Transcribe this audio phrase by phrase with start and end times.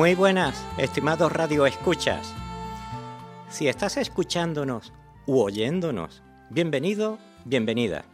[0.00, 2.32] Muy buenas, estimados radio escuchas.
[3.50, 4.94] Si estás escuchándonos
[5.26, 8.06] u oyéndonos, bienvenido, bienvenida.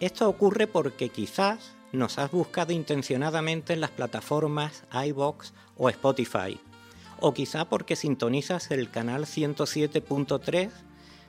[0.00, 6.60] Esto ocurre porque quizás nos has buscado intencionadamente en las plataformas iBox o Spotify,
[7.20, 10.68] o quizá porque sintonizas el canal 107.3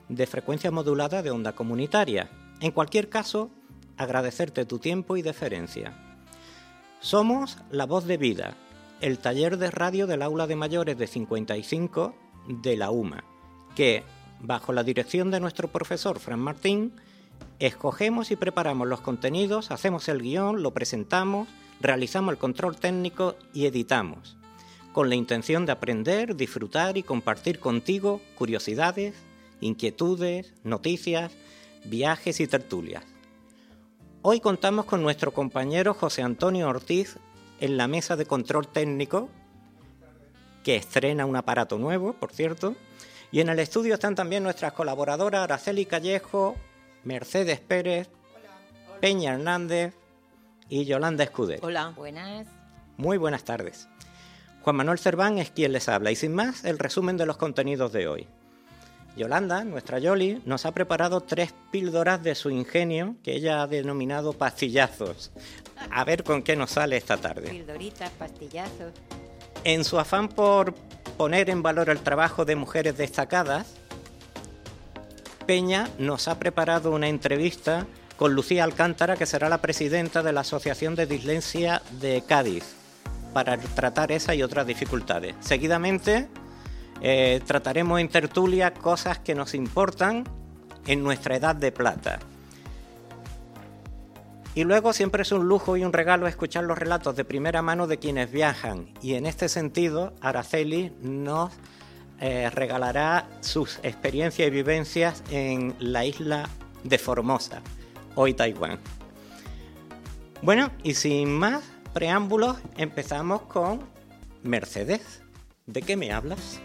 [0.09, 2.29] de frecuencia modulada de onda comunitaria.
[2.59, 3.49] En cualquier caso,
[3.95, 5.93] agradecerte tu tiempo y deferencia.
[6.99, 8.57] Somos La Voz de Vida,
[9.02, 12.16] el taller de radio del aula de mayores de 55
[12.48, 13.23] de la UMA,
[13.76, 14.04] que,
[14.40, 16.94] bajo la dirección de nuestro profesor Fran Martín,
[17.59, 21.48] escogemos y preparamos los contenidos, hacemos el guion, lo presentamos,
[21.82, 24.37] realizamos el control técnico y editamos,
[24.93, 29.15] con la intención de aprender, disfrutar y compartir contigo curiosidades,
[29.59, 31.34] inquietudes, noticias,
[31.84, 33.04] viajes y tertulias.
[34.21, 37.18] Hoy contamos con nuestro compañero José Antonio Ortiz
[37.59, 39.29] en la mesa de control técnico,
[40.63, 42.75] que estrena un aparato nuevo, por cierto,
[43.31, 46.55] y en el estudio están también nuestras colaboradoras Araceli Callejo,
[47.03, 48.09] Mercedes Pérez,
[49.01, 49.93] Peña Hernández
[50.70, 51.65] y Yolanda Escudero.
[51.65, 51.93] Hola.
[51.95, 52.47] Buenas.
[52.97, 53.87] Muy buenas tardes.
[54.62, 57.91] Juan Manuel Cerván es quien les habla y sin más el resumen de los contenidos
[57.91, 58.27] de hoy.
[59.16, 64.34] Yolanda, nuestra Yoli, nos ha preparado tres píldoras de su ingenio que ella ha denominado
[64.34, 65.31] pastillazos.
[65.90, 67.50] A ver con qué nos sale esta tarde.
[67.50, 68.94] Pildoritas, pastillazos.
[69.63, 70.74] En su afán por
[71.18, 73.74] poner en valor el trabajo de mujeres destacadas,
[75.46, 77.86] Peña nos ha preparado una entrevista
[78.18, 82.63] con Lucía Alcántara, que será la presidenta de la Asociación de Dislexia de Cádiz,
[83.34, 85.36] para tratar esa y otras dificultades.
[85.42, 86.28] Seguidamente
[87.01, 90.23] eh, trataremos en tertulia cosas que nos importan
[90.88, 92.19] en nuestra edad de plata.
[94.56, 97.88] Y luego siempre es un lujo y un regalo escuchar los relatos de primera mano
[97.88, 98.88] de quienes viajan.
[99.01, 101.51] Y en este sentido, Araceli nos
[102.22, 106.47] eh, regalará sus experiencias y vivencias en la isla
[106.85, 107.62] de Formosa,
[108.16, 108.79] hoy Taiwán.
[110.41, 111.63] Bueno, y sin más
[111.94, 113.81] preámbulos, empezamos con
[114.44, 115.22] Mercedes.
[115.66, 116.62] ¿De qué me hablas?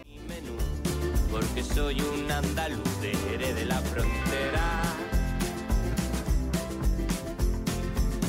[1.41, 3.11] Porque soy un andaluz de
[3.53, 4.83] de la frontera.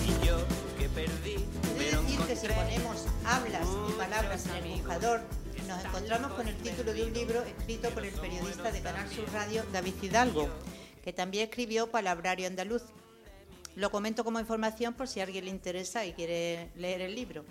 [0.06, 0.38] Y yo
[0.78, 1.36] que perdí.
[1.76, 5.20] decir que si ponemos hablas y palabras en el buscador,
[5.68, 9.30] nos encontramos con el título de un libro escrito por el periodista de Canal Sur
[9.30, 10.48] Radio, David Hidalgo,
[11.04, 12.84] que también escribió Palabrario Andaluz.
[13.76, 17.44] Lo comento como información por si a alguien le interesa y quiere leer el libro.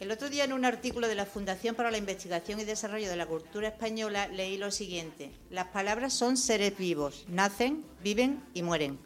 [0.00, 3.16] El otro día en un artículo de la Fundación para la Investigación y Desarrollo de
[3.16, 5.32] la Cultura Española leí lo siguiente.
[5.50, 8.98] Las palabras son seres vivos, nacen, viven y mueren.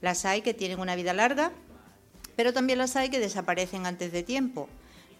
[0.00, 1.52] Las hay que tienen una vida larga,
[2.34, 4.68] pero también las hay que desaparecen antes de tiempo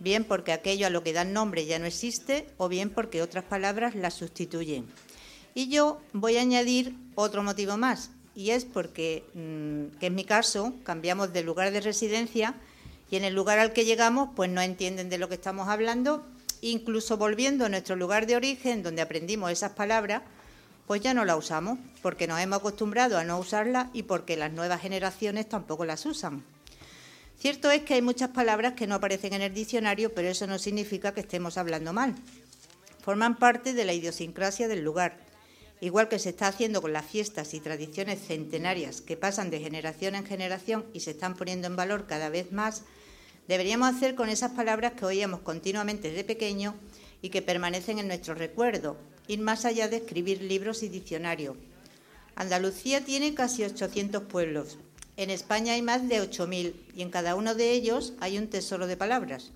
[0.02, 3.44] bien porque aquello a lo que dan nombre ya no existe o bien porque otras
[3.44, 4.86] palabras las sustituyen.
[5.54, 10.24] Y yo voy a añadir otro motivo más, y es porque, mm, que en mi
[10.24, 12.54] caso, cambiamos de lugar de residencia
[13.12, 16.26] y en el lugar al que llegamos, pues no entienden de lo que estamos hablando,
[16.62, 20.22] incluso volviendo a nuestro lugar de origen, donde aprendimos esas palabras,
[20.86, 24.50] pues ya no las usamos, porque nos hemos acostumbrado a no usarlas y porque las
[24.50, 26.42] nuevas generaciones tampoco las usan.
[27.38, 30.58] Cierto es que hay muchas palabras que no aparecen en el diccionario, pero eso no
[30.58, 32.14] significa que estemos hablando mal.
[33.02, 35.18] Forman parte de la idiosincrasia del lugar,
[35.82, 40.14] igual que se está haciendo con las fiestas y tradiciones centenarias que pasan de generación
[40.14, 42.84] en generación y se están poniendo en valor cada vez más,
[43.48, 46.74] deberíamos hacer con esas palabras que oíamos continuamente de pequeño
[47.20, 48.96] y que permanecen en nuestro recuerdo,
[49.28, 51.56] ir más allá de escribir libros y diccionarios.
[52.34, 54.78] Andalucía tiene casi 800 pueblos,
[55.16, 58.86] en España hay más de 8.000 y en cada uno de ellos hay un tesoro
[58.86, 59.50] de palabras.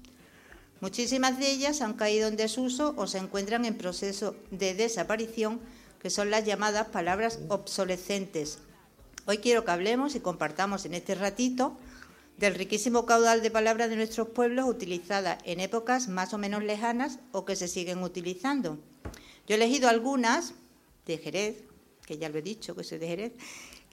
[0.81, 5.61] Muchísimas de ellas han caído en desuso o se encuentran en proceso de desaparición,
[6.03, 8.59] que son las llamadas palabras obsolescentes.
[9.25, 11.79] Hoy quiero que hablemos y compartamos en este ratito
[12.39, 17.19] del riquísimo caudal de palabras de nuestros pueblos utilizadas en épocas más o menos lejanas
[17.33, 18.79] o que se siguen utilizando.
[19.47, 20.55] Yo he elegido algunas
[21.07, 21.57] de Jerez,
[22.05, 23.33] que ya lo he dicho, que soy de Jerez,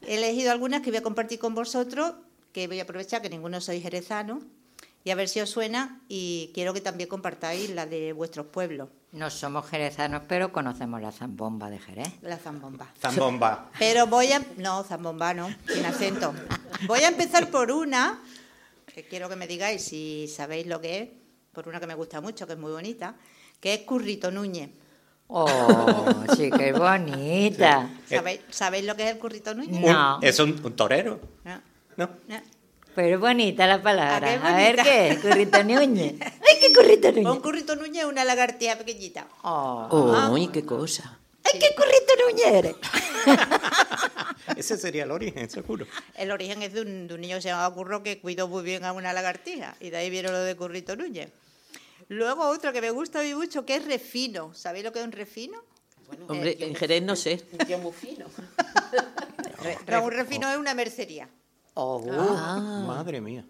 [0.06, 2.16] He elegido algunas que voy a compartir con vosotros,
[2.51, 4.42] que voy a aprovechar que ninguno sois jerezano,
[5.06, 8.90] y a ver si os suena, y quiero que también compartáis la de vuestros pueblos.
[9.12, 12.12] No somos jerezanos, pero conocemos la zambomba de Jerez.
[12.22, 12.88] La zambomba.
[13.00, 13.69] Zambomba.
[13.78, 14.42] Pero voy a...
[14.57, 16.34] No, zambomba no, sin acento.
[16.88, 18.22] Voy a empezar por una,
[18.94, 21.10] que quiero que me digáis si sabéis lo que es,
[21.51, 23.16] por una que me gusta mucho, que es muy bonita,
[23.60, 24.69] que es Currito Núñez.
[25.28, 26.06] Oh,
[26.36, 27.90] sí, qué bonita.
[28.50, 29.81] ¿Sabéis, lo que es el currito Núñez?
[29.81, 30.19] No.
[30.22, 31.19] Es un, torero.
[31.44, 31.62] No.
[31.95, 32.10] ¿No?
[32.94, 34.34] Pero es bonita la palabra.
[34.34, 36.16] ¿A qué A ver qué, currito Núñez.
[36.22, 37.42] ¡Ay, qué currito Un Núñez!
[37.42, 39.28] currito Núñez es una lagartija pequeñita.
[39.42, 40.30] Oh.
[40.31, 41.18] ¡Uy, qué cosa!
[41.45, 42.75] ¡Ay, qué currito Núñez eres!
[44.63, 45.86] Ese sería el origen, seguro.
[46.15, 48.63] El origen es de un, de un niño que se llamaba Curro que cuidó muy
[48.63, 51.31] bien a una lagartija y de ahí viene lo de Currito Núñez.
[52.07, 54.54] Luego otro que me gusta a mí mucho que es refino.
[54.54, 55.62] ¿Sabéis lo que es un refino?
[56.30, 57.44] Hombre, en Jerez no sé.
[57.68, 58.25] Yo muy fino.
[59.88, 61.30] No, un refino es una mercería.
[61.75, 62.00] Oh,
[62.86, 63.45] Madre mía.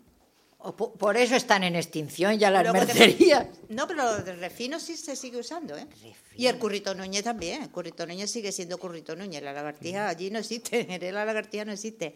[0.76, 3.48] Po- por eso están en extinción ya las te- mercerías.
[3.70, 5.86] No, pero de refino sí se sigue usando, ¿eh?
[6.38, 7.64] Y el currito Núñez también.
[7.64, 9.44] El currito Núñez sigue siendo currito Núñez.
[9.44, 10.88] La lagartija allí no existe.
[10.90, 12.16] En la lagartija no existe.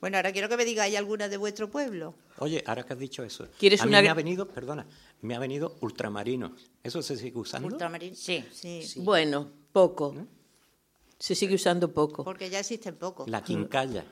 [0.00, 2.14] Bueno, ahora quiero que me digáis alguna de vuestro pueblo.
[2.38, 4.86] Oye, ahora que has dicho eso, ¿Quieres a mí una- me ha venido, perdona,
[5.22, 6.54] me ha venido ultramarino.
[6.82, 7.68] ¿Eso se sigue usando?
[7.68, 8.14] Ultramarino.
[8.14, 8.44] Sí.
[8.52, 9.00] Sí.
[9.00, 10.14] Bueno, poco.
[11.18, 12.24] Se sigue usando poco.
[12.24, 13.28] Porque ya existen pocos.
[13.30, 14.04] La quincalla.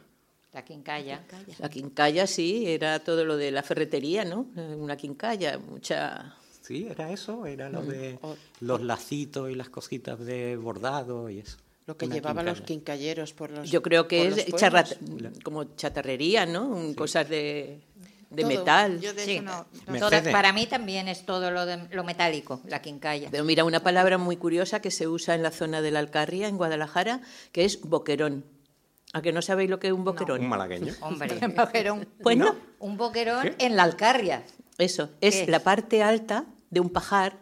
[0.55, 1.21] La quincalla.
[1.59, 4.47] La quincalla sí, era todo lo de la ferretería, ¿no?
[4.79, 6.37] Una quincalla, mucha...
[6.63, 7.73] Sí, era eso, era Mm.
[7.73, 11.59] lo de O- los lacitos y las cositas de bordado y eso.
[11.87, 14.47] Lo que llevaban los quincalleros por los Yo creo que es
[15.43, 16.67] como chatarrería, ¿no?
[16.69, 17.81] Un- Cosas de,
[18.31, 18.49] de Todo.
[18.49, 19.01] metal.
[19.01, 19.41] Yo de Sí.
[19.41, 19.67] no.
[19.89, 23.29] no para mí también es todo lo, de, lo metálico, la quincalla.
[23.31, 26.49] Pero mira, una palabra muy curiosa que se usa en la zona de la Alcarria,
[26.49, 27.21] en Guadalajara,
[27.53, 28.45] que es boquerón.
[29.15, 30.41] ¿A que no sabéis lo que es un boquerón?
[30.41, 30.93] Un malagueño.
[31.01, 32.07] Hombre, Boquerón.
[32.21, 32.57] Pues no.
[32.81, 33.67] un boquerón ¿Qué?
[33.67, 34.45] en la Alcarria.
[34.77, 37.39] Eso, es la parte alta de un pajar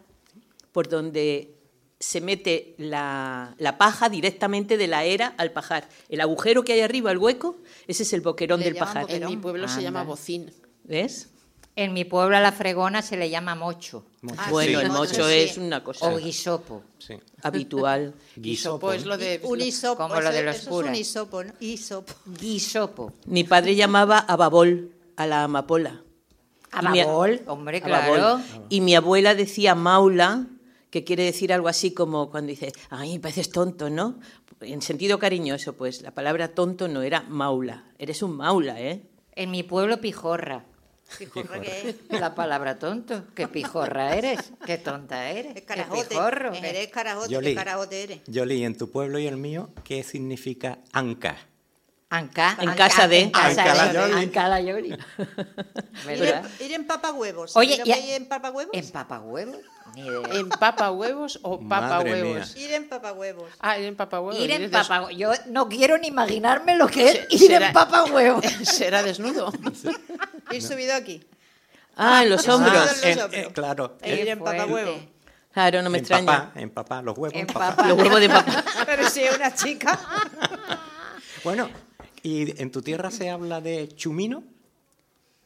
[0.71, 1.55] por donde
[1.99, 5.89] se mete la, la paja directamente de la era al pajar.
[6.09, 9.03] El agujero que hay arriba, el hueco, ese es el boquerón Le del pajar.
[9.03, 9.23] boquerón.
[9.31, 10.51] En mi pueblo se llama bocín.
[10.83, 11.31] ¿Ves?
[11.75, 14.05] En mi pueblo a la fregona se le llama mocho
[14.37, 15.33] Ah, bueno, sí, el mocho sí.
[15.35, 16.83] es una cosa o guisopo.
[16.97, 17.15] Sí.
[17.41, 18.13] habitual.
[18.37, 19.41] Guisopo es lo de...
[19.43, 19.97] Un hisopo.
[20.03, 21.53] Como lo eso- de los eso es un hisopo, ¿no?
[21.59, 22.13] Hisopo.
[22.39, 23.13] Guisopo.
[23.25, 26.01] Mi padre llamaba a babol a la amapola.
[26.81, 28.41] Y mi- Ababol, hombre, claro.
[28.69, 30.47] Y mi abuela decía maula,
[30.89, 34.19] que quiere decir algo así como cuando dice, ay, pareces tonto, ¿no?
[34.61, 39.03] En sentido cariñoso, pues la palabra tonto no era maula, eres un maula, ¿eh?
[39.35, 40.65] En mi pueblo pijorra.
[41.17, 41.95] Pijorra que es.
[42.19, 43.25] La palabra tonto.
[43.35, 44.51] Qué pijorra eres.
[44.65, 45.47] Qué tonta eres.
[45.55, 46.09] Es Qué carajote.
[46.09, 46.53] pijorro.
[46.53, 47.29] Jerez carajote.
[47.29, 48.21] Yoli, ¿Qué carajote eres?
[48.27, 51.37] Yoli, en tu pueblo y el mío, ¿qué significa anca?
[52.15, 52.55] Anca.
[52.59, 54.59] En anca, casa de- En casa Anca.
[54.59, 54.89] Yoli.
[54.91, 57.55] Ir en, ir en papahuevos.
[57.57, 58.23] Oye, ¿sabéis lo y a- que hay en?
[58.73, 59.57] ¿En papahuevos?
[59.95, 60.21] Ni idea.
[60.39, 62.55] ¿En papa huevos o papa Madre huevos?
[62.55, 63.45] Ir en papahuevos.
[63.59, 64.39] Ah, en papa huevos.
[64.43, 68.45] Ir en papa Yo no quiero ni imaginarme lo que es ir será- en papahuevos.
[68.63, 69.51] Será desnudo.
[70.51, 71.25] Ir subido aquí.
[71.97, 72.73] Ah, en los Ah, hombros.
[72.73, 73.41] los en- hombros.
[73.41, 73.97] eh, claro.
[74.05, 74.57] Ir en fuerte.
[74.59, 75.01] papahuevos.
[75.53, 76.25] Claro, no me en extraña.
[76.25, 77.39] papá, en papá, los huevos.
[77.39, 77.75] En papá.
[77.75, 77.87] papá.
[77.87, 78.63] Los huevos de papá.
[78.85, 79.99] Pero si es una chica.
[81.43, 81.69] Bueno,
[82.23, 84.43] ¿y en tu tierra se habla de chumino?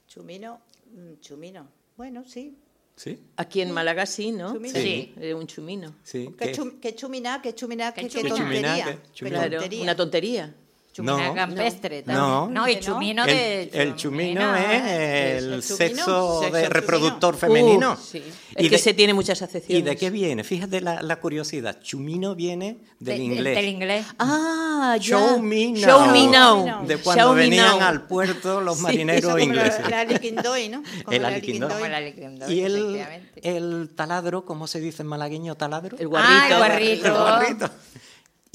[0.07, 0.61] Chumino.
[0.93, 1.67] mm, Chumino.
[1.97, 2.55] Bueno, sí.
[2.95, 3.19] Sí.
[3.35, 4.53] Aquí en Málaga sí, ¿no?
[4.53, 4.79] Chumino.
[4.79, 5.13] Sí.
[5.19, 5.95] Eh, un chumino.
[6.03, 6.29] Sí.
[6.37, 6.51] ¿Qué, ¿qué?
[6.53, 8.29] chum- qué chuminá, qué qué, qué chumina.
[8.29, 8.29] tontería.
[8.31, 9.37] Qué chumina, qué Qué chumina.
[9.39, 9.83] Claro, tontería.
[9.83, 10.55] una tontería.
[10.97, 11.35] Chumina No.
[11.35, 12.17] campestre también.
[12.27, 12.47] No.
[12.49, 13.69] No, y chumino el, de.
[13.73, 15.61] el chumino es el, ¿El chumino?
[15.61, 16.69] sexo, Sexo de chumino.
[16.69, 17.93] reproductor femenino.
[17.93, 18.23] Uh, sí.
[18.55, 19.85] Es ¿Y que de- se tiene muchas ¿Y acepciones.
[19.85, 20.43] de qué viene?
[20.43, 21.79] Fíjate la, la curiosidad.
[21.81, 23.55] Chumino viene del de- inglés.
[23.55, 24.05] Del inglés.
[24.17, 25.17] Ah, ya.
[25.19, 25.81] Show me now.
[25.81, 26.85] Show me now.
[26.87, 29.81] De cuando Show venían al puerto los Sí, marineros ingleses.
[29.89, 30.81] la, la liquindoy, ¿no?
[31.05, 31.67] Como El la aliquindó.
[31.69, 31.89] Como liquindoy.
[31.89, 33.05] la liquidó, Y el,
[33.43, 35.95] el taladro, ¿cómo se dice en malagueño taladro?
[35.99, 36.57] El Ah, el guarrito.
[36.57, 37.05] guarrito.
[37.07, 37.69] El guarrito.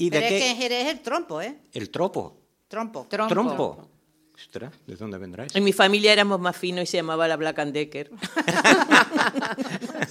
[0.03, 0.51] ¿Y de Pero es que qué?
[0.51, 1.55] en Jerez es el trompo, ¿eh?
[1.71, 2.37] El tropo.
[2.67, 3.07] Trompo.
[3.09, 3.33] Trompo.
[3.33, 3.89] Trompo.
[4.35, 5.57] Ostras, ¿de dónde vendrá eso?
[5.57, 8.11] En mi familia éramos más finos y se llamaba la Black and Decker.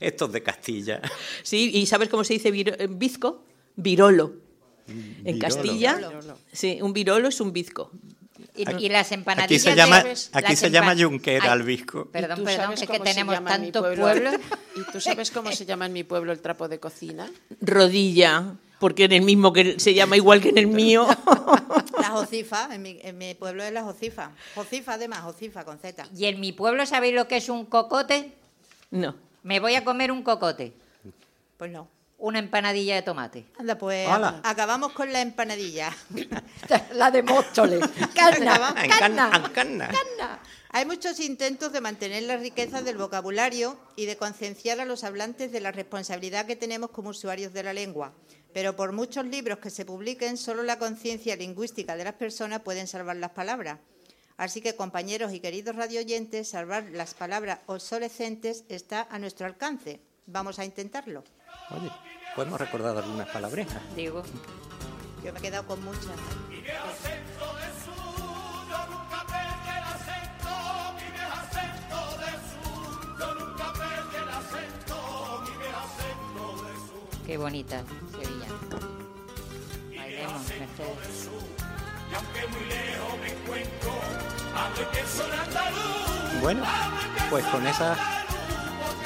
[0.00, 1.00] Estos de Castilla.
[1.42, 3.44] Sí, ¿y sabes cómo se dice eh, bizco?
[3.76, 4.34] Virolo.
[5.24, 5.38] En.
[5.38, 6.38] Castilla, Virolo.
[6.52, 7.90] sí, un virolo es un bizco.
[8.54, 9.62] Y, y las Aquí empanadillas.
[9.62, 12.10] se de- llama, sabes- aquí se llama yunquera al visco.
[12.10, 14.02] Perdón, ¿Y tú perdón, es que se tenemos tantos pueblo?
[14.02, 14.34] pueblos.
[14.76, 17.30] ¿Y tú sabes cómo se llama en mi pueblo el trapo de cocina?
[17.60, 21.06] Rodilla, porque en el mismo que se llama igual que en el mío.
[22.00, 24.32] La jocifa, en mi, en mi pueblo es la jocifa.
[24.56, 26.08] Jocifa además, jocifa con Z.
[26.16, 28.32] Y en mi pueblo, ¿sabéis lo que es un cocote?
[28.90, 29.14] No.
[29.44, 30.72] Me voy a comer un cocote.
[31.58, 31.86] Pues no.
[32.18, 33.44] Una empanadilla de tomate.
[33.56, 34.40] Anda, pues Hala.
[34.42, 35.94] acabamos con la empanadilla.
[36.94, 37.88] La de Móstoles.
[38.16, 39.30] Carna, En carna.
[39.54, 39.90] canna.
[40.70, 45.52] Hay muchos intentos de mantener la riqueza del vocabulario y de concienciar a los hablantes
[45.52, 48.12] de la responsabilidad que tenemos como usuarios de la lengua.
[48.52, 52.86] Pero por muchos libros que se publiquen, solo la conciencia lingüística de las personas pueden
[52.86, 53.78] salvar las palabras.
[54.36, 60.00] Así que, compañeros y queridos radioyentes, salvar las palabras obsolescentes está a nuestro alcance.
[60.26, 61.24] Vamos a intentarlo.
[61.70, 61.90] Oye,
[62.34, 63.82] podemos recordar algunas palabrejas.
[63.94, 64.22] Digo,
[65.24, 66.06] yo me he quedado con muchas.
[77.26, 77.84] Qué bonita.
[78.20, 78.31] Sí.
[86.40, 86.62] Bueno,
[87.30, 87.98] pues con esas,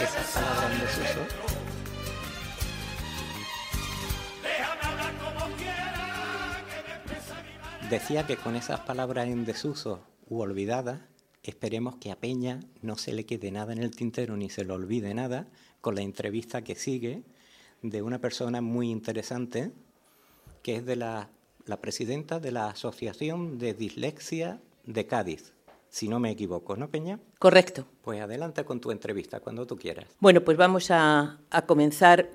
[0.00, 1.20] esas palabras en desuso.
[7.90, 11.00] Decía que con esas palabras en desuso u olvidadas,
[11.42, 14.72] esperemos que a Peña no se le quede nada en el tintero ni se le
[14.72, 15.46] olvide nada
[15.80, 17.22] con la entrevista que sigue
[17.82, 19.70] de una persona muy interesante
[20.62, 21.30] que es de la,
[21.66, 25.52] la presidenta de la Asociación de Dislexia de Cádiz,
[25.88, 27.20] si no me equivoco, ¿no, Peña?
[27.38, 27.86] Correcto.
[28.02, 30.06] Pues adelante con tu entrevista, cuando tú quieras.
[30.20, 32.30] Bueno, pues vamos a, a comenzar.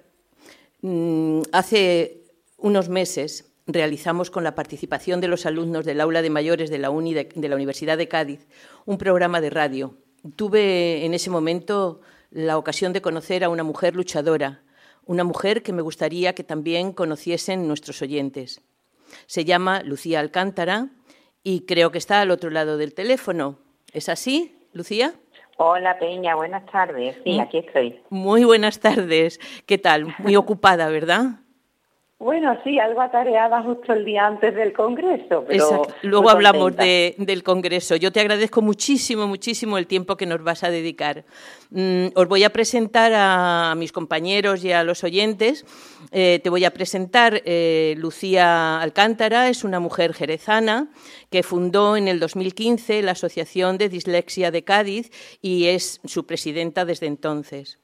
[0.81, 2.23] Mm, hace
[2.57, 6.89] unos meses realizamos con la participación de los alumnos del aula de mayores de la,
[6.89, 8.47] Uni de, de la Universidad de Cádiz
[8.85, 9.95] un programa de radio.
[10.35, 14.63] Tuve en ese momento la ocasión de conocer a una mujer luchadora,
[15.05, 18.61] una mujer que me gustaría que también conociesen nuestros oyentes.
[19.25, 20.87] Se llama Lucía Alcántara
[21.43, 23.57] y creo que está al otro lado del teléfono.
[23.93, 25.13] ¿Es así, Lucía?
[25.57, 27.17] Hola Peña, buenas tardes.
[27.23, 27.99] Sí, aquí estoy.
[28.09, 29.39] Muy buenas tardes.
[29.65, 30.15] ¿Qué tal?
[30.19, 31.41] Muy ocupada, ¿verdad?
[32.21, 35.43] Bueno, sí, algo atareada justo el día antes del Congreso.
[35.47, 35.95] Pero Exacto.
[36.03, 37.95] Luego hablamos de, del Congreso.
[37.95, 41.25] Yo te agradezco muchísimo, muchísimo el tiempo que nos vas a dedicar.
[41.71, 45.65] Mm, os voy a presentar a, a, mis compañeros y a los oyentes.
[46.11, 50.91] Eh, te voy a presentar eh, Lucía Alcántara, es una mujer jerezana
[51.29, 55.09] que fundó en el 2015 la Asociación de Dislexia de Cádiz
[55.41, 57.79] y es su presidenta desde entonces.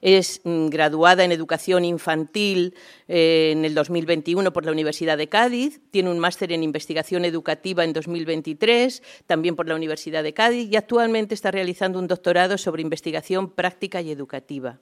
[0.00, 2.74] Es mm, graduada en educación infantil
[3.06, 7.84] eh, en el 2021 por la Universidad de Cádiz, tiene un máster en investigación educativa
[7.84, 12.82] en 2023, también por la Universidad de Cádiz, y actualmente está realizando un doctorado sobre
[12.82, 14.80] investigación práctica y educativa.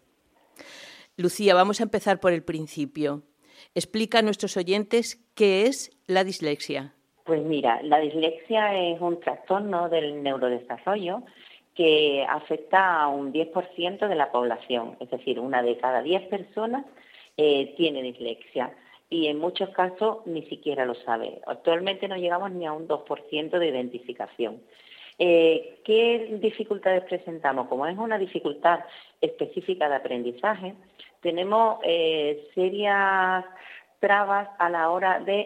[1.19, 3.23] Lucía, vamos a empezar por el principio.
[3.75, 6.93] Explica a nuestros oyentes qué es la dislexia.
[7.25, 11.23] Pues mira, la dislexia es un trastorno del neurodesarrollo
[11.75, 16.85] que afecta a un 10% de la población, es decir, una de cada 10 personas
[17.39, 18.75] eh, tiene dislexia
[19.09, 21.41] y en muchos casos ni siquiera lo sabe.
[21.47, 24.61] Actualmente no llegamos ni a un 2% de identificación.
[25.19, 27.69] Eh, ¿Qué dificultades presentamos?
[27.69, 28.81] Como es una dificultad
[29.21, 30.75] específica de aprendizaje,
[31.27, 33.45] tenemos eh, serias
[33.99, 35.41] trabas a la hora de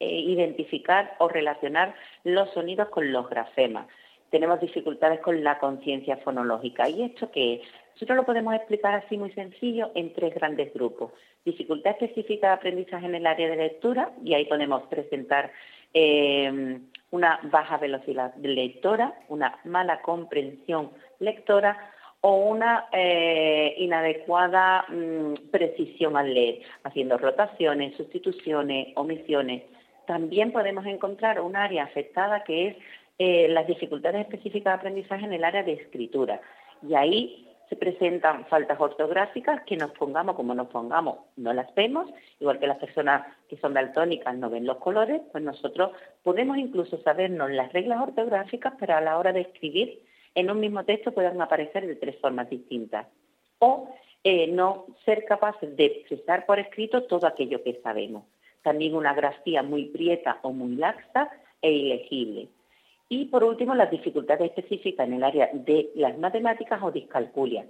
[0.00, 3.86] eh, identificar o relacionar los sonidos con los grafemas
[4.30, 6.88] tenemos dificultades con la conciencia fonológica.
[6.88, 7.62] ¿Y esto qué
[7.94, 11.12] Nosotros lo podemos explicar así muy sencillo en tres grandes grupos.
[11.44, 15.52] Dificultad específica de aprendizaje en el área de lectura, y ahí podemos presentar
[15.94, 16.80] eh,
[17.12, 20.90] una baja velocidad lectora, una mala comprensión
[21.20, 21.92] lectora
[22.28, 29.62] o una eh, inadecuada mmm, precisión al leer, haciendo rotaciones, sustituciones, omisiones.
[30.08, 32.76] También podemos encontrar un área afectada que es
[33.20, 36.40] eh, las dificultades específicas de aprendizaje en el área de escritura.
[36.82, 42.10] Y ahí se presentan faltas ortográficas que nos pongamos como nos pongamos, no las vemos,
[42.40, 45.92] igual que las personas que son daltónicas no ven los colores, pues nosotros
[46.24, 50.00] podemos incluso sabernos las reglas ortográficas, pero a la hora de escribir
[50.36, 53.06] en un mismo texto puedan aparecer de tres formas distintas.
[53.58, 53.88] O
[54.22, 58.24] eh, no ser capaces de expresar por escrito todo aquello que sabemos.
[58.62, 61.30] También una grafía muy prieta o muy laxa
[61.62, 62.48] e ilegible.
[63.08, 67.64] Y por último, las dificultades específicas en el área de las matemáticas o discalculia.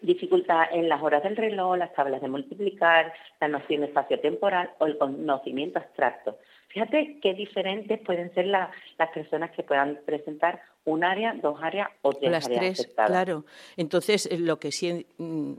[0.00, 4.96] Dificultad en las horas del reloj, las tablas de multiplicar, la noción espacio-temporal o el
[4.96, 6.38] conocimiento abstracto.
[6.68, 11.88] Fíjate qué diferentes pueden ser la, las personas que puedan presentar un área, dos áreas
[12.02, 13.10] o tres las áreas tres, afectadas.
[13.10, 13.44] Claro.
[13.76, 15.52] Entonces, lo que sí mm,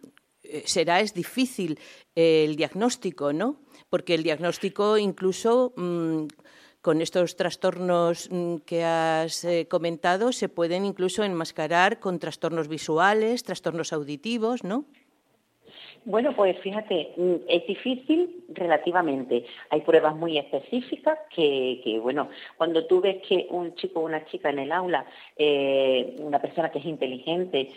[0.66, 1.80] será es difícil
[2.16, 3.58] eh, el diagnóstico, ¿no?
[3.90, 6.26] Porque el diagnóstico incluso mmm,
[6.82, 13.44] con estos trastornos mm, que has eh, comentado se pueden incluso enmascarar con trastornos visuales,
[13.44, 14.86] trastornos auditivos, ¿no?
[16.04, 19.46] Bueno, pues fíjate, mm, es difícil relativamente.
[19.70, 24.26] Hay pruebas muy específicas que, que bueno, cuando tú ves que un chico o una
[24.26, 25.06] chica en el aula,
[25.38, 27.70] eh, una persona que es inteligente,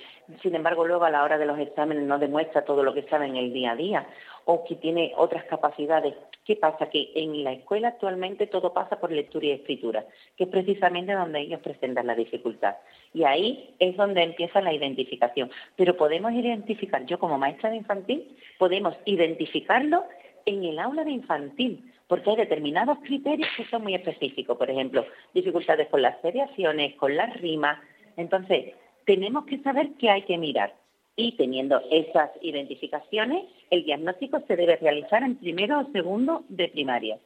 [0.43, 3.26] sin embargo luego a la hora de los exámenes no demuestra todo lo que sabe
[3.26, 4.07] en el día a día
[4.47, 6.14] o que tiene otras capacidades.
[6.44, 6.90] ¿Qué pasa?
[6.90, 10.04] Que en la escuela actualmente todo pasa por lectura y escritura,
[10.36, 12.76] que es precisamente donde ellos presentan la dificultad.
[13.14, 15.50] Y ahí es donde empieza la identificación.
[15.76, 20.04] Pero podemos identificar, yo como maestra de infantil, podemos identificarlo
[20.44, 24.58] en el aula de infantil, porque hay determinados criterios que son muy específicos.
[24.58, 27.78] Por ejemplo, dificultades con las seriaciones, con las rimas.
[28.18, 28.74] Entonces,
[29.06, 30.74] tenemos que saber qué hay que mirar
[31.16, 33.44] y teniendo esas identificaciones
[33.75, 37.19] el diagnóstico se debe realizar en primero o segundo de primaria.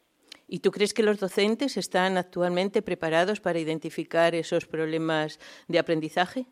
[0.49, 5.39] ¿Y tú crees que los docentes están actualmente preparados para identificar esos problemas
[5.69, 6.47] de aprendizaje?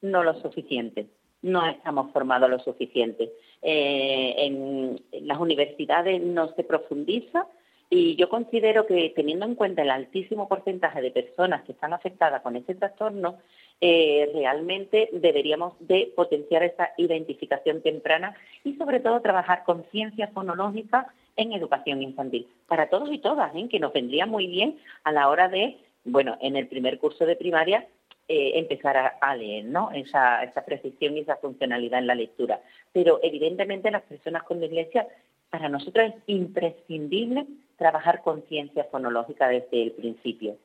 [0.00, 1.08] No lo suficiente.
[1.42, 3.32] No estamos formados lo suficiente.
[3.62, 7.46] Eh, en las universidades no se profundiza
[7.90, 12.42] y yo considero que teniendo en cuenta el altísimo porcentaje de personas que están afectadas
[12.42, 13.38] con este trastorno,
[13.80, 21.14] eh, realmente deberíamos de potenciar esa identificación temprana y sobre todo trabajar con ciencia fonológica
[21.36, 22.46] en educación infantil.
[22.66, 23.68] Para todos y todas, ¿eh?
[23.70, 27.36] que nos vendría muy bien a la hora de, bueno, en el primer curso de
[27.36, 27.86] primaria,
[28.26, 29.90] eh, empezar a, leer, ¿no?
[29.92, 32.60] Esa, esa precisión y esa funcionalidad en la lectura.
[32.92, 35.08] Pero evidentemente las personas con dislexia,
[35.48, 37.46] para nosotros es imprescindible
[37.78, 40.58] trabajar con ciencia fonológica desde el principio.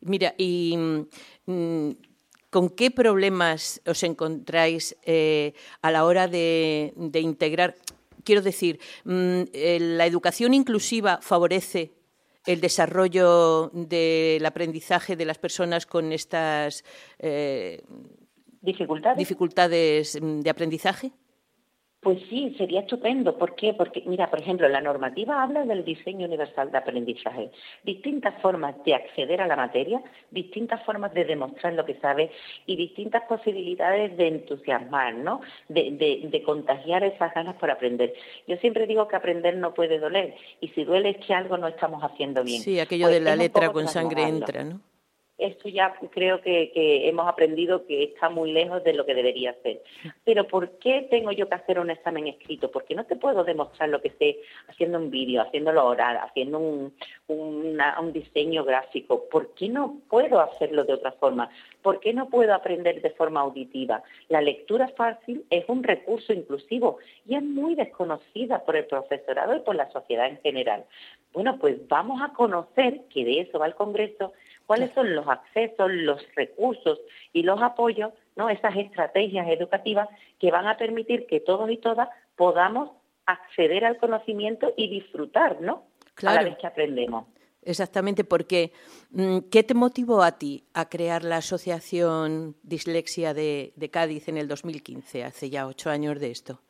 [0.00, 0.74] Mira, y
[1.44, 1.90] mm,
[2.48, 7.74] ¿con qué problemas os encontráis eh, a la hora de, integrar?
[8.24, 11.92] Quiero decir, mm, eh, ¿la educación inclusiva favorece
[12.46, 16.84] el desarrollo del aprendizaje de las personas con estas
[17.18, 17.82] eh,
[18.62, 19.18] dificultades.
[19.18, 21.12] dificultades mm, de aprendizaje?
[22.00, 23.36] Pues sí, sería estupendo.
[23.36, 23.74] ¿Por qué?
[23.74, 27.50] Porque, mira, por ejemplo, la normativa habla del diseño universal de aprendizaje.
[27.84, 32.30] Distintas formas de acceder a la materia, distintas formas de demostrar lo que sabe
[32.64, 35.42] y distintas posibilidades de entusiasmar, ¿no?
[35.68, 35.90] De,
[36.30, 38.14] de, contagiar esas ganas por aprender.
[38.48, 41.68] Yo siempre digo que aprender no puede doler y si duele es que algo no
[41.68, 42.62] estamos haciendo bien.
[42.62, 44.80] Sí, aquello pues de la letra con sangre entra, ¿no?
[45.40, 46.70] Esto ya creo que,
[47.08, 49.82] hemos aprendido que está muy lejos de lo que debería ser.
[50.24, 52.70] Pero ¿por qué tengo yo que hacer un examen escrito?
[52.70, 54.38] Porque no te puedo demostrar lo que sé
[54.68, 56.92] haciendo un vídeo, haciéndolo oral, haciendo un,
[57.28, 59.28] un diseño gráfico.
[59.30, 61.50] ¿Por qué no puedo hacerlo de otra forma?
[61.82, 64.02] ¿Por qué no puedo aprender de forma auditiva?
[64.28, 69.60] La lectura fácil es un recurso inclusivo y es muy desconocida por el profesorado y
[69.60, 70.84] por la sociedad en general.
[71.32, 74.32] Bueno, pues vamos a conocer, que de eso va el Congreso,
[74.70, 77.00] cuáles son los accesos, los recursos
[77.32, 78.48] y los apoyos, ¿no?
[78.48, 82.92] esas estrategias educativas que van a permitir que todos y todas podamos
[83.26, 85.88] acceder al conocimiento y disfrutar, ¿no?
[86.14, 86.38] Claro.
[86.38, 87.26] A la vez que aprendemos.
[87.62, 88.70] Exactamente, porque
[89.10, 94.36] mm, ¿qué te motivó a ti a crear la Asociación Dislexia de, de Cádiz en
[94.36, 96.60] el 2015, hace ya ocho años de esto?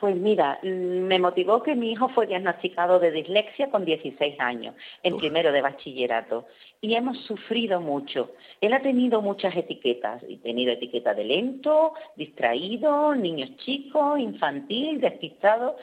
[0.00, 4.76] Pues mira, mm, me motivó que mi hijo fue diagnosticado de dislexia con 16 años,
[5.02, 6.46] en primero de bachillerato,
[6.80, 8.30] y hemos sufrido mucho.
[8.60, 15.76] Él ha tenido muchas etiquetas, y tenido etiqueta de lento, distraído, niños chicos, infantil, despistado.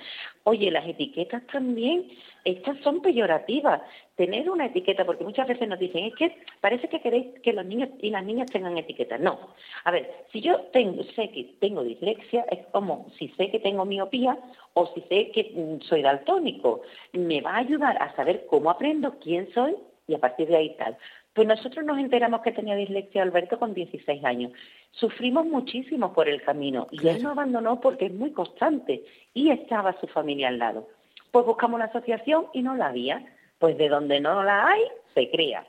[0.43, 2.07] Oye, las etiquetas también,
[2.45, 3.81] estas son peyorativas.
[4.15, 7.65] Tener una etiqueta, porque muchas veces nos dicen, es que parece que queréis que los
[7.65, 9.19] niños y las niñas tengan etiquetas.
[9.19, 9.37] No.
[9.83, 13.83] A ver, si yo tengo, sé que tengo dislexia, es como si sé que tengo
[13.83, 14.37] miopía
[14.73, 16.83] o si sé que mm, soy daltónico.
[17.13, 19.75] Me va a ayudar a saber cómo aprendo, quién soy
[20.07, 20.95] y a partir de ahí tal.
[21.33, 24.53] Pues nosotros nos enteramos que tenía dislexia Alberto con 16 años.
[24.91, 29.03] Sufrimos muchísimo por el camino y él no abandonó porque es muy constante
[29.33, 30.87] y estaba su familia al lado.
[31.35, 33.21] Pues buscamos una asociación y no la había.
[33.59, 34.81] Pues de donde no la hay,
[35.13, 35.67] se crea.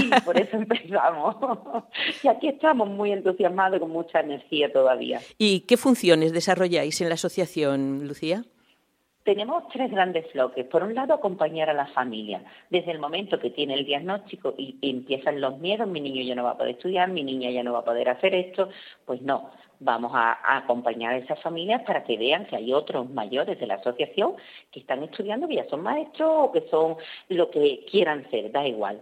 [0.00, 1.34] Y por eso empezamos.
[2.22, 5.18] y aquí estamos muy entusiasmados, con mucha energía todavía.
[5.36, 8.44] ¿Y qué funciones desarrolláis en la asociación, Lucía?
[9.24, 10.64] tenemos tres grandes bloques.
[10.64, 12.40] Por un lado, acompañar a la familia.
[12.70, 16.44] Desde el momento que tiene el diagnóstico y, empiezan los miedos, mi niño ya no
[16.44, 18.70] va a poder estudiar, mi niña ya no va a poder hacer esto,
[19.04, 19.50] pues no,
[19.80, 23.74] vamos a, acompañar a esas familias para que vean que hay otros mayores de la
[23.74, 24.34] asociación
[24.70, 26.96] que están estudiando, que ya son maestros o que son
[27.28, 29.00] lo que quieran ser, da igual.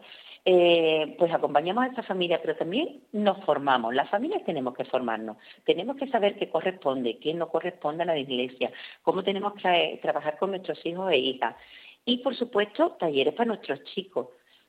[0.49, 3.93] Eh, pues acompañamos a esa familia, pero también nos formamos.
[3.93, 8.17] Las familias tenemos que formarnos, tenemos que saber qué corresponde, qué no corresponde a la
[8.17, 8.71] iglesia,
[9.03, 11.57] cómo tenemos que trabajar con nuestros hijos e hijas.
[12.05, 14.29] Y, por supuesto, talleres para nuestros chicos,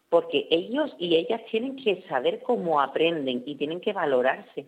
[0.09, 4.65] porque ellos y ellas tienen que saber cómo aprenden y tienen que valorarse.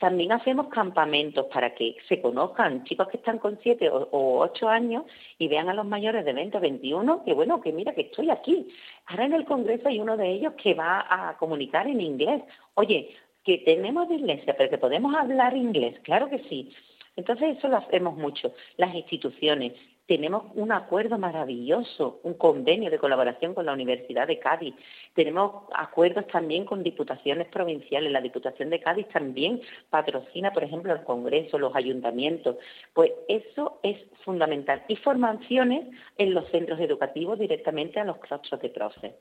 [0.00, 4.08] También hacemos campamentos para que se conozcan chicos que están con siete o,
[4.40, 5.04] ocho años
[5.38, 8.30] y vean a los mayores de 20 o 21 que bueno, que mira que estoy
[8.30, 8.66] aquí.
[9.04, 12.42] Ahora en el Congreso hay uno de ellos que va a comunicar en inglés.
[12.74, 16.72] Oye, que tenemos de iglesia, pero que podemos hablar inglés, claro que sí.
[17.16, 18.54] Entonces eso lo hacemos mucho.
[18.78, 19.74] Las instituciones,
[20.10, 24.74] tenemos un acuerdo maravilloso, un convenio de colaboración con la Universidad de Cádiz.
[25.14, 28.10] Tenemos acuerdos también con diputaciones provinciales.
[28.10, 32.56] La Diputación de Cádiz también patrocina, por ejemplo, el Congreso, los ayuntamientos.
[32.92, 34.82] Pues eso es fundamental.
[34.88, 35.86] Y formaciones
[36.18, 39.12] en los centros educativos directamente a los claustros de profes.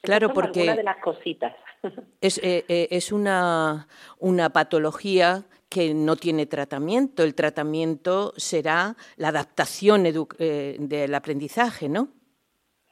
[0.00, 1.54] Claro, porque una de las cositas.
[2.20, 3.86] Es, eh, eh, es una,
[4.18, 7.22] una patología que no tiene tratamiento.
[7.22, 10.04] El tratamiento será la adaptación
[10.38, 12.08] eh, del aprendizaje, ¿no?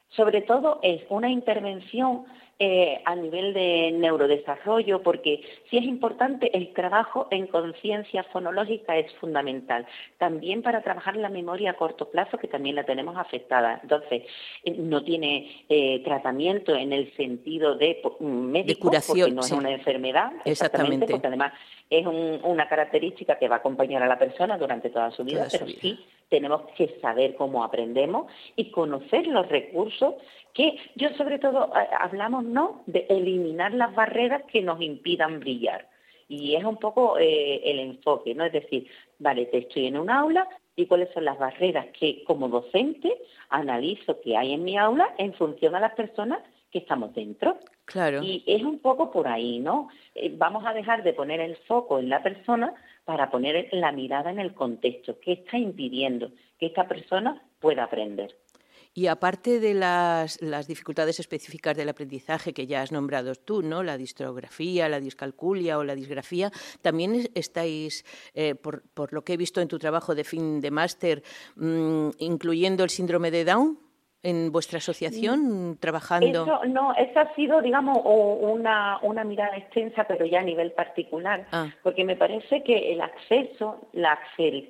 [0.09, 2.25] Sobre todo es una intervención
[2.63, 9.11] eh, a nivel de neurodesarrollo, porque sí es importante el trabajo en conciencia fonológica es
[9.15, 9.87] fundamental.
[10.19, 13.79] También para trabajar la memoria a corto plazo, que también la tenemos afectada.
[13.81, 14.25] Entonces,
[14.63, 19.51] eh, no tiene eh, tratamiento en el sentido de mm, médico, curación, porque no es
[19.51, 21.53] una enfermedad, exactamente, porque además
[21.89, 25.65] es una característica que va a acompañar a la persona durante toda su vida, pero
[25.65, 25.97] sí
[26.31, 30.15] tenemos que saber cómo aprendemos y conocer los recursos
[30.53, 35.89] que yo sobre todo eh, hablamos no de eliminar las barreras que nos impidan brillar.
[36.29, 38.87] Y es un poco eh, el enfoque no es decir
[39.19, 43.13] vale te estoy en un aula y cuáles son las barreras que como docente
[43.49, 46.39] analizo que hay en mi aula en función a las personas
[46.71, 47.57] que estamos dentro.
[47.83, 48.23] Claro.
[48.23, 51.99] Y es un poco por ahí no eh, vamos a dejar de poner el foco
[51.99, 52.73] en la persona
[53.05, 58.35] para poner la mirada en el contexto qué está impidiendo que esta persona pueda aprender
[58.93, 60.37] y aparte de las,
[60.67, 63.83] dificultades específicas del aprendizaje que ya has nombrado tú, ¿no?
[63.83, 68.83] la distrografía, la discalculia o la disgrafía, también estáis, eh, por,
[69.13, 71.23] lo que he visto en tu trabajo de fin de máster,
[71.55, 73.90] mm, incluyendo el síndrome de Down
[74.23, 76.43] en vuestra asociación trabajando?
[76.43, 81.47] Eso, no, esa ha sido, digamos, una, una mirada extensa, pero ya a nivel particular,
[81.51, 81.69] ah.
[81.83, 84.19] porque me parece que el acceso, la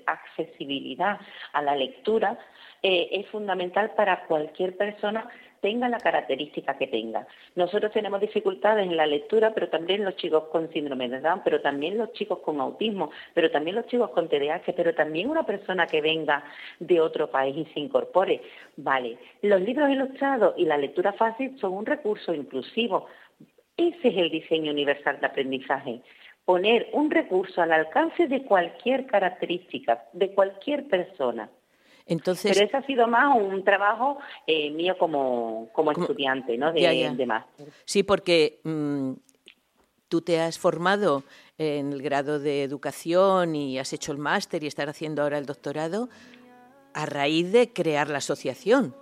[0.06, 1.20] accesibilidad
[1.54, 2.38] a la lectura
[2.82, 5.28] eh, es fundamental para cualquier persona
[5.62, 7.26] tenga la característica que tenga.
[7.56, 11.62] Nosotros tenemos dificultades en la lectura, pero también los chicos con síndrome de Down, pero
[11.62, 15.88] también los chicos con autismo, pero también los chicos con TDAH, pero también una persona
[15.88, 16.43] que venga
[16.80, 18.41] de otro país y se incorpore.
[18.76, 23.08] Vale, los libros ilustrados y la lectura fácil son un recurso inclusivo.
[23.78, 26.02] Ese es el diseño universal de aprendizaje
[26.45, 31.50] poner un recurso al alcance de cualquier característica, de cualquier persona.
[32.06, 36.72] Entonces, Pero ese ha sido más un trabajo eh, mío como, como, estudiante, ¿no?
[36.74, 37.68] De, máster.
[37.86, 39.14] Sí, porque mm,
[40.08, 41.24] tú te has formado
[41.58, 45.46] en el grado de educación y has hecho el máster y estás haciendo ahora el
[45.46, 46.10] doctorado
[46.94, 48.96] a raíz de crear la asociación.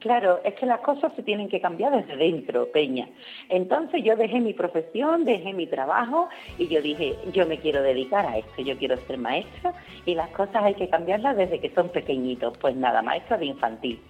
[0.00, 3.06] Claro, es que las cosas se tienen que cambiar desde dentro, Peña.
[3.50, 8.24] Entonces yo dejé mi profesión, dejé mi trabajo y yo dije, yo me quiero dedicar
[8.24, 9.74] a esto, yo quiero ser maestra
[10.06, 12.56] y las cosas hay que cambiarlas desde que son pequeñitos.
[12.56, 14.00] Pues nada, maestra de infantil.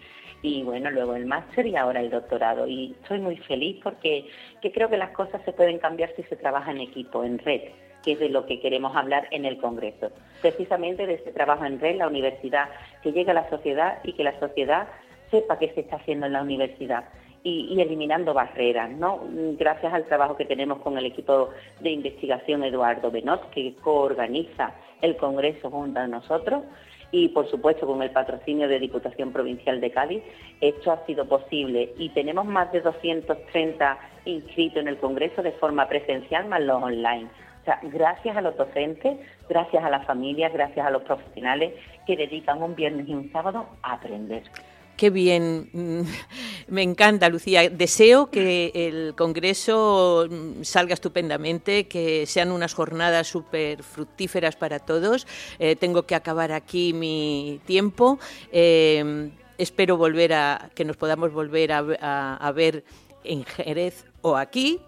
[0.42, 2.68] Y bueno, luego el máster y ahora el doctorado.
[2.68, 4.26] Y estoy muy feliz porque
[4.72, 7.62] creo que las cosas se pueden cambiar si se trabaja en equipo, en red
[8.02, 10.10] que es de lo que queremos hablar en el Congreso.
[10.40, 12.70] Precisamente de este trabajo en red, la universidad,
[13.02, 14.88] que llegue a la sociedad y que la sociedad
[15.30, 17.04] sepa qué se está haciendo en la universidad
[17.42, 19.20] y, eliminando barreras, ¿no?
[19.58, 25.16] Gracias al trabajo que tenemos con el equipo de investigación Eduardo Benot, que coorganiza el
[25.16, 26.64] Congreso junto a nosotros,
[27.12, 30.22] y por supuesto con el patrocinio de Diputación Provincial de Cádiz,
[30.60, 35.88] esto ha sido posible y tenemos más de 230 inscritos en el Congreso de forma
[35.88, 37.28] presencial más los online.
[37.62, 41.74] O sea, gracias a los docentes, gracias a las familias, gracias a los profesionales
[42.06, 44.44] que dedican un viernes y un sábado a aprender.
[45.00, 46.02] Qué bien, mm,
[46.68, 47.70] me encanta, Lucía.
[47.70, 55.26] Deseo que el Congreso mm, salga estupendamente, que sean unas jornadas súper fructíferas para todos.
[55.58, 58.18] Eh, tengo que acabar aquí mi tiempo.
[58.52, 62.84] Eh, espero volver a que nos podamos volver a, ver
[63.24, 64.80] en Jerez o aquí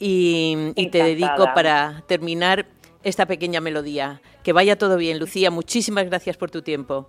[0.00, 2.66] y, y te dedico para terminar
[3.04, 4.20] esta pequeña melodía.
[4.42, 5.52] Que vaya todo bien, Lucía.
[5.52, 7.08] Muchísimas gracias por tu tiempo.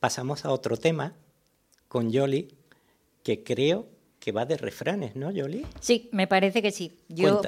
[0.00, 1.14] pasamos a otro tema
[1.88, 2.48] con Yoli,
[3.22, 3.88] que creo
[4.20, 5.66] que va de refranes, ¿no, Yoli?
[5.80, 6.98] Sí, me parece que sí.
[7.08, 7.40] Yo,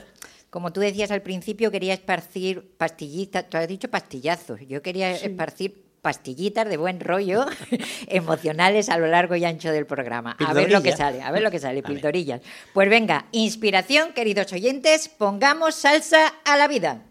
[0.51, 5.91] como tú decías al principio, quería esparcir pastillitas, tú has dicho pastillazos, yo quería esparcir
[6.01, 7.45] pastillitas de buen rollo
[8.07, 10.37] emocionales a lo largo y ancho del programa.
[10.39, 12.41] A ver lo que sale, a ver lo que sale, pildorillas.
[12.73, 17.03] Pues venga, inspiración, queridos oyentes, pongamos salsa a la vida.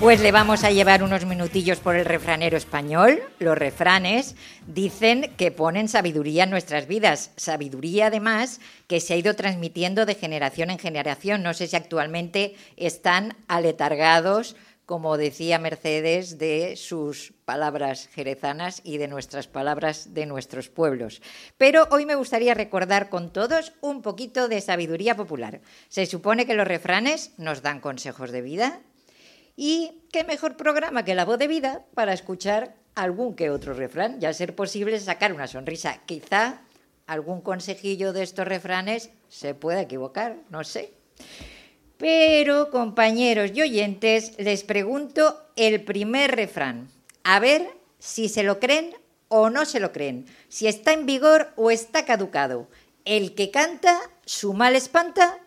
[0.00, 3.20] Pues le vamos a llevar unos minutillos por el refranero español.
[3.40, 4.36] Los refranes
[4.68, 7.32] dicen que ponen sabiduría en nuestras vidas.
[7.34, 11.42] Sabiduría, además, que se ha ido transmitiendo de generación en generación.
[11.42, 14.54] No sé si actualmente están aletargados,
[14.86, 21.22] como decía Mercedes, de sus palabras jerezanas y de nuestras palabras de nuestros pueblos.
[21.56, 25.60] Pero hoy me gustaría recordar con todos un poquito de sabiduría popular.
[25.88, 28.80] Se supone que los refranes nos dan consejos de vida,
[29.60, 34.18] y qué mejor programa que la voz de vida para escuchar algún que otro refrán
[34.22, 35.98] y a ser posible sacar una sonrisa.
[36.06, 36.60] Quizá
[37.08, 40.92] algún consejillo de estos refranes se pueda equivocar, no sé.
[41.96, 46.88] Pero, compañeros y oyentes, les pregunto el primer refrán.
[47.24, 47.68] A ver
[47.98, 48.94] si se lo creen
[49.26, 52.68] o no se lo creen, si está en vigor o está caducado.
[53.04, 55.40] El que canta, su mal espanta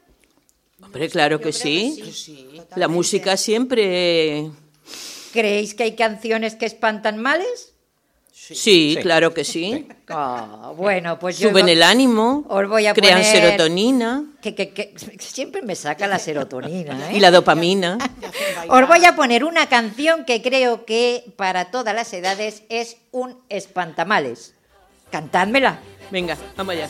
[0.81, 2.03] Hombre, claro que sí.
[2.75, 4.49] La música siempre...
[5.33, 7.73] ¿Creéis que hay canciones que espantan males?
[8.33, 9.87] Sí, claro que sí.
[10.13, 14.93] Ah, bueno, pues Suben el ánimo, os voy a crean poner- serotonina Que, que- que
[15.19, 17.09] siempre me saca la serotonina.
[17.09, 17.13] ¿eh?
[17.15, 17.97] y la dopamina.
[18.67, 23.37] Os voy a poner una canción que creo que para todas las edades es un
[23.47, 24.53] espantamales.
[25.11, 25.79] Cantádmela.
[26.11, 26.89] Venga, vamos allá.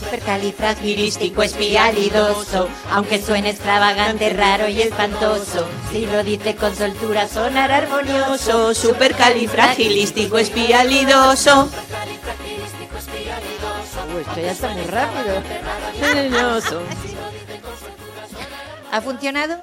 [0.00, 2.68] Supercalifragilisticoespialidoso.
[2.90, 5.68] Aunque suene extravagante, raro y espantoso.
[5.92, 8.74] Si lo dice con soltura, sonará armonioso.
[8.74, 11.68] Supercalifragilístico espialidoso.
[14.14, 15.42] Uy, esto ya está muy rápido.
[18.90, 19.60] ¿Ha funcionado?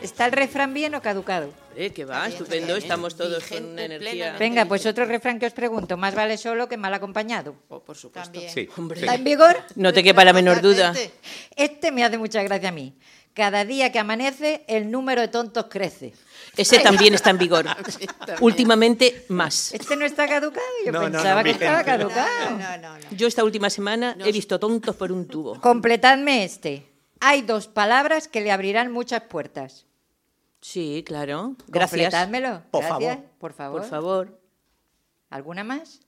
[0.00, 1.48] ¿Está el refrán bien o caducado?
[1.76, 4.36] Eh, que va, estupendo, estamos todos con una energía.
[4.38, 5.96] Venga, pues otro refrán que os pregunto.
[5.96, 7.54] Más vale solo que mal acompañado.
[7.68, 8.38] Oh, por supuesto.
[8.94, 9.56] ¿Está en vigor?
[9.76, 10.88] No te quepa la menor duda.
[10.88, 11.14] Totalmente.
[11.56, 12.94] Este me hace mucha gracia a mí.
[13.32, 16.12] Cada día que amanece, el número de tontos crece.
[16.56, 17.64] Ese también está en vigor.
[18.40, 19.72] Últimamente más.
[19.72, 20.66] ¿Este no está caducado?
[20.84, 21.90] Yo No, pensaba no, que estaba gente.
[21.92, 22.50] caducado.
[22.50, 23.04] No, no, no, no.
[23.12, 25.60] Yo esta última semana he visto tontos por un tubo.
[25.60, 26.86] Completadme este.
[27.20, 29.86] Hay dos palabras que le abrirán muchas puertas.
[30.60, 31.56] Sí, claro.
[31.68, 31.90] Gracias.
[32.12, 32.62] Completádmelo.
[32.70, 33.14] Por Gracias.
[33.16, 33.30] favor.
[33.38, 33.80] Por favor.
[33.80, 34.40] Por favor.
[35.30, 36.00] ¿Alguna más?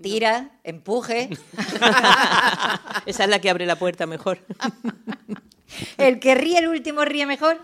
[0.00, 1.30] Tira, empuje.
[3.06, 4.38] Esa es la que abre la puerta mejor.
[5.98, 7.58] El que ríe el último ríe mejor.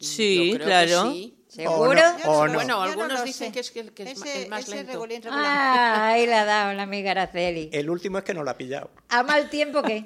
[0.00, 1.10] Sí, Yo creo que claro.
[1.12, 1.38] sí.
[1.48, 2.00] ¿Seguro?
[2.26, 2.32] O no.
[2.32, 2.54] O no.
[2.54, 3.52] Bueno, no algunos dicen sé.
[3.52, 4.92] que es que el, que es Ese- más ese lento.
[4.92, 5.44] regulín, regulín.
[5.46, 7.70] Ah, ahí la ha dado la amiga Araceli.
[7.72, 8.90] El último es que no lo ha pillado.
[9.08, 10.02] ¿A mal tiempo qué?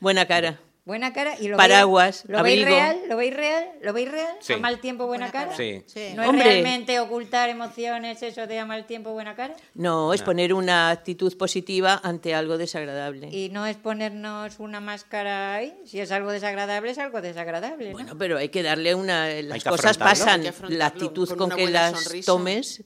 [0.00, 0.58] Buena cara.
[0.84, 3.00] Buena cara y lo Paraguas, veis, ¿lo veis real?
[3.08, 3.68] ¿Lo veis real?
[3.82, 4.34] ¿Lo veis real?
[4.40, 4.54] Sí.
[4.54, 5.44] ¿A mal tiempo buena, Buena cara?
[5.52, 5.56] cara.
[5.56, 5.84] Sí.
[5.86, 6.14] Sí.
[6.16, 6.40] ¿No Hombre.
[6.40, 9.54] es realmente ocultar emociones eso de a mal tiempo buena cara?
[9.74, 13.28] No, es poner una actitud positiva ante algo desagradable.
[13.30, 15.72] Y no es ponernos una máscara ahí.
[15.86, 17.90] Si es algo desagradable, es algo desagradable.
[17.90, 17.92] ¿no?
[17.92, 19.28] Bueno, pero hay que darle una.
[19.42, 20.42] Las cosas pasan.
[20.68, 22.26] La actitud con que las sonrisa.
[22.26, 22.82] tomes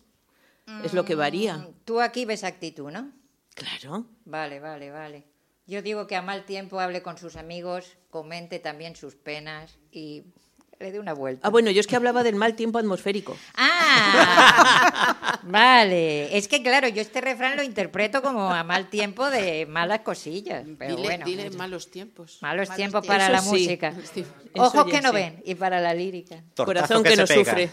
[0.84, 1.66] es lo que varía.
[1.86, 3.10] Tú aquí ves actitud, ¿no?
[3.54, 4.04] Claro.
[4.26, 5.35] Vale, vale, vale.
[5.66, 10.24] Yo digo que a mal tiempo hable con sus amigos, comente también sus penas y
[10.78, 11.46] le dé una vuelta.
[11.46, 13.36] Ah, bueno, yo es que hablaba del mal tiempo atmosférico.
[13.54, 16.36] Ah, vale.
[16.36, 20.64] Es que claro, yo este refrán lo interpreto como a mal tiempo de malas cosillas.
[20.78, 22.38] Pero dile, bueno, dile malos tiempos.
[22.40, 23.06] malos Malos tiempos tiempos.
[23.06, 23.48] para Eso la sí.
[23.48, 23.94] música.
[24.54, 25.14] Ojos que no sí.
[25.14, 26.36] ven y para la lírica.
[26.54, 27.44] Tortazo Corazón que, no pega.
[27.44, 27.70] sufre.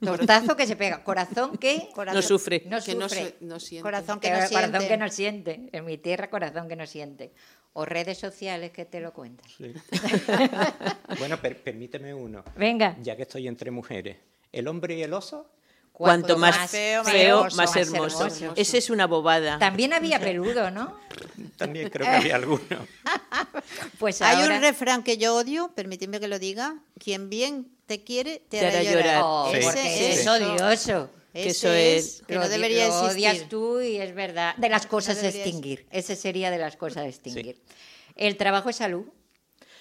[0.00, 1.02] Tortazo que se pega.
[1.04, 2.62] Corazón que No sufre.
[2.66, 3.34] no Que no, sufre.
[3.40, 3.82] no siente.
[3.82, 4.88] Corazón Que que no corazón siente.
[4.88, 5.60] que no siente.
[5.72, 7.32] En mi tierra, corazón que no siente.
[7.74, 9.48] O redes sociales que te lo cuentan.
[9.56, 9.72] Sí.
[11.18, 12.44] bueno, per- permíteme uno.
[12.56, 12.96] Venga.
[13.02, 14.16] Ya que estoy entre mujeres.
[14.52, 15.50] ¿El hombre y el oso?
[15.92, 18.24] Cuanto más, feo, feo, más más, hermoso.
[18.26, 18.46] hermoso.
[18.46, 19.58] Más Esa es una bobada.
[19.58, 20.96] También había peludo, ¿no?
[21.56, 22.62] También creo que había alguno.
[23.98, 24.56] Pues Hay ahora...
[24.56, 26.76] un refrán que yo odio, permitidme que lo diga.
[26.98, 29.02] Quien bien te quiere, te, hará llorar.
[29.04, 29.22] llorar.
[29.24, 31.10] Oh, Sí, sí, es odioso.
[31.44, 33.28] Que eso es- que no debería lo existir.
[33.28, 34.54] odias tú y es verdad.
[34.56, 35.86] De las cosas a debería extinguir.
[35.90, 37.60] Ese sería de las cosas a extinguir.
[38.16, 39.04] ¿El trabajo es salud?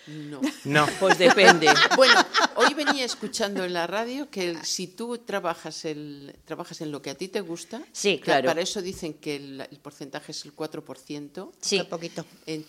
[0.07, 0.39] No.
[0.63, 0.87] No.
[1.01, 1.67] Pues depende.
[1.97, 2.13] Bueno,
[2.55, 7.01] hoy venía escuchando en la radio que el- si tú trabajas, el, trabajas en lo
[7.01, 8.47] que a ti te gusta, Sí, claro.
[8.47, 11.51] para eso dicen que el, el porcentaje es el 4%.
[11.59, 11.81] Sí.
[11.81, 12.25] Un poquito.
[12.45, 12.63] Eh,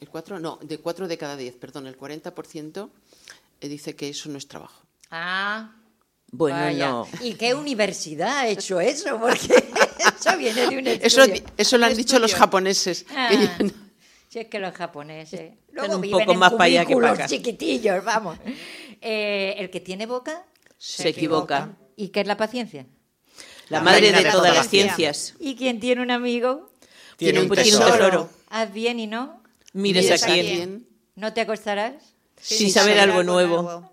[0.00, 2.90] el 4, no, de 4 de cada 10, perdón, el 40%
[3.60, 4.82] eh, dice que eso no es trabajo.
[5.10, 5.76] Ah,
[6.34, 6.88] Bueno, vaya.
[6.88, 7.08] no.
[7.20, 9.18] ¿Y qué universidad ha hecho eso?
[9.20, 9.36] Porque
[10.18, 11.42] eso viene de un Eso, estudio.
[11.58, 12.44] eso lo han Un dicho los estudio.
[12.46, 13.04] japoneses.
[13.04, 13.70] que Ah, ya no-
[14.30, 16.94] Si es que los japoneses Están luego un viven poco en más pa' allá que
[16.94, 17.26] pa' cubículos acá.
[17.28, 18.38] chiquitillos, vamos.
[19.02, 20.46] Eh, el que tiene boca
[20.78, 21.76] Se equivoca.
[21.96, 22.86] ¿Y qué es la paciencia?
[23.68, 25.34] La La madre de de todas todas las ciencias.
[25.38, 26.70] ¿Y quien tiene un amigo?
[27.18, 27.92] Tiene un tiene un tesoro.
[27.94, 28.30] tesoro.
[28.48, 29.42] haz bien y no.
[29.74, 30.46] Mires Mires a a quién.
[30.46, 30.88] quién.
[31.14, 31.94] No te acostarás.
[32.40, 33.91] Sin saber algo nuevo.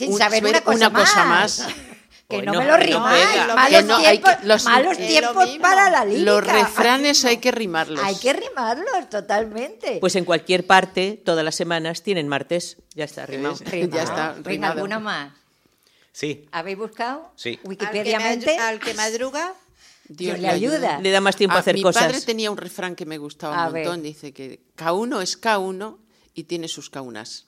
[0.00, 1.66] Sin Un- saber una cosa, una cosa más.
[2.28, 3.26] que no me lo rimáis.
[3.54, 6.24] malos no, que- tiempos, los- malos tiempos para la lírica.
[6.30, 8.00] Los refranes hay que rimarlos.
[8.02, 9.98] Hay que rimarlos totalmente.
[10.00, 12.76] Pues en cualquier parte, todas las semanas, tienen martes.
[12.94, 13.54] Ya está, rimado.
[13.56, 13.96] Es- Rimado.
[13.96, 14.72] ya está, Venga, rimado.
[14.74, 15.32] ¿alguna más?
[16.12, 17.30] Sí, ¿Habéis buscado?
[17.36, 17.50] Sí.
[17.50, 18.58] Al que, Wikipediamente.
[18.58, 19.52] al que madruga,
[20.08, 20.98] Dios le ayuda.
[21.00, 22.04] Le da más tiempo a hacer mi cosas.
[22.06, 23.96] padre tenía un refrán que me gustaba A un montón.
[23.96, 24.12] ver.
[24.12, 25.96] Dice que K1 es K1
[26.34, 27.44] y tiene sus K1.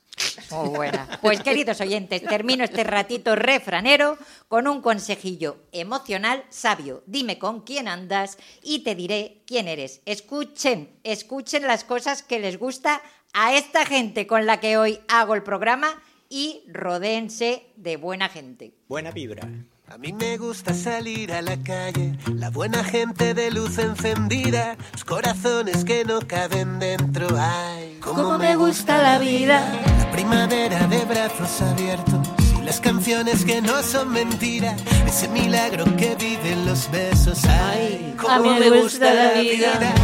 [0.51, 1.09] Muy buena.
[1.22, 7.03] Pues queridos oyentes, termino este ratito refranero con un consejillo emocional sabio.
[7.07, 10.01] Dime con quién andas y te diré quién eres.
[10.05, 13.01] Escuchen, escuchen las cosas que les gusta
[13.33, 18.75] a esta gente con la que hoy hago el programa y rodéense de buena gente.
[18.88, 19.48] buena vibra.
[19.88, 25.05] A mí me gusta salir a la calle, la buena gente de luz encendida, los
[25.05, 27.27] corazones que no caben dentro.
[27.38, 29.61] Ay, cómo me gusta la vida.
[29.99, 32.27] La primavera de brazos abiertos
[32.59, 37.45] y las canciones que no son mentira, ese milagro que viven los besos.
[37.45, 39.95] Ay, cómo me gusta la vida.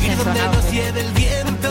[0.00, 1.68] Y donde nos lleve el viento,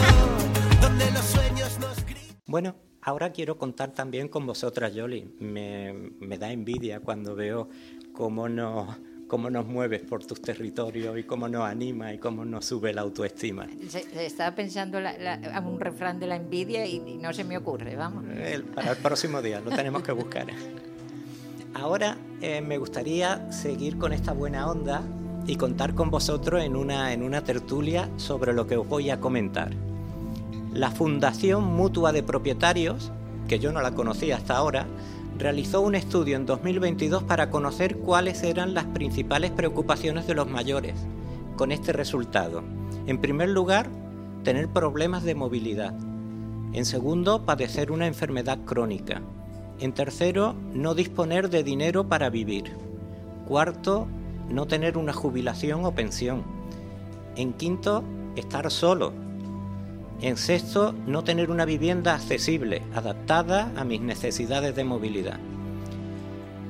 [0.80, 1.98] donde los sueños nos.
[2.46, 5.28] Bueno, ahora quiero contar también con vosotras, Yoli.
[5.40, 7.70] Me, me da envidia cuando veo
[8.14, 12.66] cómo nos, cómo nos mueves por tus territorios y cómo nos anima y cómo nos
[12.66, 13.68] sube la autoestima.
[13.88, 17.58] Se- se estaba pensando la- un refrán de la envidia y, y no se me
[17.58, 18.26] ocurre, vamos.
[18.38, 20.48] El- para el próximo día, lo tenemos que buscar.
[21.74, 25.02] Ahora eh, me gustaría seguir con esta buena onda
[25.48, 29.20] y contar con vosotros en una, en una tertulia sobre lo que os voy a
[29.20, 29.72] comentar.
[30.74, 33.12] La Fundación Mutua de Propietarios,
[33.50, 34.88] que yo no la conocía hasta ahora,
[35.38, 40.96] realizó un estudio en 2022 para conocer cuáles eran las principales preocupaciones de los mayores,
[41.58, 42.64] con este resultado.
[43.06, 43.90] En primer lugar,
[44.46, 45.94] tener problemas de movilidad.
[46.72, 49.22] En segundo, padecer una enfermedad crónica.
[49.82, 52.72] En tercero, no disponer de dinero para vivir.
[53.46, 54.08] Cuarto,
[54.50, 56.44] no tener una jubilación o pensión.
[57.36, 58.06] En quinto,
[58.38, 59.12] estar solo.
[60.22, 65.40] En sexto, no tener una vivienda accesible, adaptada a mis necesidades de movilidad.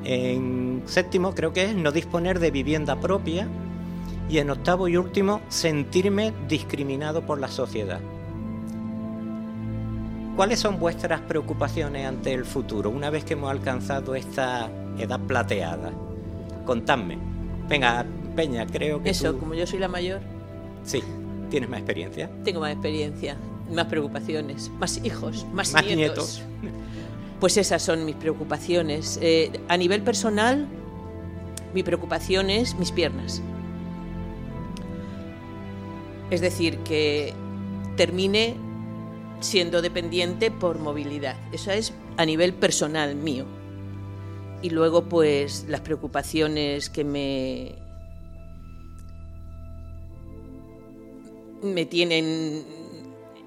[0.03, 3.47] En séptimo, creo que es no disponer de vivienda propia.
[4.29, 7.99] Y en octavo y último, sentirme discriminado por la sociedad.
[10.37, 15.91] ¿Cuáles son vuestras preocupaciones ante el futuro una vez que hemos alcanzado esta edad plateada?
[16.65, 17.17] Contadme.
[17.67, 20.21] Venga, Peña, creo que Eso, tú- como yo soy la mayor,
[20.83, 21.03] Sí,
[21.51, 22.29] tienes más experiencia.
[22.43, 23.37] tengo más experiencia,
[23.71, 26.41] más preocupaciones, más hijos, más, Más nietos.
[26.61, 26.81] nietos.
[27.39, 29.19] Pues esas son mis preocupaciones.
[29.21, 30.67] Eh, a nivel personal,
[31.73, 33.41] mi preocupación es mis piernas.
[36.29, 37.33] Es decir, que
[37.97, 38.55] termine
[39.41, 41.35] siendo dependiente por movilidad.
[41.51, 43.45] Eso es a nivel personal mío.
[44.61, 47.75] Y luego, pues, las preocupaciones que me.
[51.61, 52.65] Me tienen.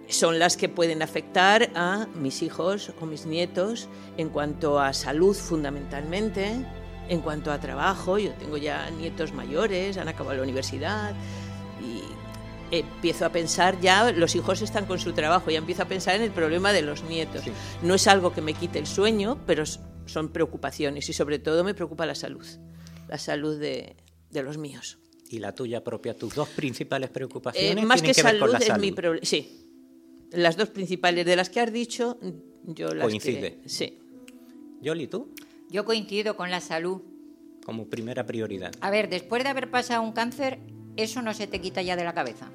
[0.09, 5.35] son las que pueden afectar a mis hijos o mis nietos en cuanto a salud,
[5.35, 6.65] fundamentalmente,
[7.09, 8.19] en cuanto a trabajo.
[8.19, 11.15] Yo tengo ya nietos mayores, han acabado la universidad
[11.83, 12.03] y
[12.71, 16.23] empiezo a pensar ya, los hijos están con su trabajo, ya empiezo a pensar en
[16.23, 17.43] el problema de los nietos.
[17.45, 17.53] Sí.
[17.83, 19.65] No es algo que me quite el sueño, pero
[20.07, 22.47] son preocupaciones y sobre todo me preocupa la salud,
[23.09, 23.97] la salud de,
[24.31, 24.99] de los míos.
[25.31, 28.49] Y la tuya propia, tus dos principales Eh, preocupaciones más tienen que, que, ver con
[28.49, 28.81] salud la es salud.
[28.85, 29.25] mi problema.
[29.27, 29.61] Sí,
[30.31, 32.19] las dos principales de las que has dicho,
[32.65, 33.59] yo las Coincide.
[33.63, 33.99] que- sí.
[34.83, 35.29] Yoli, ¿tú?
[35.71, 37.01] Yo coincido con la salud.
[37.65, 38.73] Como primera prioridad.
[38.81, 40.59] A ver, después de haber pasado un cáncer,
[40.97, 42.51] eso no se te quita ya de la cabeza.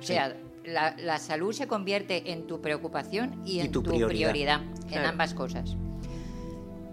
[0.00, 3.90] O sea, la, la salud se convierte en tu preocupación y Y en tu tu,
[3.90, 4.08] prioridad.
[4.30, 5.08] prioridad, en Claro.
[5.08, 5.76] ambas cosas.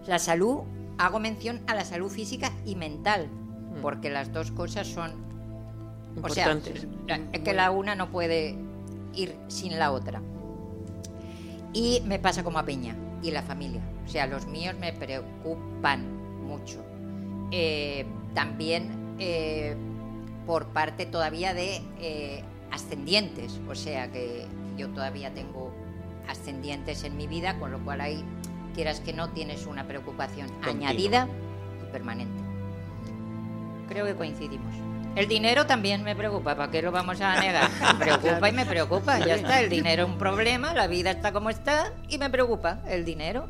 [0.08, 0.60] La salud,
[0.98, 3.28] hago mención a la salud física y mental,
[3.82, 5.12] porque las dos cosas son...
[6.22, 6.88] O sea, Importantes.
[7.08, 8.58] la- es que la una no puede
[9.14, 10.22] ir sin la otra.
[11.74, 13.82] Y me pasa como a Peña y la familia.
[14.06, 16.84] O sea, los míos me preocupan mucho.
[17.52, 19.76] Eh, también eh,
[20.46, 23.60] por parte todavía de eh, ascendientes.
[23.70, 24.46] O sea, que
[24.78, 25.72] yo todavía tengo
[26.28, 28.24] ascendientes en mi vida, con lo cual ahí,
[28.74, 31.28] quieras que no, tienes una preocupación añadida
[31.88, 32.47] y permanente.
[33.88, 34.74] Creo que coincidimos.
[35.16, 37.70] El dinero también me preocupa, ¿para qué lo vamos a negar?
[37.98, 39.62] Me preocupa y me preocupa, ya está.
[39.62, 43.48] El dinero es un problema, la vida está como está y me preocupa el dinero.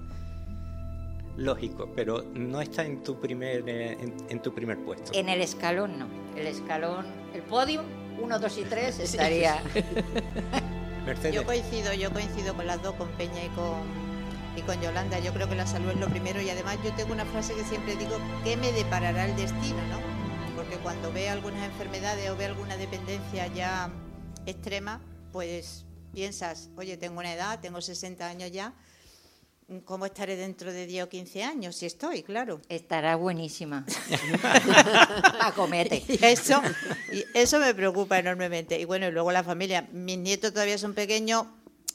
[1.36, 5.12] Lógico, pero no está en tu primer, eh, en, en tu primer puesto.
[5.14, 6.08] En el escalón no.
[6.36, 7.86] El escalón, el podium
[8.20, 9.62] 1, 2 y 3 estaría...
[11.32, 13.80] Yo coincido, yo coincido con las dos, con Peña y con,
[14.58, 15.20] y con Yolanda.
[15.20, 17.64] Yo creo que la salud es lo primero y además yo tengo una frase que
[17.64, 19.78] siempre digo, ¿qué me deparará el destino?
[19.90, 20.17] ¿no?
[20.68, 23.90] Porque cuando ve algunas enfermedades o ve alguna dependencia ya
[24.46, 25.00] extrema,
[25.32, 28.74] pues piensas, oye, tengo una edad, tengo 60 años ya,
[29.86, 31.76] ¿Cómo estaré dentro de 10 o 15 años?
[31.76, 32.62] Si estoy, claro.
[32.70, 33.86] Estará buenísima.
[35.42, 36.04] Acomete.
[36.08, 36.62] Y eso,
[37.12, 38.80] y eso me preocupa enormemente.
[38.80, 39.88] Y bueno, y luego la familia.
[39.92, 41.48] Mis nietos todavía son pequeños.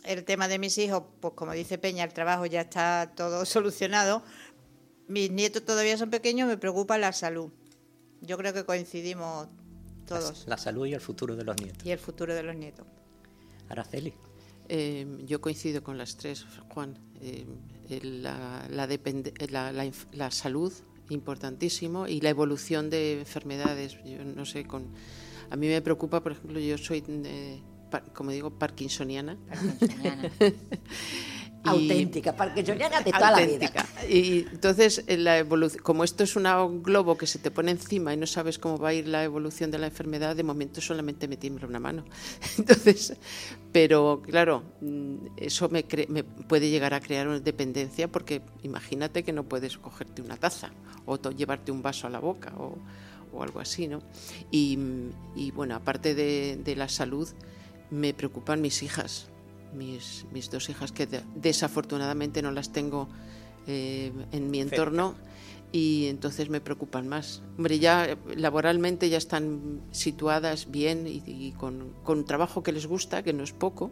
[0.05, 4.23] El tema de mis hijos, pues como dice Peña, el trabajo ya está todo solucionado.
[5.09, 7.53] Mis nietos todavía son pequeños, me preocupa la salud.
[8.23, 9.49] Yo creo que coincidimos
[10.07, 10.45] todos.
[10.47, 11.85] La, salud y el futuro de los nietos.
[11.85, 12.87] Y el futuro de los nietos.
[13.69, 14.15] Araceli.
[14.69, 16.97] Eh, yo coincido con las tres, Juan.
[17.21, 17.47] Eh,
[18.03, 20.73] la, la, salud,
[21.11, 23.99] importantísimo, y la evolución de enfermedades.
[24.05, 24.87] Yo no sé, con,
[25.51, 27.61] a mí me preocupa, por ejemplo, yo soy, eh,
[28.15, 29.37] como digo, parkinsoniana.
[29.49, 30.31] Parkinsoniana.
[31.65, 33.87] auténtica, parkinsoniana de toda la vida.
[34.09, 35.45] Y entonces, la
[35.83, 38.91] como esto es un globo que se te pone encima y no sabes cómo va
[38.91, 42.05] a ir la evolución de la enfermedad, de momento solamente me tiembla una mano.
[42.59, 43.17] Entonces,
[43.71, 49.33] pero claro, mm, eso me, me puede llegar a crear una dependencia porque imagínate que
[49.33, 50.71] no puedes cogerte una taza
[51.07, 52.79] o llevarte un vaso a la boca o,
[53.33, 54.03] o algo así, ¿no?
[54.51, 54.79] Y,
[55.37, 57.29] y bueno, aparte de, de la salud,
[57.91, 59.32] me preocupan mis hijas
[59.73, 63.09] mis, mis dos hijas que desafortunadamente no las tengo
[63.67, 65.15] eh, en mi entorno
[65.73, 67.43] y entonces me preocupan más.
[67.57, 72.87] Hombre, ya eh, laboralmente ya están situadas bien y, con, con, un trabajo que les
[72.87, 73.91] gusta, que no es poco,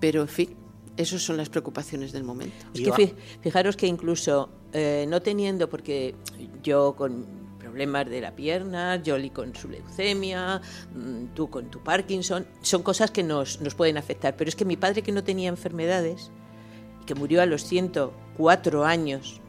[0.00, 0.56] pero en fin,
[0.96, 2.66] esas son las preocupaciones del momento.
[2.74, 6.14] Es que fijaros que incluso eh, no teniendo, porque
[6.62, 7.43] yo con
[7.74, 10.60] problemas de la pierna, Jolly con su leucemia,
[10.94, 14.36] mm, tú con tu Parkinson, son cosas que nos, nos pueden afectar.
[14.36, 16.30] Pero es que mi padre que no tenía enfermedades,
[17.04, 19.40] que murió a los 104 años,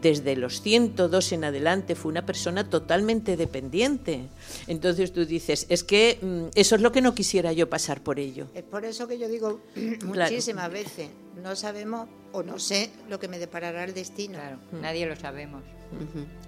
[0.00, 4.28] desde los 102 en adelante fue una persona totalmente dependiente.
[4.68, 8.20] Entonces tú dices, es que mm, eso es lo que no quisiera yo pasar por
[8.20, 8.46] ello.
[8.54, 9.60] Es por eso que yo digo
[10.04, 11.08] muchísimas veces,
[11.42, 12.06] no sabemos
[12.36, 14.38] o no sé lo que me deparará el destino.
[14.38, 15.62] Claro, nadie lo sabemos.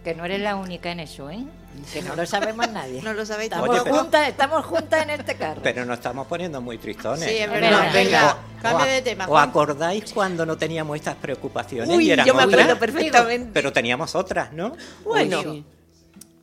[0.04, 1.44] Que no eres la única en eso, ¿eh?
[1.92, 3.00] Que no lo sabemos nadie.
[3.04, 5.62] no lo sabéis estamos, juntas, estamos juntas en este carro.
[5.62, 7.26] Pero nos estamos poniendo muy tristones.
[7.26, 7.90] Sí, es verdad.
[7.92, 9.26] venga, cambio de tema.
[9.28, 11.88] ¿Os acordáis cuando no teníamos estas preocupaciones?
[11.96, 13.50] Uy, yo me acuerdo perfectamente.
[13.54, 14.76] Pero teníamos otras, ¿no?
[15.04, 15.64] Bueno,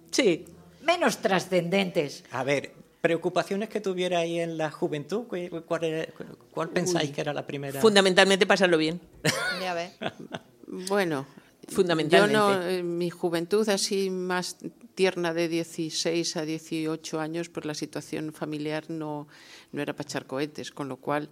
[0.09, 0.45] sí.
[0.81, 2.23] Menos trascendentes.
[2.31, 2.73] A ver,
[3.05, 6.11] preocupaciones que tuvierais en la juventud, ¿cuál,
[6.49, 7.79] cuál pensáis que era la primera?
[7.79, 8.99] Fundamentalmente pasarlo bien.
[9.61, 9.91] Ya ves.
[10.89, 11.27] bueno,
[11.67, 12.33] Fundamentalmente.
[12.33, 14.57] Yo no, en mi juventud así más
[14.95, 19.27] tierna de 16 a 18 años, pues la situación familiar no,
[19.71, 21.29] no era para echar cohetes, con lo cual,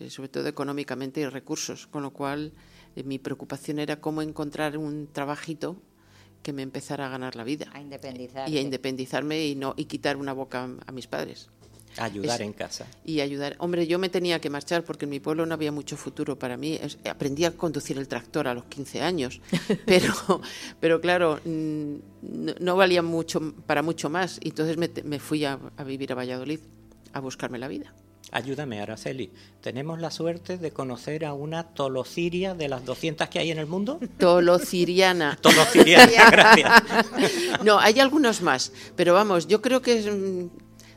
[0.00, 2.52] eh, sobre todo económicamente y recursos, con lo cual
[2.96, 5.76] eh, mi preocupación era cómo encontrar un trabajito
[6.42, 7.66] que me empezara a ganar la vida.
[7.72, 8.50] A independizarme.
[8.50, 11.48] Y a independizarme y, no, y quitar una boca a mis padres.
[11.98, 12.86] Ayudar en casa.
[13.04, 13.56] Y ayudar.
[13.58, 16.56] Hombre, yo me tenía que marchar porque en mi pueblo no había mucho futuro para
[16.56, 16.78] mí.
[17.08, 19.40] aprendí a conducir el tractor a los 15 años,
[19.86, 20.40] pero,
[20.80, 21.94] pero claro, mm,
[22.60, 24.38] no, valía mucho para mucho más.
[24.42, 26.60] Y entonces me, fui a, vivir a Valladolid
[27.12, 27.94] a buscarme la vida.
[28.32, 29.30] Ayúdame, Araceli.
[29.60, 33.66] ¿Tenemos la suerte de conocer a una tolociria de las 200 que hay en el
[33.66, 34.00] mundo?
[34.16, 35.38] Tolociriana.
[35.42, 36.82] Tolociriana, gracias.
[37.62, 40.48] No, hay algunos más, pero vamos, yo creo que mm,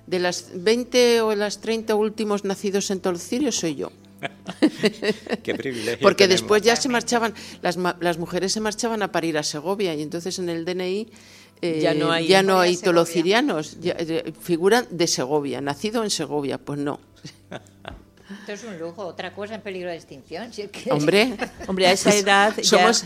[0.07, 3.91] de las 20 o las 30 últimos nacidos en Tolcirio soy yo.
[5.43, 5.99] Qué privilegio.
[6.01, 10.01] Porque después ya se marchaban, las, las, mujeres se marchaban a parir a Segovia y
[10.01, 11.09] entonces en el DNI
[11.61, 16.57] eh, ya no hay, ya no hay tolocirianos, eh, figuran de Segovia, nacido en Segovia,
[16.57, 17.01] pues no.
[18.39, 20.49] Esto es un lujo, otra cosa en peligro de extinción.
[20.89, 23.05] Hombre, hombre, a esa edad somos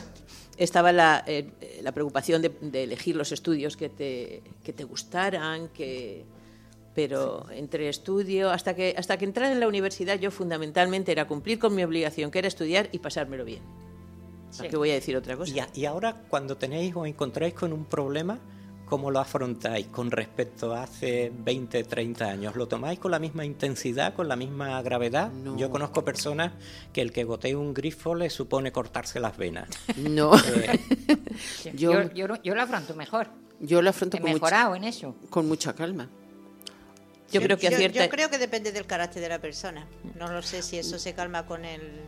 [0.58, 5.70] estaba la, eh, la preocupación de, de, elegir los estudios que te, que te gustaran,
[5.70, 6.26] que
[6.94, 11.58] pero entre estudio, hasta que, hasta que entrara en la universidad yo fundamentalmente era cumplir
[11.58, 13.62] con mi obligación, que era estudiar y pasármelo bien.
[14.50, 14.68] Sí.
[14.68, 15.54] ¿Qué voy a decir otra cosa?
[15.56, 18.40] Y, y, ahora cuando tenéis o encontráis con un problema,
[18.90, 22.56] ¿cómo lo afrontáis con respecto a hace 20, 30 años?
[22.56, 25.32] ¿Lo tomáis con la misma intensidad, con la misma gravedad?
[25.56, 26.54] Yo conozco personas
[26.92, 29.70] que el que gotee un grifo le supone cortarse las venas.
[30.00, 30.34] No.
[30.36, 30.80] Eh,
[31.74, 33.28] yo, yo, yo, lo afronto mejor.
[33.60, 35.16] Yo lo afronto He con mejorado en eso.
[35.30, 36.10] Con mucha calma.
[37.32, 39.88] Yo creo que yo, creo que depende del carácter de la persona.
[40.18, 42.02] No lo sé si eso se calma con el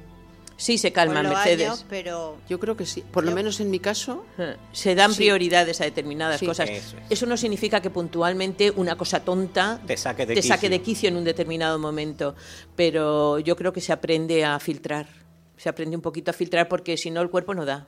[0.58, 1.86] Sí, se calma, Mercedes.
[1.90, 3.04] pero yo creo que sí.
[3.12, 4.26] Por lo menos en mi caso.
[4.38, 6.70] Eh, se dan prioridades a determinadas cosas.
[7.10, 11.16] Eso, no significa que puntualmente una cosa tonta te saque de, saque de quicio en
[11.16, 12.36] un determinado momento.
[12.76, 15.08] Pero yo creo que se aprende a filtrar.
[15.58, 17.88] Se aprende un poquito a filtrar porque si no el cuerpo no da.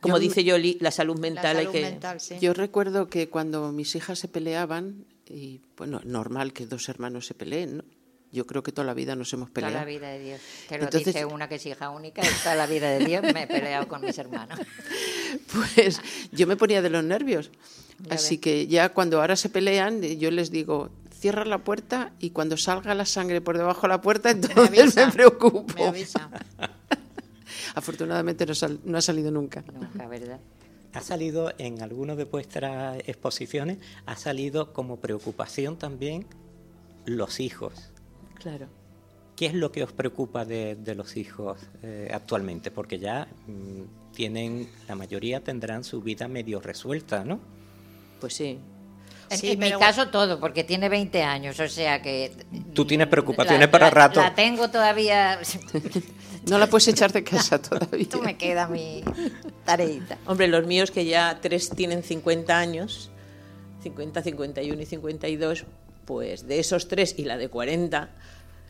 [0.00, 1.98] Como dice Yoli, la salud mental hay que.
[2.40, 7.34] Yo recuerdo que cuando mis hijas se peleaban, y bueno, normal que dos hermanos se
[7.34, 7.84] peleen, ¿no?
[8.30, 9.74] Yo creo que toda la vida nos hemos peleado.
[9.74, 10.40] Toda la vida de Dios.
[10.68, 13.44] Te lo dice una que es hija única, y toda la vida de Dios me
[13.44, 14.58] he peleado con mis hermanos.
[15.52, 16.00] Pues
[16.32, 17.50] yo me ponía de los nervios.
[18.08, 22.56] Así que ya cuando ahora se pelean, yo les digo, cierra la puerta y cuando
[22.56, 25.74] salga la sangre por debajo de la puerta, entonces me, preocupo.
[25.74, 26.30] Me avisa.
[27.74, 28.52] Afortunadamente no,
[28.84, 29.64] no, ha salido nunca.
[29.72, 30.40] Nunca, ¿verdad?
[30.94, 36.26] Ha salido en alguna de vuestras exposiciones, ha salido como preocupación también
[37.04, 37.90] los hijos.
[38.40, 38.68] Claro.
[39.36, 42.72] ¿Qué es lo que os preocupa de, los hijos eh, actualmente?
[42.72, 47.38] Porque ya mm, tienen, la mayoría tendrán su vida medio resuelta, ¿no?
[48.20, 48.58] Pues sí.
[49.30, 52.32] En, mi caso todo, porque tiene 20 años, o sea que...
[52.74, 54.20] Tú tienes preocupaciones para rato.
[54.20, 55.38] La tengo todavía...
[56.48, 58.00] no la puedes echar de casa todavía.
[58.00, 59.04] Esto me queda mi
[59.64, 60.18] tareita.
[60.26, 63.10] Hombre, los míos que ya tres tienen 50 años,
[63.82, 65.64] 50, 51 y 52,
[66.08, 68.08] pues de esos tres y la de 40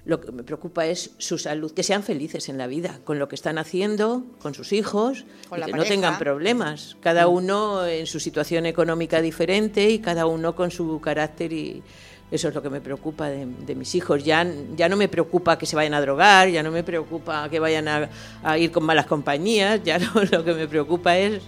[0.04, 3.28] lo que me preocupa es su salud, que sean felices en la vida, con lo
[3.28, 5.24] que están haciendo, con sus hijos,
[5.54, 7.32] que no tengan problemas, cada mm.
[7.32, 11.82] uno en su situación económica diferente y cada uno con su carácter y
[12.30, 14.24] eso es lo que me preocupa de, mis hijos.
[14.24, 17.60] Ya, ya no me preocupa que se vayan a drogar, ya no me preocupa que
[17.60, 19.98] vayan a, ir con malas compañías, ya
[20.32, 21.42] lo que me preocupa es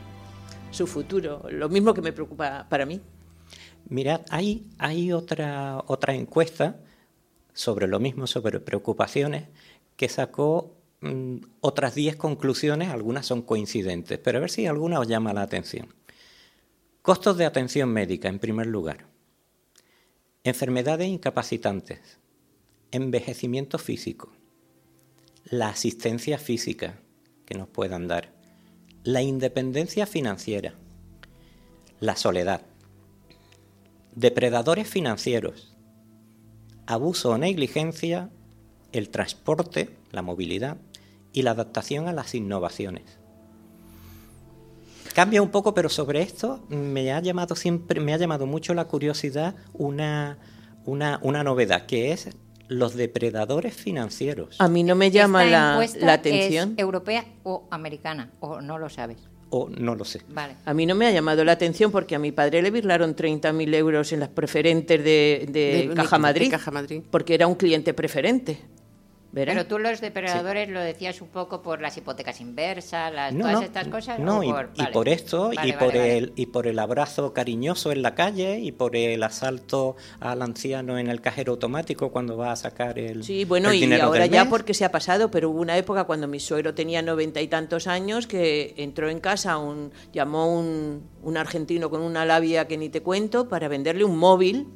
[0.70, 3.01] su futuro, lo mismo que me preocupa para mí.
[3.91, 6.80] Mirad, hay, otra encuesta
[7.53, 9.49] sobre lo mismo, sobre preocupaciones,
[9.97, 15.09] que sacó mm, otras 10 conclusiones, algunas son coincidentes, pero a ver si alguna os
[15.09, 15.93] llama la atención.
[17.03, 19.07] Costos de atención médica, en primer lugar.
[20.45, 22.18] Enfermedades incapacitantes.
[22.93, 24.30] Envejecimiento físico.
[25.45, 27.01] La asistencia física
[27.45, 28.32] que nos puedan dar.
[29.03, 30.74] La independencia financiera.
[31.99, 32.69] La soledad.
[34.14, 35.70] Depredadores financieros
[36.90, 38.30] abuso o negligencia,
[38.92, 40.76] el transporte, la movilidad
[41.32, 43.18] y la adaptación a las innovaciones.
[45.14, 48.86] Cambia un poco, pero sobre esto me ha llamado siempre, me ha llamado mucho la
[48.86, 50.38] curiosidad una,
[50.84, 52.30] una, una novedad, que es
[52.68, 54.56] los depredadores financieros.
[54.61, 56.72] A mí no me llama la, la, atención.
[56.72, 58.30] ¿Es europea o americana?
[58.40, 59.18] ¿O no lo sabes?
[59.51, 60.20] O no lo sé.
[60.64, 63.74] A mí no me ha llamado la atención porque a mi padre le virlaron 30.000
[63.74, 68.59] euros en las preferentes de, Caja Madrid, Caja Madrid, porque era un cliente preferente.
[69.32, 73.88] Pero tú los depredadores lo decías un poco por las hipotecas inversas, las, todas estas
[73.88, 74.18] cosas.
[74.18, 74.52] No, y,
[74.92, 78.96] por, esto, y por el y por el abrazo cariñoso en la calle, y por
[78.96, 83.72] el asalto al anciano en el cajero automático cuando va a sacar el Sí, bueno,
[83.72, 87.00] y ahora ya porque se ha pasado, pero hubo una época cuando mi suegro tenía
[87.00, 92.24] noventa y tantos años que entró en casa, un llamó un, un argentino con una
[92.24, 94.66] labia que ni te cuento para venderle un móvil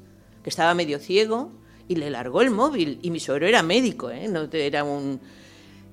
[0.42, 1.50] que estaba medio ciego
[1.88, 2.98] y le largó el móvil.
[3.02, 4.28] Y mi suegro era médico, ¿eh?
[4.28, 5.20] No era un...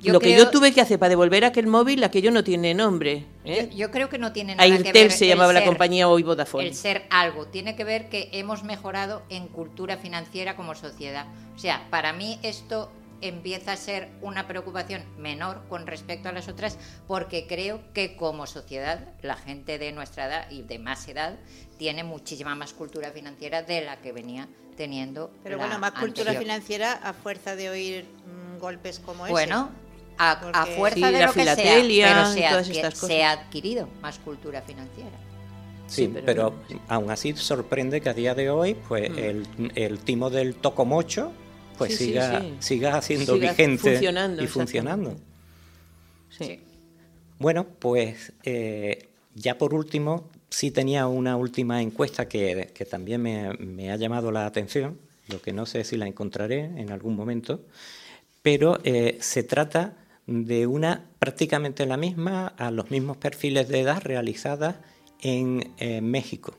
[0.04, 3.26] lo que yo tuve que hacer para devolver aquel móvil, aquello no tiene nombre.
[3.46, 3.70] ¿eh?
[3.76, 5.12] Yo, creo que no tiene nada Airtel que ver.
[5.12, 6.68] se llamaba la compañía hoy Vodafone.
[6.68, 7.48] El ser algo.
[7.48, 11.28] Tiene que ver que hemos mejorado en cultura financiera como sociedad.
[11.56, 16.48] O sea, para mí esto empieza a ser una preocupación menor con respecto a las
[16.48, 16.78] otras
[17.08, 21.38] porque creo que como sociedad la gente de nuestra edad y de más edad
[21.78, 24.48] tiene muchísima más cultura financiera de la que venía
[24.82, 25.30] teniendo.
[25.44, 29.32] Pero bueno, más cultura financiera a fuerza de oír mm, golpes como ese.
[29.32, 29.70] Bueno,
[30.18, 32.26] a, fuerza de lo que sea,
[32.66, 35.12] pero se ha, adquirido más cultura financiera.
[35.86, 36.56] Sí, pero,
[36.88, 39.68] aún así sorprende que a día de hoy, pues mm.
[39.76, 41.32] el, timo del tocomocho,
[41.78, 44.02] pues siga, siga siendo vigente
[44.40, 45.16] y funcionando.
[46.40, 46.60] Sí.
[47.38, 53.96] Bueno, pues eh, ya por último, sí tenía una última encuesta que, también me, ha
[53.96, 55.00] llamado la atención,
[55.30, 57.62] lo que no sé si la encontraré en algún momento,
[58.44, 59.98] pero eh, se trata
[60.28, 64.76] de una prácticamente la misma, a los mismos perfiles de edad realizadas
[65.22, 65.74] en
[66.04, 66.56] México.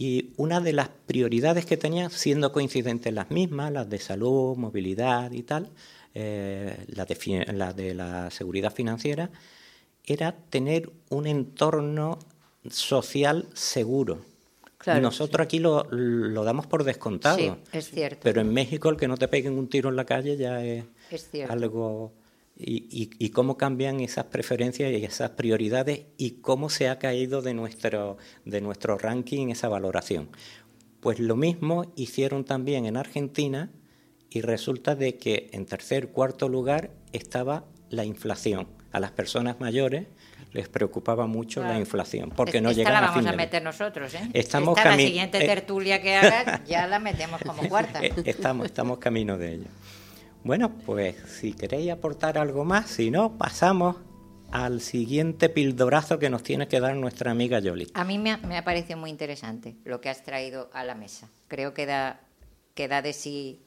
[0.00, 5.32] Y una de las prioridades que tenía, siendo coincidentes las mismas, las de salud, movilidad
[5.32, 5.70] y tal,
[6.14, 9.30] eh, de la seguridad financiera,
[10.04, 12.20] era tener un entorno
[12.68, 14.24] social seguro.
[14.86, 15.84] Nosotros aquí lo,
[16.44, 17.38] damos por descontado.
[17.38, 18.20] Sí, es cierto.
[18.22, 20.84] Pero en México el que no te peguen un tiro en la calle ya es,
[21.48, 22.12] algo
[22.56, 28.18] y, cómo cambian esas preferencias y esas prioridades y cómo se ha caído de nuestro,
[28.44, 30.30] de nuestro ranking esa valoración.
[31.00, 33.70] Pues lo mismo hicieron también en Argentina
[34.30, 38.68] y resulta de que en tercer, cuarto lugar estaba la inflación.
[38.90, 40.06] A las personas mayores
[40.58, 44.28] les preocupaba mucho la inflación porque no llegan la vamos a, meter nosotros, ¿eh?
[44.32, 48.00] Estamos Esta, la siguiente eh, tertulia que hagas ya la metemos como cuarta.
[48.04, 49.68] Eh, estamos, estamos camino de ello.
[50.42, 53.98] Bueno, pues si queréis aportar algo más, si no, pasamos
[54.50, 57.86] al siguiente pildorazo que nos tiene que dar nuestra amiga Yoli.
[57.94, 60.96] A mí me ha, me ha parecido muy interesante lo que has traído a la
[60.96, 61.28] mesa.
[61.46, 62.20] Creo que da,
[62.74, 63.60] que da de sí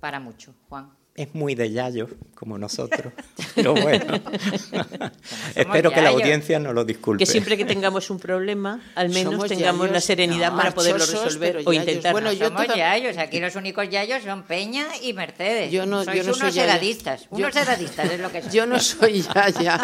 [0.00, 3.12] para mucho, Juan es muy de Yayo, como nosotros.
[3.54, 4.14] Pero bueno,
[5.54, 7.24] espero que la audiencia no lo disculpe.
[7.24, 11.72] Que siempre que tengamos un problema, al menos tengamos la serenidad para poderlo resolver o
[11.72, 12.12] intentar.
[12.12, 15.70] Bueno, yo somos Yayos, aquí los únicos Yayos son Peña y Mercedes.
[15.70, 18.80] Yo no, Sois yo no unos soy edadistas, unos edadistas es lo que Yo no
[18.80, 19.78] soy Yaya,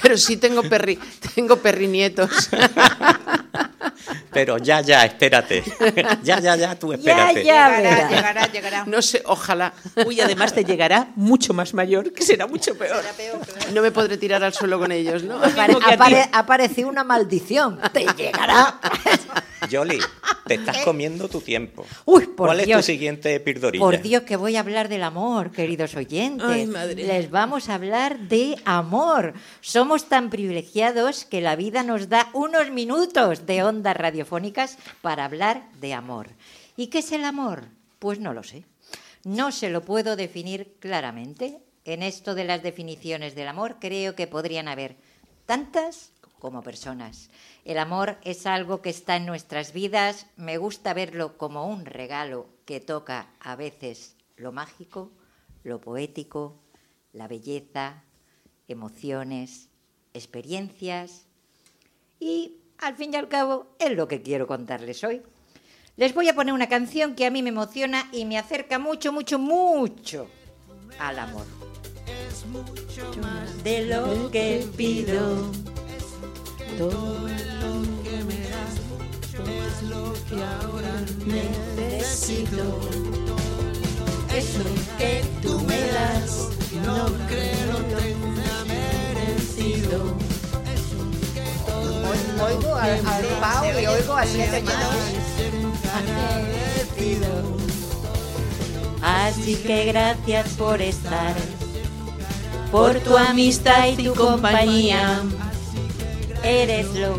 [0.00, 0.98] pero sí tengo, perri,
[1.34, 2.50] tengo perrinietos.
[4.30, 5.62] Pero ya, ya, espérate.
[6.22, 7.44] Ya, ya, ya, tú espérate.
[7.44, 9.72] Ya, ya, llegará, llegará, No sé, ojalá.
[10.06, 13.02] Uy, además te llegará mucho más mayor, que será mucho peor.
[13.72, 15.40] No me podré tirar al suelo con ellos, ¿no?
[16.32, 17.80] apareció una maldición.
[17.92, 18.80] Te llegará.
[19.68, 19.98] Yoli,
[20.46, 21.84] te estás comiendo tu tiempo.
[22.04, 23.84] Uy, por ¿Cuál es tu siguiente pirdorilla?
[23.84, 26.46] Por Dios, que voy a hablar del amor, queridos oyentes.
[26.46, 26.94] Ay, madre.
[26.94, 29.34] Les vamos a hablar de amor.
[29.60, 33.62] Somos tan privilegiados que la vida nos da unos minutos de
[33.94, 36.30] radiofónicas para hablar de amor.
[36.76, 37.68] ¿Y qué es el amor?
[37.98, 38.64] Pues no lo sé.
[39.24, 41.62] No se lo puedo definir claramente.
[41.84, 44.96] En esto de las definiciones del amor creo que podrían haber
[45.46, 47.30] tantas como personas.
[47.64, 50.26] El amor es algo que está en nuestras vidas.
[50.36, 55.12] Me gusta verlo como un regalo que toca a veces lo mágico,
[55.62, 56.58] lo poético,
[57.12, 58.02] la belleza,
[58.66, 59.68] emociones,
[60.14, 61.26] experiencias
[62.18, 65.22] y al fin y al cabo es lo que quiero contarles hoy.
[65.96, 69.12] Les voy a poner una canción que a mí me emociona y me acerca mucho,
[69.12, 70.26] mucho, mucho
[70.98, 71.46] al amor.
[72.28, 75.50] Es mucho más de lo que pido.
[76.76, 78.74] Todo lo que me das
[79.48, 82.80] es lo que ahora necesito.
[84.34, 84.64] Eso
[84.98, 86.48] que tú me das,
[86.84, 90.31] no creo tenga merecido.
[92.42, 94.62] Oigo al, al Pau y oigo a siete
[99.02, 101.34] Así que gracias por estar,
[102.70, 105.22] por tu amistad y tu compañía.
[106.44, 107.18] Eres lo,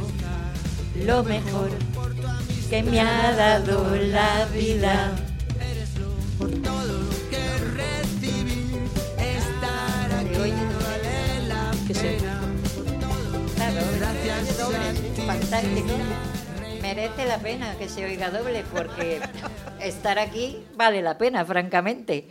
[1.05, 1.69] lo mejor
[2.69, 5.11] que me ha dado la vida.
[6.37, 7.02] Por todo
[15.25, 15.93] fantástico
[16.81, 19.21] merece la pena que se oiga doble porque
[19.81, 22.27] estar aquí vale la pena, francamente.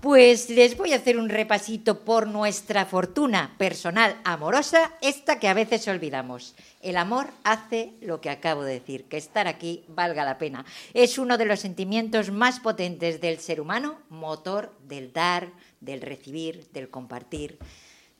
[0.00, 5.54] Pues les voy a hacer un repasito por nuestra fortuna personal amorosa, esta que a
[5.54, 6.54] veces olvidamos.
[6.80, 10.64] El amor hace lo que acabo de decir, que estar aquí valga la pena.
[10.94, 15.50] Es uno de los sentimientos más potentes del ser humano, motor del dar,
[15.80, 17.58] del recibir, del compartir,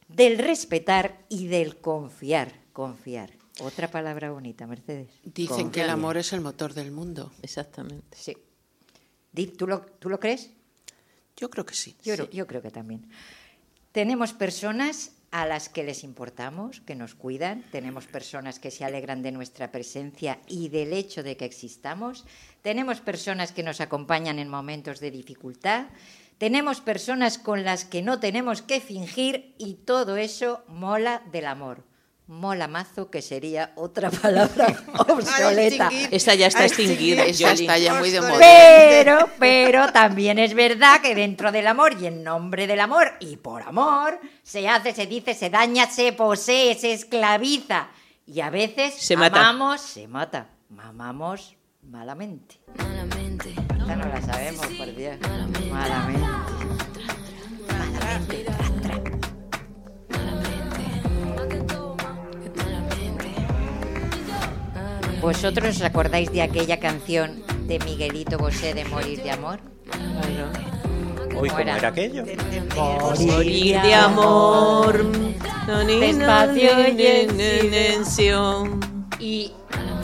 [0.08, 3.39] del respetar y del confiar, confiar.
[3.62, 5.10] Otra palabra bonita, Mercedes.
[5.24, 7.32] Dicen que el amor es el motor del mundo.
[7.42, 8.16] Exactamente.
[8.16, 8.36] Sí.
[9.56, 10.50] ¿Tú lo, ¿Tú lo crees?
[11.36, 11.96] Yo creo que sí.
[12.02, 13.08] Yo, yo creo que también.
[13.92, 19.22] Tenemos personas a las que les importamos, que nos cuidan, tenemos personas que se alegran
[19.22, 22.24] de nuestra presencia y del hecho de que existamos,
[22.62, 25.86] tenemos personas que nos acompañan en momentos de dificultad,
[26.38, 31.84] tenemos personas con las que no tenemos que fingir y todo eso mola del amor
[32.30, 34.74] mola mazo, que sería otra palabra
[35.08, 35.90] obsoleta.
[36.10, 38.38] Esa ya está extinguida, esa está ya muy de moda.
[38.38, 43.36] Pero, pero también es verdad que dentro del amor y en nombre del amor y
[43.36, 47.88] por amor se hace, se dice, se daña, se posee, se esclaviza
[48.26, 52.60] y a veces se amamos, se mata, mamamos malamente.
[52.76, 53.50] Malamente.
[53.50, 55.16] Esta no la sabemos, por Dios.
[55.20, 55.70] Malamente.
[55.70, 56.26] Malamente.
[57.68, 58.59] malamente.
[65.20, 69.60] ¿Vosotros os acordáis de aquella canción de Miguelito Bosé de Morir de Amor?
[71.38, 72.24] Uy, ¿cómo era, aquello?
[72.74, 75.04] Morir de amor,
[75.86, 78.04] despacio y en
[79.18, 79.52] ¿Y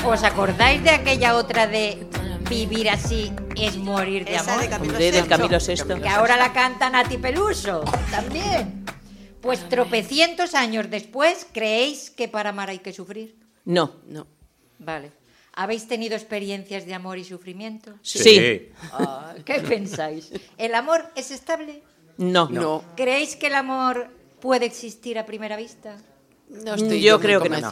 [0.04, 2.06] os acordáis de aquella otra de
[2.48, 4.60] Vivir así es morir de amor?
[4.60, 4.94] De Camilo,
[5.28, 5.58] Camilo
[6.02, 8.84] Que ahora la canta Nati Peluso, también.
[9.40, 13.36] Pues tropecientos años después, ¿creéis que para amar hay que sufrir?
[13.64, 13.96] No.
[14.06, 14.35] No.
[14.78, 15.12] Vale.
[15.54, 17.94] ¿Habéis tenido experiencias de amor y sufrimiento?
[18.02, 18.68] Sí.
[18.92, 20.30] Ah, ¿Qué pensáis?
[20.58, 21.82] ¿El amor es estable?
[22.18, 22.48] No.
[22.50, 22.84] No.
[22.96, 24.08] ¿Creéis que el amor
[24.40, 25.96] puede existir a primera vista?
[26.48, 27.70] No estoy Yo creo que no.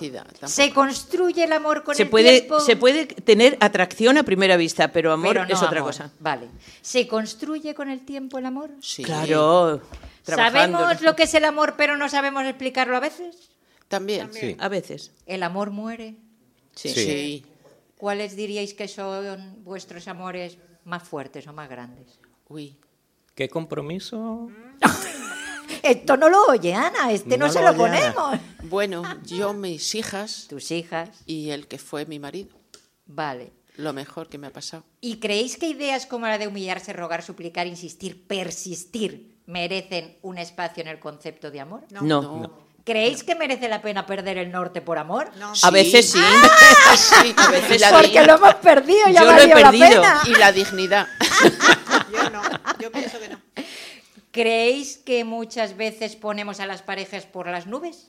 [0.48, 2.58] ¿Se construye el amor con Se el puede, tiempo?
[2.60, 5.90] se puede tener atracción a primera vista, pero amor Pero no es otra amor.
[5.92, 6.10] cosa.
[6.18, 6.48] Vale.
[6.82, 8.70] ¿Se construye con el tiempo el amor?
[8.80, 9.04] Sí.
[9.04, 9.80] Claro.
[10.24, 10.78] Trabajando.
[10.78, 13.50] ¿Sabemos lo que es el amor, pero no sabemos explicarlo a veces?
[13.88, 14.32] También.
[14.32, 14.56] Sí.
[14.58, 15.12] A veces.
[15.26, 16.16] ¿El amor muere?
[16.74, 16.88] Sí.
[16.90, 17.04] Sí.
[17.04, 17.46] Sí.
[17.96, 22.18] ¿Cuáles diríais que son vuestros amores más fuertes o más grandes?
[22.48, 22.76] Uy.
[23.34, 24.48] ¿Qué compromiso?
[25.82, 28.14] Esto no lo oye Ana, este no, No se lo lo oye Ana.
[28.14, 28.40] ponemos.
[28.64, 32.56] Bueno, yo, mis hijas Tus hijas, y el que fue mi marido.
[33.06, 33.52] vale.
[33.76, 34.84] Lo mejor que me ha pasado.
[35.00, 40.80] ¿Y creéis que ideas como la de humillarse, rogar, suplicar, insistir, persistir merecen un espacio
[40.82, 41.82] en el concepto de amor?
[41.90, 42.00] No.
[42.02, 42.56] No.
[42.84, 45.30] ¿Creéis que merece la pena perder el norte por amor?
[45.38, 45.52] No.
[45.62, 46.18] A veces sí.
[46.96, 50.02] Sí, a veces la Porque lo hemos perdido, ya Yo lo he valió la perdido.
[50.02, 50.22] pena.
[50.26, 51.08] Y la dignidad.
[52.12, 52.42] Yo no,
[52.78, 53.40] yo pienso que no.
[54.30, 58.08] ¿Creéis que muchas veces ponemos a las parejas por las nubes?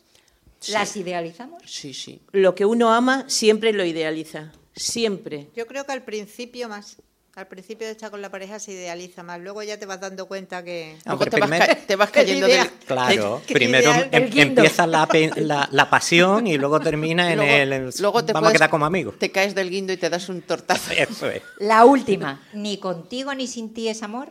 [0.68, 1.64] ¿Las idealizamos?
[1.66, 2.22] Sí, sí.
[2.32, 4.52] Lo que uno ama siempre lo idealiza.
[4.76, 5.50] Siempre.
[5.56, 6.98] Yo creo que al principio más.
[7.36, 9.42] Al principio de estar con la pareja se idealiza más.
[9.42, 10.98] Luego ya te vas dando cuenta que.
[11.04, 12.70] Pero te vas, te vas cayendo del...
[12.88, 15.06] Claro, primero em- empieza la,
[15.36, 18.70] la- la pasión y luego termina en Luego- el, el- luego te vamos a quedar
[18.70, 19.20] como amigos.
[19.20, 20.92] Te caes del guindo y te das un tortazo.
[20.98, 21.42] Eso es.
[21.60, 22.42] La última.
[22.54, 24.30] ¿Ni contigo ni sin ti es amor?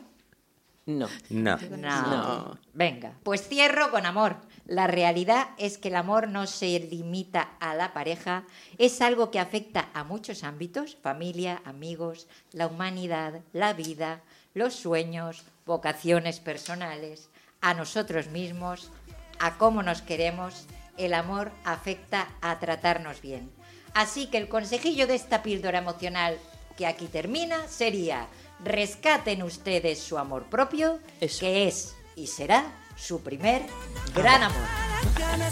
[0.87, 1.07] No.
[1.29, 1.57] No.
[1.77, 1.77] No.
[1.77, 2.59] No.
[2.73, 4.37] Venga, pues cierro con amor.
[4.65, 8.45] La realidad es que el amor no se limita a la pareja,
[8.79, 14.21] es algo que afecta a muchos ámbitos, familia, amigos, la humanidad, la vida,
[14.55, 17.29] los sueños, vocaciones personales,
[17.61, 18.89] a nosotros mismos,
[19.39, 20.65] a cómo nos queremos.
[20.97, 23.51] El amor afecta a tratarnos bien.
[23.93, 26.39] Así que el consejillo de esta píldora emocional
[26.75, 28.27] que aquí termina sería
[28.63, 31.41] rescaten ustedes su amor propio, Eso.
[31.41, 33.63] que es y será su primer
[34.13, 34.61] gran amor.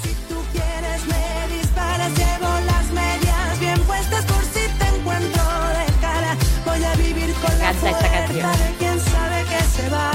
[0.02, 5.86] Si tú quieres me disparas, llevo las medias bien puestas por si te encuentro de
[6.02, 6.38] cara.
[6.66, 8.52] Voy a vivir con la encanta esta canción.
[8.52, 10.12] de quien sabe que se va.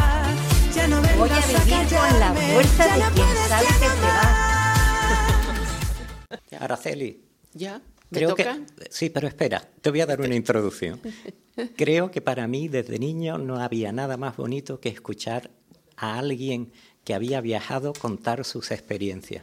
[0.74, 4.24] Ya no Voy a vivir con la fuerza de quien sabe que se va.
[6.64, 7.80] Araceli, ¿Ya?
[8.10, 8.58] ¿Me creo toca?
[8.78, 8.86] que...
[8.90, 11.00] Sí, pero espera, te voy a dar una introducción.
[11.76, 15.50] Creo que para mí desde niño no había nada más bonito que escuchar
[15.96, 16.72] a alguien
[17.08, 19.42] que había viajado contar sus experiencias.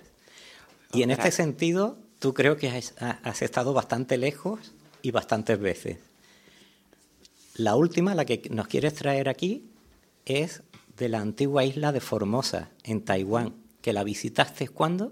[0.93, 5.97] Y en este sentido, tú creo que has, has estado bastante lejos y bastantes veces.
[7.55, 9.63] La última, la que nos quieres traer aquí,
[10.28, 10.61] es
[10.95, 15.11] de la antigua isla de Formosa, en Taiwán, que la visitaste cuándo?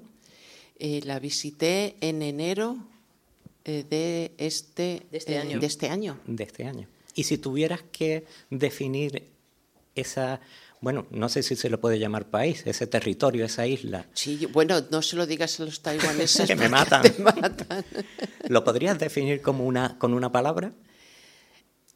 [0.77, 2.77] Eh, la visité en enero
[3.65, 5.59] eh, de este, De este eh, año.
[5.59, 6.19] de este año.
[6.27, 6.87] de este año.
[7.15, 9.31] Y si tuvieras que definir
[9.95, 10.39] esa,
[10.83, 14.83] bueno, no sé si se lo puede llamar país, ese territorio, esa isla, Sí, bueno,
[14.91, 16.45] no se lo digas a los taiwaneses.
[16.47, 17.01] Que me matan.
[17.03, 17.85] te matan.
[18.49, 20.73] ¿lo podrías definir como una, con una palabra?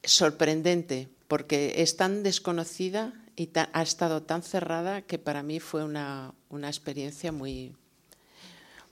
[0.04, 5.84] Sorprendente, porque es tan desconocida y ta- ha estado tan cerrada que para mí fue
[5.84, 7.74] una, una experiencia muy,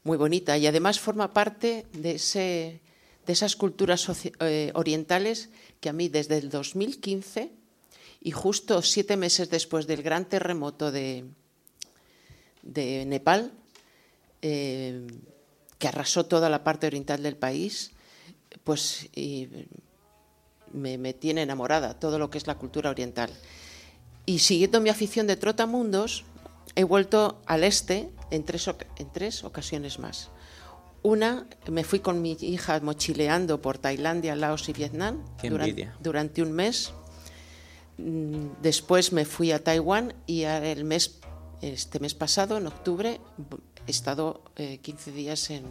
[0.04, 0.58] muy bonita.
[0.58, 2.82] Y además forma parte de, ese,
[3.26, 4.08] de esas culturas
[4.42, 7.52] eh, orientales que a mí desde el 2015
[8.26, 11.26] y justo siete meses después del gran terremoto de,
[12.64, 13.52] de Nepal,
[14.42, 15.06] eh,
[15.78, 17.92] que arrasó toda la parte oriental del país,
[18.64, 19.48] pues y
[20.74, 23.30] me, me tiene enamorada todo lo que es la cultura oriental.
[24.26, 26.24] Y siguiendo mi afición de trotamundos,
[26.76, 30.30] he vuelto al este en tres, oc- en tres ocasiones más.
[31.04, 35.24] Una, me fui con mi hija mochileando por Tailandia, Laos y Vietnam
[36.02, 36.92] durante un mes.
[37.98, 41.20] Mm, Después me fui a Taiwán y el mes,
[41.62, 43.20] este mes pasado, en octubre,
[43.88, 45.64] he estado eh, 15 días en,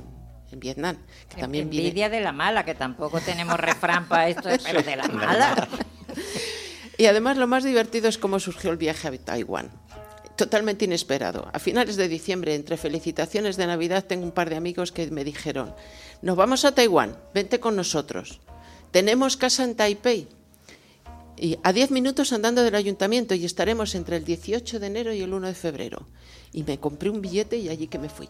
[0.51, 0.97] en Vietnam.
[1.29, 4.97] Que también vine- Envidia de la mala, que tampoco tenemos refrán para esto, pero de
[4.97, 5.69] la mala.
[6.97, 9.71] Y además lo más divertido es cómo surgió el viaje a Taiwán.
[10.37, 11.49] Totalmente inesperado.
[11.53, 15.25] A finales de diciembre, entre felicitaciones de Navidad, tengo un par de amigos que me
[15.25, 15.75] dijeron,
[16.23, 18.41] nos vamos a Taiwán, vente con nosotros.
[18.91, 20.29] Tenemos casa en Taipei.
[21.37, 25.21] Y a 10 minutos andando del ayuntamiento y estaremos entre el 18 de enero y
[25.21, 26.07] el 1 de febrero.
[26.53, 28.29] Y me compré un billete y allí que me fui.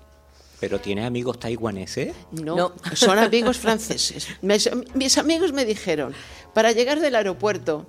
[0.60, 2.14] ¿Pero tiene amigos taiwaneses?
[2.32, 2.72] No, No.
[2.94, 4.28] son amigos franceses.
[4.40, 6.14] Mis, mis amigos me dijeron,
[6.54, 7.86] para llegar del aeropuerto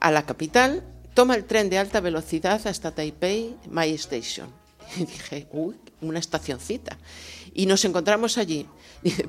[0.00, 0.82] a la capital,
[1.14, 4.48] toma el tren de alta velocidad hasta Taipei My Station.
[4.96, 6.96] Y dije, uy, una estacioncita.
[7.52, 8.66] Y nos encontramos allí.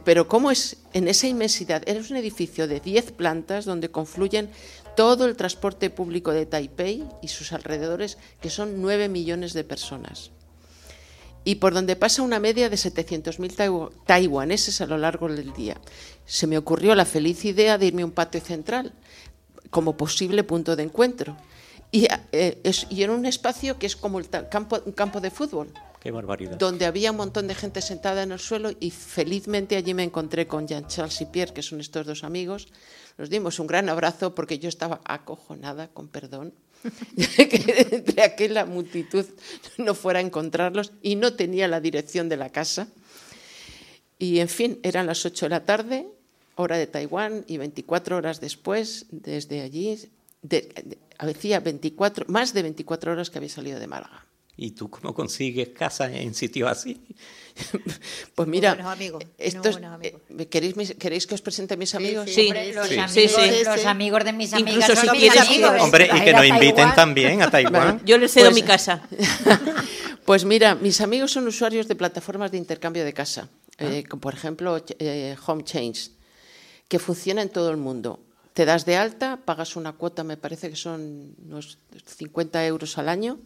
[0.06, 1.84] pero ¿cómo es en esa inmensidad?
[1.88, 4.50] Es un edificio de 10 plantas donde confluyen
[4.96, 10.32] todo el transporte público de Taipei y sus alrededores, que son 9 millones de personas.
[11.44, 15.80] Y por donde pasa una media de 700.000 taiwaneses a lo largo del día.
[16.26, 18.94] Se me ocurrió la feliz idea de irme a un patio central
[19.70, 21.38] como posible punto de encuentro.
[21.92, 25.74] Y, eh, en un espacio que es como el campo, un campo de fútbol.
[26.00, 26.58] Qué barbaridad.
[26.58, 30.48] Donde había un montón de gente sentada en el suelo y felizmente allí me encontré
[30.48, 32.68] con Jean-Charles y Pierre, que son estos dos amigos.
[33.20, 36.54] Nos dimos un gran abrazo porque yo estaba acojonada, con perdón,
[37.18, 39.26] que entre aquella multitud
[39.78, 42.88] no fuera a encontrarlos y no tenía la dirección de la casa.
[44.18, 46.08] Y en fin, eran las 8 de la tarde,
[46.56, 50.00] hora de Taiwán, y 24 horas después, desde allí,
[51.18, 54.29] hacía 24, más de 24 horas que había salido de Málaga.
[54.62, 57.00] ¿Y tú cómo consigues casa en sitios así?
[58.36, 58.78] pues mira,
[59.38, 62.30] estos, eh, ¿queréis, ¿queréis, que os presente a mis amigos?
[62.30, 65.72] Sí, los, amigos, los amigos de mis amigas Incluso si amigos.
[65.80, 68.02] Hombre, y que nos inviten también a Taiwán.
[68.04, 69.02] yo les cedo pues, mi casa.
[70.26, 73.48] pues mira, mis amigos son usuarios de plataformas de intercambio de casa,
[73.78, 76.12] eh, como por ejemplo eh, Home Change,
[76.90, 78.20] que funciona en todo el mundo.
[78.52, 81.80] Te das de alta, pagas una cuota, me parece que son unos
[82.18, 83.40] 50 euros al año,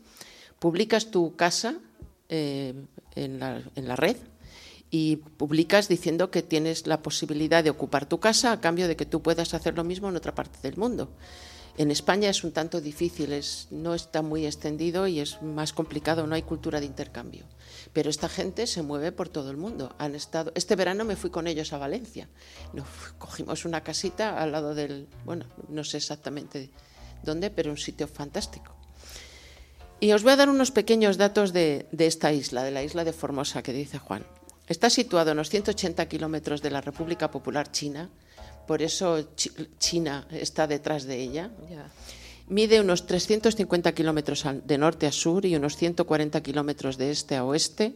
[0.59, 1.75] publicas tu casa
[2.29, 2.73] eh,
[3.15, 4.17] en, la, red
[4.89, 9.05] y publicas diciendo que tienes la posibilidad de ocupar tu casa a cambio de que
[9.05, 11.09] tú puedas hacer lo mismo en otra parte del mundo.
[11.77, 13.39] En España es un tanto difícil,
[13.71, 17.45] no está muy extendido y es más complicado, no hay cultura de intercambio.
[17.93, 19.95] Pero esta gente se mueve por todo el mundo.
[19.97, 22.29] Han estado, este verano me fui con ellos a Valencia.
[23.17, 26.69] Cogimos una casita al lado del, bueno, no sé exactamente
[27.23, 28.82] dónde, pero un sitio fantástico.
[30.03, 33.13] Y os voy a dar unos pequeños datos de, esta isla, de la isla de
[33.13, 34.27] Formosa, que dice Juan.
[34.67, 38.09] Está situado a unos 180 kilómetros de la República Popular China,
[38.67, 39.29] por eso
[39.79, 41.51] China está detrás de ella.
[42.49, 47.45] Mide unos 350 kilómetros de norte a sur y unos 140 kilómetros de este a
[47.45, 47.95] oeste.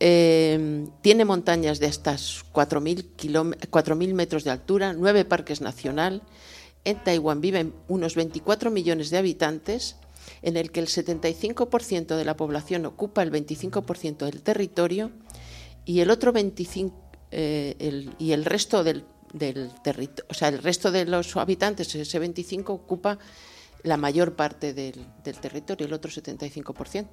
[0.00, 6.22] Em, tiene montañas de hasta 4.000 metros de altura, nueve parques nacionales.
[6.82, 9.94] En Taiwán viven unos 24 millones de habitantes
[10.42, 15.10] en el que el 75% de la población ocupa el 25% del territorio
[15.84, 16.94] y el otro 25
[17.30, 19.04] eh, y el resto del,
[19.82, 23.18] territorio, o sea, el resto de los habitantes, ese 25 ocupa
[23.82, 27.08] la mayor parte del, territorio, el otro 75%,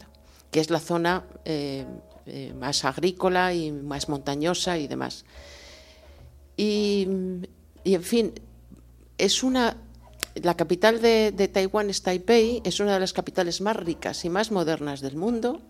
[0.52, 1.86] que es la zona eh,
[2.26, 5.26] eh, más agrícola y más montañosa y demás.
[6.58, 7.08] y
[7.86, 8.34] en fin,
[9.18, 9.78] es una
[10.44, 14.52] la capital de, Taiwán es Taipei, es una de las capitales más ricas y más
[14.52, 15.62] modernas del mundo,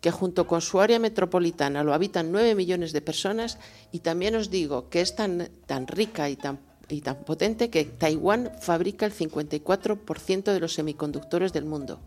[0.00, 3.58] que junto con su área metropolitana lo habitan nueve millones de personas
[3.90, 7.84] y también os digo que es tan, tan rica y tan, y tan potente que
[7.84, 12.00] Taiwán fabrica el 54% de los semiconductores del mundo,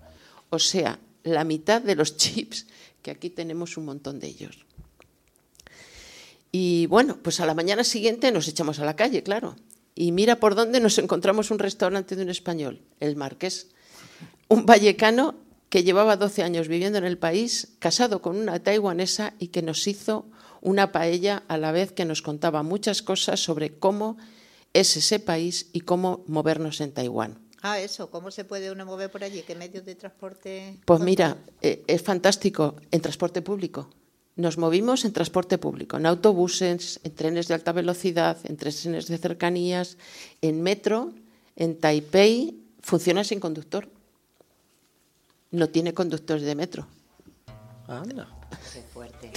[0.50, 2.68] o sea, la mitad de los chips,
[3.02, 4.66] que aquí tenemos un montón de ellos.
[6.52, 9.56] Y bueno, pues a la mañana siguiente nos echamos a la calle, claro.
[9.96, 13.68] Y mira por dónde nos encontramos un restaurante de un español, el Marqués.
[14.48, 15.36] Un vallecano
[15.70, 19.88] que llevaba 12 años viviendo en el país, casado con una taiwanesa y que nos
[19.88, 20.26] hizo
[20.62, 24.18] una paella a la vez que nos contaba muchas cosas sobre cómo
[24.74, 27.40] es ese país y cómo movernos en Taiwán.
[27.62, 29.44] Ah, eso, ¿cómo se puede uno mover por allí?
[29.44, 30.80] ¿Qué medios de transporte?
[30.86, 33.90] Pues mira, eh, es fantástico, en transporte público.
[34.42, 39.18] Nos movimos en transporte público, en autobuses, en trenes de alta velocidad, en trenes de
[39.20, 40.02] cercanías,
[40.42, 41.14] en metro.
[41.56, 43.86] En Taipei funciona sin conductor.
[45.52, 46.88] No tiene conductores de metro.
[47.88, 48.26] Anda.
[48.74, 49.30] Qué fuerte.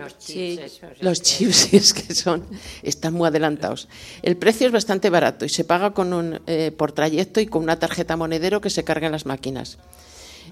[0.00, 0.80] los chips.
[1.02, 2.42] los chips es que son,
[2.82, 3.86] están muy adelantados.
[4.22, 7.62] El precio es bastante barato y se paga con un, eh, por trayecto y con
[7.62, 9.76] una tarjeta monedero que se carga en las máquinas.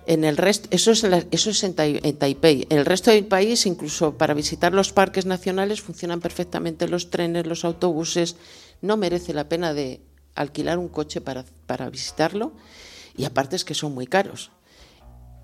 [0.07, 2.67] En el resto, eso es, eso es en, Taipei.
[2.69, 7.47] En el resto del país, incluso para visitar los parques nacionales, funcionan perfectamente los trenes,
[7.47, 8.37] los autobuses.
[8.83, 10.01] No merece la pena de
[10.35, 12.53] alquilar un coche para, para visitarlo.
[13.17, 14.51] Y aparte es que son muy caros.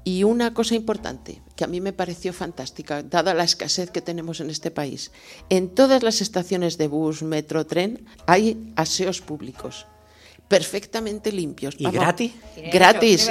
[0.05, 4.41] Y una cosa importante que a mí me pareció fantástica, dada la escasez que tenemos
[4.41, 5.13] en este país,
[5.51, 9.87] en todas las estaciones de bus, metro, tren, hay aseos públicos
[10.51, 11.77] perfectamente limpios.
[11.79, 12.33] ¿Y gratis?
[12.73, 13.31] Gratis.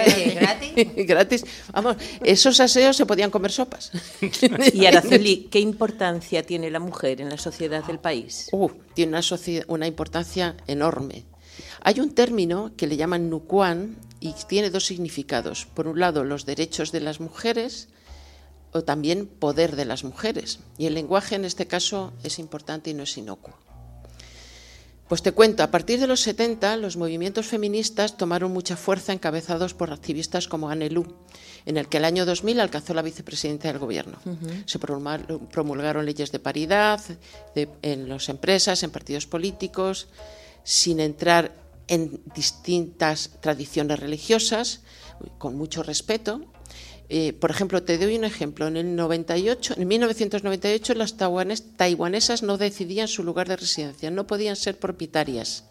[0.95, 1.43] ¿Gratis?
[1.73, 3.91] Vamos, esos aseos se podían comer sopas.
[4.73, 8.47] y Araceli, ¿qué importancia tiene la mujer en la sociedad del país?
[8.53, 9.21] Uh, tiene una,
[9.67, 11.25] una importancia enorme.
[11.81, 15.65] Hay un término que le llaman nukuan y tiene dos significados.
[15.65, 17.89] Por un lado, los derechos de las mujeres
[18.71, 20.59] o también poder de las mujeres.
[20.77, 23.55] Y el lenguaje en este caso es importante y no es inocuo.
[25.09, 29.73] Pues te cuento, a partir de los 70 los movimientos feministas tomaron mucha fuerza encabezados
[29.73, 31.03] por activistas como Anne Lu,
[31.65, 34.19] en el que el año 2000 alcanzó la vicepresidencia del gobierno.
[34.67, 37.01] Se promulgaron leyes de paridad
[37.55, 40.09] en las empresas, en partidos políticos,
[40.63, 41.55] sin entrar
[41.87, 44.81] en distintas tradiciones religiosas,
[45.39, 46.45] con mucho respeto,
[47.11, 48.67] eh, por ejemplo, te doy un ejemplo.
[48.67, 54.55] En el 98, en 1998 las taiwanesas no decidían su lugar de residencia, no podían
[54.55, 55.63] ser propietarias,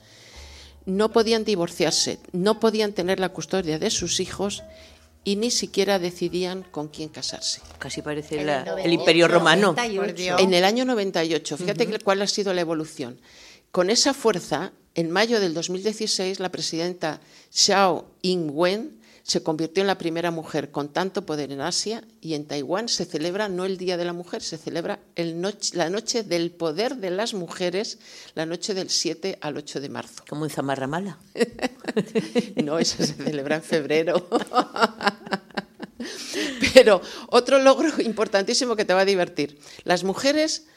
[0.84, 4.64] no podían divorciarse, no podían tener la custodia de sus hijos
[5.22, 7.60] y ni siquiera decidían con quién casarse.
[7.78, 9.76] Casi parece el, Imperio Romano.
[9.78, 13.20] En el año 98, fíjate cuál ha sido la evolución.
[13.70, 17.20] Con esa fuerza, en mayo del 2016, la presidenta
[17.50, 18.97] Xiao Ing-wen
[19.28, 23.04] se convirtió en la primera mujer con tanto poder en Asia y en Taiwán se
[23.04, 25.00] celebra no el Día de la Mujer, se celebra
[25.74, 27.98] la Noche del Poder de las Mujeres,
[28.34, 30.24] la noche del 7 al 8 de marzo.
[30.26, 31.18] Como en Zamarramala.
[32.64, 34.26] no, eso se celebra en febrero.
[36.72, 39.58] Pero otro logro importantísimo que te va a divertir.
[39.84, 40.68] Las mujeres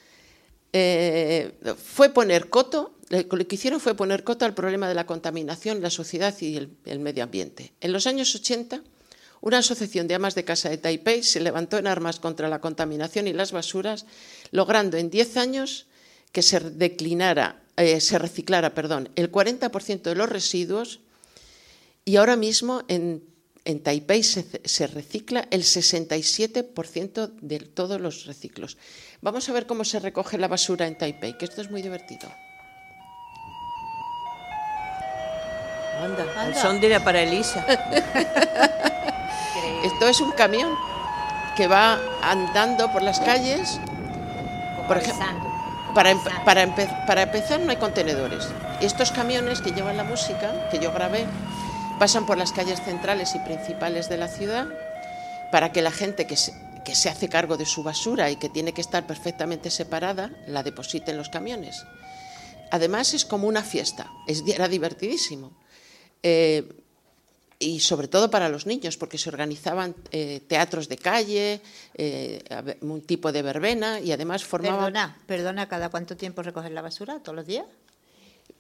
[0.73, 5.81] eh, fue poner coto lo que hicieron fue poner cota al problema de la contaminación,
[5.81, 7.73] la sociedad y el, medio ambiente.
[7.81, 8.81] En los años 80,
[9.41, 13.27] una asociación de amas de casa de Taipei se levantó en armas contra la contaminación
[13.27, 14.05] y las basuras,
[14.51, 15.87] logrando en 10 años
[16.31, 21.01] que se declinara, eh, se reciclara, perdón, el 40% de los residuos
[22.05, 23.23] y ahora mismo en,
[23.83, 28.77] Taipei se, se, recicla el 67% de todos los reciclos.
[29.21, 32.31] Vamos a ver cómo se recoge la basura en Taipei, que esto es muy divertido.
[36.01, 37.65] Anda, el son de la para Elisa.
[39.83, 40.75] Esto es un camión
[41.55, 43.79] que va andando por las calles.
[44.87, 45.25] Por ejemplo,
[45.93, 48.47] para, para, para empezar no hay contenedores.
[48.79, 51.25] Estos camiones que llevan la música, que yo grabé,
[51.99, 54.65] pasan por las calles centrales y principales de la ciudad
[55.51, 58.49] para que la gente que se, que se hace cargo de su basura y que
[58.49, 61.85] tiene que estar perfectamente separada la deposite en los camiones.
[62.71, 65.51] Además es como una fiesta, es, era divertidísimo.
[66.23, 66.67] Eh,
[67.59, 71.61] y sobre todo para los niños, porque se organizaban eh, teatros de calle,
[71.93, 72.43] eh,
[72.81, 74.85] un tipo de verbena y además formaban...
[74.85, 77.19] Perdona, perdona, ¿cada cuánto tiempo recoger la basura?
[77.19, 77.67] ¿Todos los días?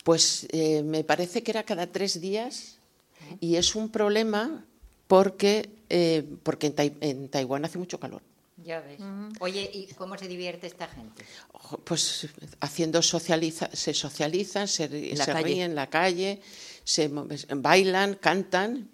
[0.03, 2.77] Pues me parece que era cada tres días
[3.39, 4.65] y es un problema
[5.07, 5.69] porque,
[6.43, 8.21] porque en, Taiwán hace mucho calor.
[8.63, 8.99] Ya ves.
[9.39, 11.23] Oye, ¿y cómo se divierte esta gente?
[11.83, 12.27] Pues
[12.59, 16.39] haciendo socializa, se socializan, se, se ríen en la calle
[16.91, 17.09] se
[17.55, 18.89] bailan, cantan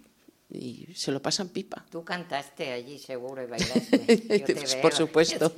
[0.52, 1.84] y se lo pasan pipa.
[1.90, 4.78] Tú cantaste allí seguro y bailaste.
[4.82, 5.54] Por supuesto.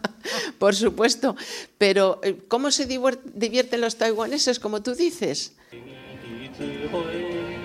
[0.58, 1.36] Por supuesto.
[1.78, 5.52] Pero eh, ¿cómo se divierten los taiwaneses, como tú dices?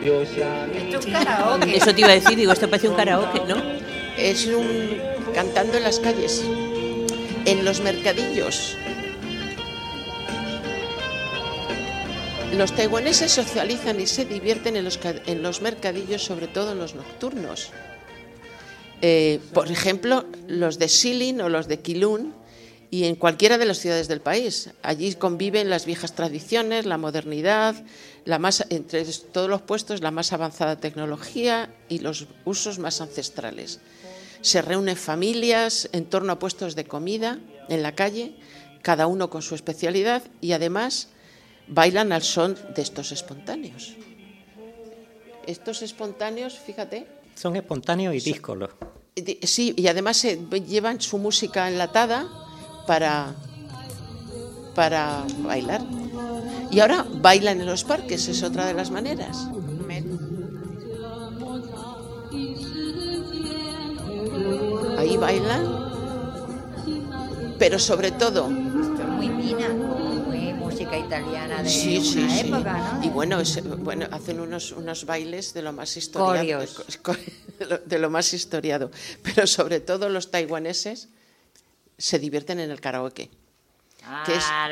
[0.04, 1.76] Esto es karaoke.
[1.76, 3.58] Eso te iba a decir, digo, esto parece un karaoke, ¿no?
[4.18, 5.00] Es un
[5.34, 6.44] cantando en las calles,
[7.46, 8.76] en los mercadillos,
[12.56, 14.84] Los taiwaneses socializan y se divierten en
[15.41, 17.70] los, mercadillos, sobre todo en los nocturnos.
[19.02, 22.34] Eh, por ejemplo, los de Xilin o los de Kilun
[22.91, 24.70] y en cualquiera de las ciudades del país.
[24.84, 27.76] Allí conviven las viejas tradiciones, la modernidad,
[28.26, 33.80] la más, entre todos los puestos la más avanzada tecnología y los usos más ancestrales.
[34.41, 37.39] Se reúnen familias en torno a puestos de comida
[37.70, 38.36] en la calle,
[38.82, 41.08] cada uno con su especialidad y además
[41.72, 43.96] bailan al son de estos espontáneos.
[45.48, 47.08] Estos espontáneos, fíjate.
[47.36, 48.70] Son espontáneos y díscolos.
[49.44, 50.22] Sí, y además
[50.68, 52.28] llevan su música enlatada
[52.86, 53.34] para,
[54.76, 55.82] para bailar.
[56.70, 59.48] Y ahora bailan en los parques, es otra de las maneras.
[64.98, 65.66] Ahí bailan,
[67.58, 68.50] pero sobre todo
[71.12, 73.41] italiana de una época, Y bueno,
[73.80, 76.66] bueno, hacen unos, unos bailes de lo más historiado.
[77.86, 78.89] De lo, más historiado.
[79.22, 81.09] Pero sobre todo los taiwaneses
[81.95, 83.30] se divierten en el karaoke.
[84.26, 84.72] que es, ah,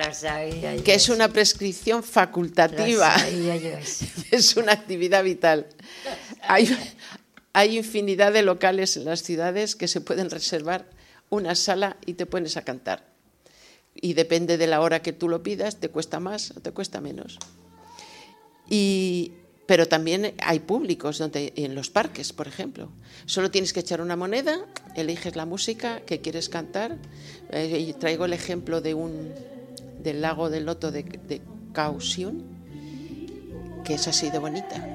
[0.83, 3.15] que es una prescripción facultativa.
[4.31, 5.67] es una actividad vital.
[6.41, 6.75] Hay,
[7.53, 10.85] hay infinidad de locales en las ciudades que se pueden reservar
[11.29, 13.08] una sala y te pones a cantar
[13.95, 17.01] y depende de la hora que tú lo pidas, te cuesta más o te cuesta
[17.01, 17.37] menos.
[18.69, 19.33] Y
[19.69, 22.89] pero también hay públicos donde en los parques, por ejemplo.
[23.27, 24.65] Solo tienes que echar una moneda,
[24.95, 26.97] eliges la música que quieres cantar.
[27.51, 29.31] Eh, y traigo el ejemplo de un
[30.01, 31.41] del lago del Loto de, de
[31.73, 32.41] Kaohsiung,
[33.83, 34.87] que es así de bonita.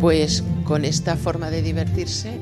[0.00, 2.38] Pues con esta forma de divertirse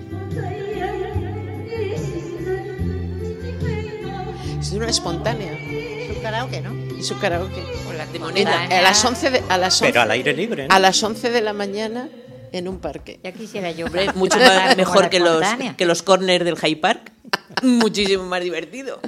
[4.61, 5.53] es una espontánea.
[5.53, 6.73] Es un karaoke, ¿no?
[6.99, 7.62] Es un karaoke.
[7.87, 8.79] Con la En- espontánea.
[8.79, 10.75] a las 11 de, a las 11 Pero al aire libre, ¿no?
[10.75, 12.09] a las 11 de la mañana
[12.53, 13.21] en un parque.
[13.25, 13.87] Ya quisiera yo.
[13.87, 15.43] Hombre, mucho más, mejor que los,
[15.77, 17.12] que los corners del High Park.
[17.62, 19.01] Muchísimo más divertido.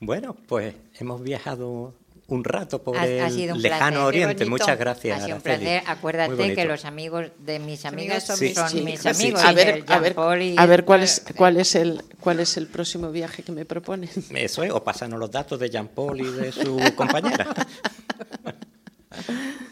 [0.00, 1.94] Bueno, pues hemos viajado
[2.28, 4.02] un rato por Ha- ha el sido un lejano placer.
[4.06, 4.44] Oriente.
[4.46, 5.18] Muchas gracias.
[5.20, 5.64] Ha sido un Araceli.
[5.64, 5.82] placer.
[5.90, 9.40] Acuérdate que los amigos de mis amigas son, son son mis- mis sí, amigos.
[9.40, 9.46] sí.
[9.46, 12.66] A ver, a ver, y- a ver cuál es cuál es el cuál es el
[12.66, 14.10] próximo viaje que me proponen.
[14.34, 17.46] Eso es, o pásanos los datos de Jean Paul y de su compañera.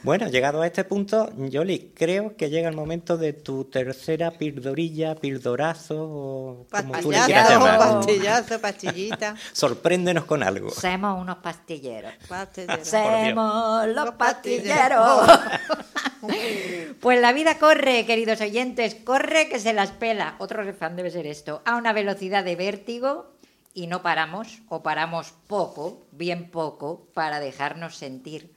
[0.02, 5.14] Bueno, llegado a este punto, Yoli, creo que llega el momento de tu tercera pildorilla,
[5.14, 7.78] pildorazo, o como tú le quieras Pastillazo, llamar.
[7.78, 9.34] pastillazo, pastillita.
[9.52, 10.70] Sorpréndenos con algo.
[10.70, 12.12] Somos unos pastilleros.
[12.28, 12.84] pastillero.
[12.84, 15.30] Somos los Los pastilleros.
[17.00, 20.36] pues la vida corre, queridos oyentes, corre que se las pela.
[20.38, 21.62] Otro refrán debe ser esto.
[21.64, 23.32] A una velocidad de vértigo
[23.72, 28.53] y no paramos, o paramos poco, bien poco, para dejarnos sentir.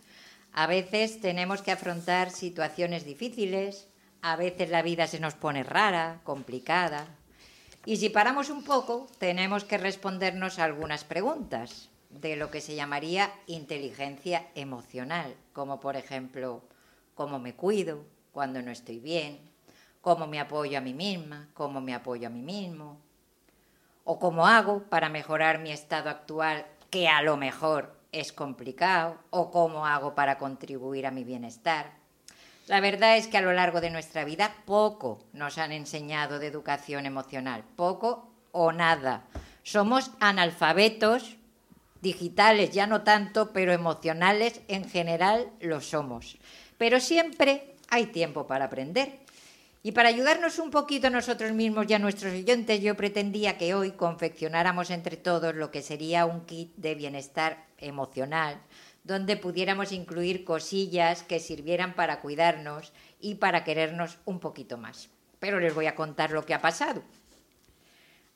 [0.57, 3.87] A veces tenemos que afrontar situaciones difíciles,
[4.23, 7.05] a veces la vida se nos pone rara, complicada.
[7.85, 12.73] Y si paramos un poco, tenemos que respondernos a algunas preguntas de lo que se
[12.73, 16.63] llamaría inteligencia emocional, como por ejemplo,
[17.13, 19.37] ¿cómo me cuido cuando no estoy bien?
[20.01, 21.49] ¿Cómo me apoyo a mí misma?
[21.53, 22.99] ¿Cómo me apoyo a mí mismo?
[24.05, 29.17] ¿O cómo hago para mejorar mi estado actual, que a lo mejor es complicado?
[29.29, 31.91] ¿O cómo hago para contribuir a mi bienestar?
[32.67, 36.47] La verdad es que a lo largo de nuestra vida poco nos han enseñado de
[36.47, 39.23] educación emocional, poco o nada.
[39.63, 41.37] Somos analfabetos
[42.01, 46.37] digitales, ya no tanto, pero emocionales en general lo somos.
[46.77, 49.19] Pero siempre hay tiempo para aprender.
[49.83, 53.91] Y para ayudarnos un poquito nosotros mismos y a nuestros oyentes, yo pretendía que hoy
[53.91, 58.59] confeccionáramos entre todos lo que sería un kit de bienestar emocional,
[59.03, 65.09] donde pudiéramos incluir cosillas que sirvieran para cuidarnos y para querernos un poquito más.
[65.39, 67.03] Pero les voy a contar lo que ha pasado.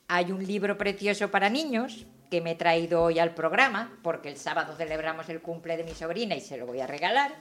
[0.07, 4.37] Hay un libro precioso para niños que me he traído hoy al programa, porque el
[4.37, 7.33] sábado celebramos el cumple de mi sobrina y se lo voy a regalar.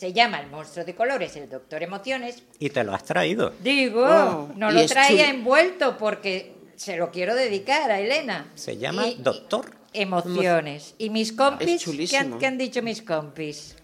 [0.00, 2.42] Se llama El monstruo de colores, el doctor Emociones.
[2.58, 3.52] Y te lo has traído.
[3.62, 5.38] Digo, Oh, no y lo traía chulo.
[5.38, 8.50] envuelto porque se lo quiero dedicar a Elena.
[8.54, 9.70] Se llama Y- Doctor.
[9.92, 10.94] Emociones.
[10.96, 11.66] ¿Y mis compis?
[11.66, 12.38] ¿Qué han, chulísimo.
[12.38, 13.76] qué han dicho mis compis?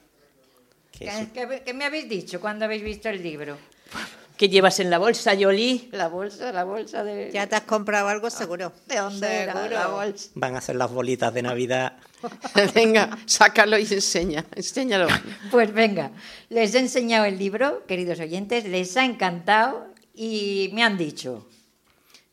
[0.90, 3.58] Que ¿Qué, es- qué- qué me habéis dicho cuando habéis visto el libro?
[4.36, 5.88] ¿Qué llevas en la bolsa, Yoli?
[5.92, 7.30] La bolsa, la bolsa de...
[7.32, 8.70] Ya te has comprado algo seguro.
[8.86, 9.74] ¿De dónde era Seguro.
[9.74, 10.30] la bolsa?
[10.34, 11.94] Van a ser las bolitas de Navidad.
[12.74, 15.06] Venga, sácalo y enseña, enséñalo.
[15.50, 16.10] Pues venga,
[16.48, 21.46] les he enseñado el libro, queridos oyentes, les ha encantado y me han dicho,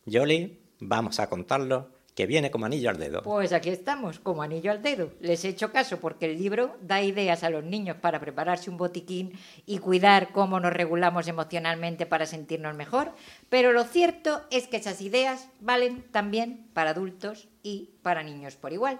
[0.05, 3.21] Yoli, vamos a contarlo, que viene como anillo al dedo.
[3.23, 5.11] pues aquí estamos, como anillo al dedo.
[5.19, 8.77] Les he hecho caso porque el libro da ideas a los niños para prepararse un
[8.77, 9.33] botiquín
[9.65, 13.11] y cuidar cómo nos regulamos emocionalmente para sentirnos mejor,
[13.49, 18.73] pero lo cierto es que esas ideas valen también para adultos y para niños por
[18.73, 18.99] igual.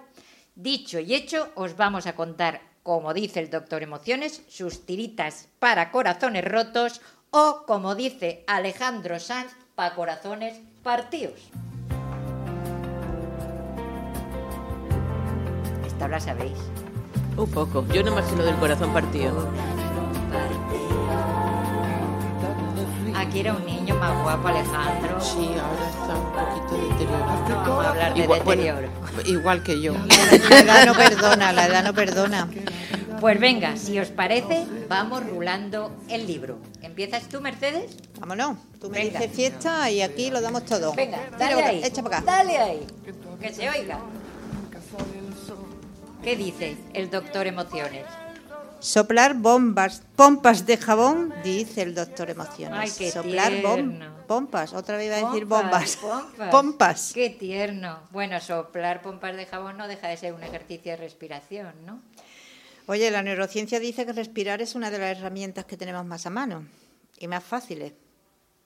[0.56, 5.90] Dicho y hecho, os vamos a contar, como dice el doctor Emociones, sus tiritas para
[5.90, 7.00] corazones rotos
[7.30, 11.50] o, como dice Alejandro Sanz, para corazones partidos.
[16.04, 16.52] Esta la sabéis.
[17.34, 17.82] Un poco.
[17.88, 19.48] Yo no me sé lo del corazón partido.
[23.16, 25.18] Aquí era un niño más guapo, Alejandro.
[25.18, 27.48] Sí, ahora está un poquito deteriorado.
[27.48, 28.92] Vamos a hablar de Igual, bueno, deterioro.
[29.24, 29.94] igual que yo.
[30.50, 32.48] La edad no perdona, la edad no perdona.
[33.20, 36.58] Pues venga, si os parece, vamos rulando el libro.
[36.82, 37.96] ¿Empiezas tú, Mercedes?
[38.20, 38.58] Vámonos.
[38.78, 39.20] Tú me Venga.
[39.20, 40.92] dices fiesta y aquí lo damos todo.
[40.94, 41.78] Venga, dale ahí.
[41.78, 42.26] acá, Echa para acá.
[42.26, 42.86] Dale ahí.
[43.40, 43.98] Que se oiga.
[46.24, 48.06] ¿Qué dice el doctor Emociones?
[48.80, 52.78] Soplar bombas, pompas de jabón, dice el doctor Emociones.
[52.78, 54.14] Ay, qué Soplar bom- tierno.
[54.26, 55.96] pompas, otra vez iba a decir bombas.
[56.00, 56.50] pompas.
[56.50, 57.12] Pompas.
[57.14, 58.00] Qué tierno.
[58.10, 62.02] Bueno, soplar pompas de jabón no deja de ser un ejercicio de respiración, ¿no?
[62.86, 66.30] Oye, la neurociencia dice que respirar es una de las herramientas que tenemos más a
[66.30, 66.66] mano
[67.18, 67.92] y más fáciles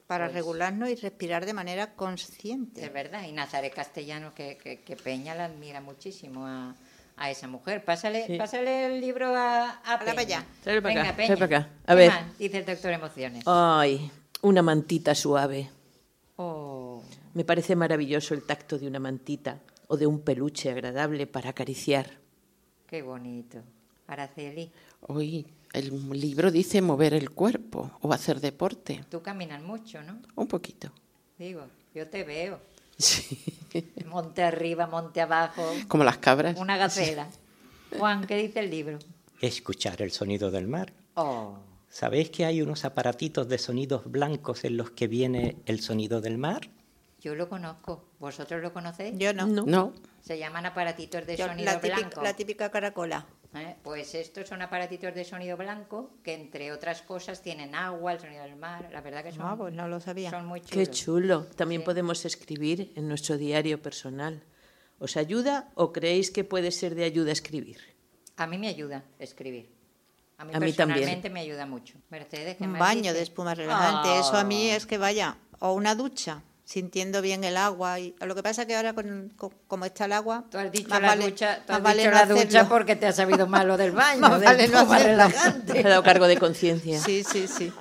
[0.09, 2.89] para Pues- regularnos y respirar de manera Es consciente.
[2.89, 3.23] verdad.
[3.29, 6.75] Y Nazaret Castellano, que, que- que Peña la admira muchísimo a,
[7.19, 7.85] a esa mujer.
[7.85, 10.20] Pásale, pásale el libro a, a para Peña.
[10.39, 10.45] allá.
[10.62, 11.27] Tráelo para Venga, acá, Peña.
[11.36, 11.70] tráelo para acá.
[11.85, 12.11] A ¿Qué ver.
[12.11, 13.43] más dice el doctor Emociones.
[13.47, 14.11] Ay,
[14.43, 15.70] una mantita suave.
[16.36, 17.03] Oh,
[17.35, 19.59] Me parece maravilloso el tacto de una mantita
[19.89, 22.11] o de un peluche agradable para acariciar.
[22.86, 23.59] qué bonito.
[24.07, 24.70] Araceli,
[25.09, 29.05] Hoy el libro dice mover el cuerpo o hacer deporte.
[29.11, 30.19] tú caminas mucho, ¿no?
[30.35, 30.90] Un poquito.
[31.39, 32.59] Digo, yo te veo.
[33.70, 33.93] Sí.
[34.07, 36.59] Monte arriba, monte abajo, Como las cabras.
[36.59, 37.29] una gacela.
[37.97, 38.99] Juan, ¿qué dice el libro?
[39.41, 40.93] Escuchar el sonido del mar.
[41.15, 41.59] Oh,
[41.91, 46.39] ¿Sabéis que hay unos aparatitos de sonidos blancos en los que viene el sonido del
[46.39, 46.69] mar?
[47.20, 48.05] yo lo conozco.
[48.20, 49.15] ¿Vosotros lo conocéis?
[49.19, 49.47] Yo no.
[49.47, 49.93] No.
[50.23, 52.23] Se llaman aparatitos de Yo- sonido la, típica, blanco.
[52.23, 53.27] la típica caracola.
[53.55, 53.77] ¿Eh?
[53.83, 58.43] Pues estos son aparatitos de sonido blanco que, entre otras cosas, tienen agua, el sonido
[58.45, 58.89] del mar.
[58.93, 60.31] La verdad que son, Ah, pues no lo sabía.
[60.31, 60.73] son muy chulos.
[60.73, 61.45] Qué chulo.
[61.57, 61.85] También Sí.
[61.87, 64.43] podemos escribir en nuestro diario personal.
[64.99, 67.79] ¿Os ayuda o creéis que puede ser de ayuda escribir?
[68.37, 69.70] A mí me ayuda escribir.
[70.39, 70.99] A mí, A mí también.
[70.99, 71.99] personalmente me ayuda mucho.
[72.11, 73.15] Mercedes, ¿qué Un más baño dice?
[73.15, 74.19] de espuma relajante.
[74.20, 74.77] Eso a mí Ah.
[74.77, 75.37] es que vaya.
[75.61, 77.99] O una ducha, sintiendo bien el agua.
[77.99, 80.45] Y, lo que pasa que ahora, con, con- como está el agua.
[80.51, 82.43] Tú has dicho más la vale- ducha, tú más has vale dicho no la ducha
[82.43, 82.69] hacerlo.
[82.69, 85.73] porque te ha sabido mal lo del baño, Más del vale no relajante.
[85.73, 87.01] Se ha dado cargo de conciencia.
[87.01, 87.73] Sí, sí, sí.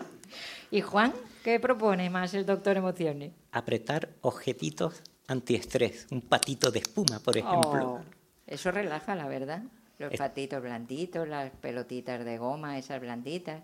[0.71, 1.13] ¿Y Juan?
[1.43, 3.31] ¿Qué propone más el doctor Emociones?
[3.51, 7.93] Apretar objetitos antiestrés, un patito de espuma, por ejemplo.
[7.95, 8.01] Oh,
[8.47, 9.63] eso relaja, la verdad.
[9.99, 13.61] Los patitos blanditos, las pelotitas de goma, esas blanditas.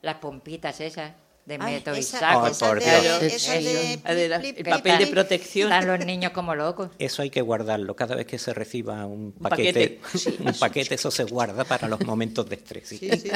[0.00, 1.12] Las pompitas esas
[1.44, 1.58] de.
[1.60, 3.22] Ay, esa por Dios.
[3.22, 3.62] esa de
[4.14, 5.72] de el plip, papel de protección.
[5.72, 6.90] Están los niños como locos.
[6.98, 7.96] Eso hay que guardarlo.
[7.96, 10.00] Cada vez que se reciba un paquete.
[10.02, 12.88] paquete, un paquete, eso se guarda para los momentos de estrés.
[12.88, 12.98] sí.
[12.98, 13.30] Sí, sí,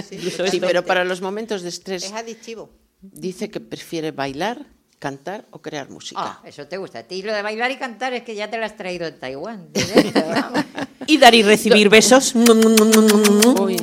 [0.50, 0.60] sí.
[0.60, 2.70] Pero para los momentos de estrés Es adictivo.
[3.00, 4.66] dice que prefiere bailar,
[4.98, 6.20] cantar o crear música.
[6.22, 7.00] Ah, eso te gusta.
[7.00, 9.18] A ti lo de bailar y cantar es que ya te lo has traído en
[9.18, 9.68] Taiwán.
[9.72, 10.64] directo, vamos.
[11.06, 12.34] Y dar y recibir besos.
[12.34, 13.76] Uy,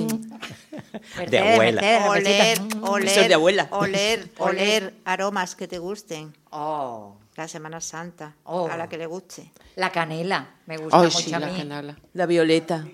[1.30, 1.82] De abuela.
[1.82, 3.68] Mercedes, Oler, oler, de abuela.
[3.72, 6.34] oler, oler aromas que te gusten.
[6.52, 8.68] Oh, La Semana Santa, Oh.
[8.70, 9.52] a la que le guste.
[9.76, 11.96] la canela, me gusta mucho sí, a la mí.
[12.14, 12.86] La violeta.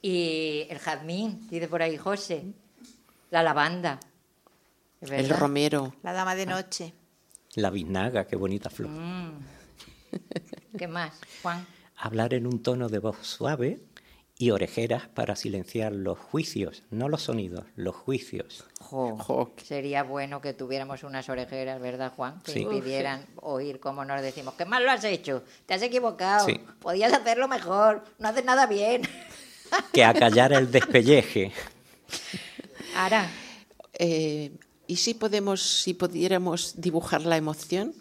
[0.00, 2.44] Y el jazmín, dice por ahí José.
[3.30, 4.00] La lavanda.
[5.00, 5.94] ¿Es El romero.
[6.02, 6.94] La Dama de Noche.
[7.54, 8.90] La biznaga, qué bonita flor.
[8.90, 9.44] Mm.
[10.78, 11.12] ¿Qué más,
[11.42, 11.66] Juan?
[11.96, 13.80] Hablar en un tono de voz suave
[14.42, 18.64] y orejeras para silenciar los juicios, no los sonidos, los juicios.
[18.80, 19.52] Jo, Jo.
[19.62, 22.40] Sería bueno que tuviéramos unas orejeras, ¿verdad, Juan?
[22.42, 22.60] Que Sí.
[22.62, 24.54] impidieran oír cómo nos decimos.
[24.54, 25.44] ¿Qué mal lo has hecho?
[25.66, 26.44] Te has equivocado.
[26.46, 26.60] Sí.
[26.80, 28.02] Podías hacerlo mejor.
[28.18, 29.02] No haces nada bien.
[29.92, 31.52] Que acallar el despelleje.
[32.96, 33.30] Ahora,
[33.98, 34.50] Eh,
[34.88, 37.94] ¿Y si podemos, si pudiéramos dibujar la emoción?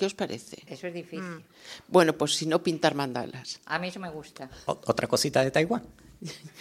[0.00, 0.56] ¿Qué os parece?
[0.66, 1.20] eso es difícil.
[1.22, 1.42] Mm.
[1.88, 3.60] Bueno, pues si no pintar mandalas.
[3.66, 4.48] A mí eso me gusta.
[4.64, 5.82] O- Otra cosita de Taiwán.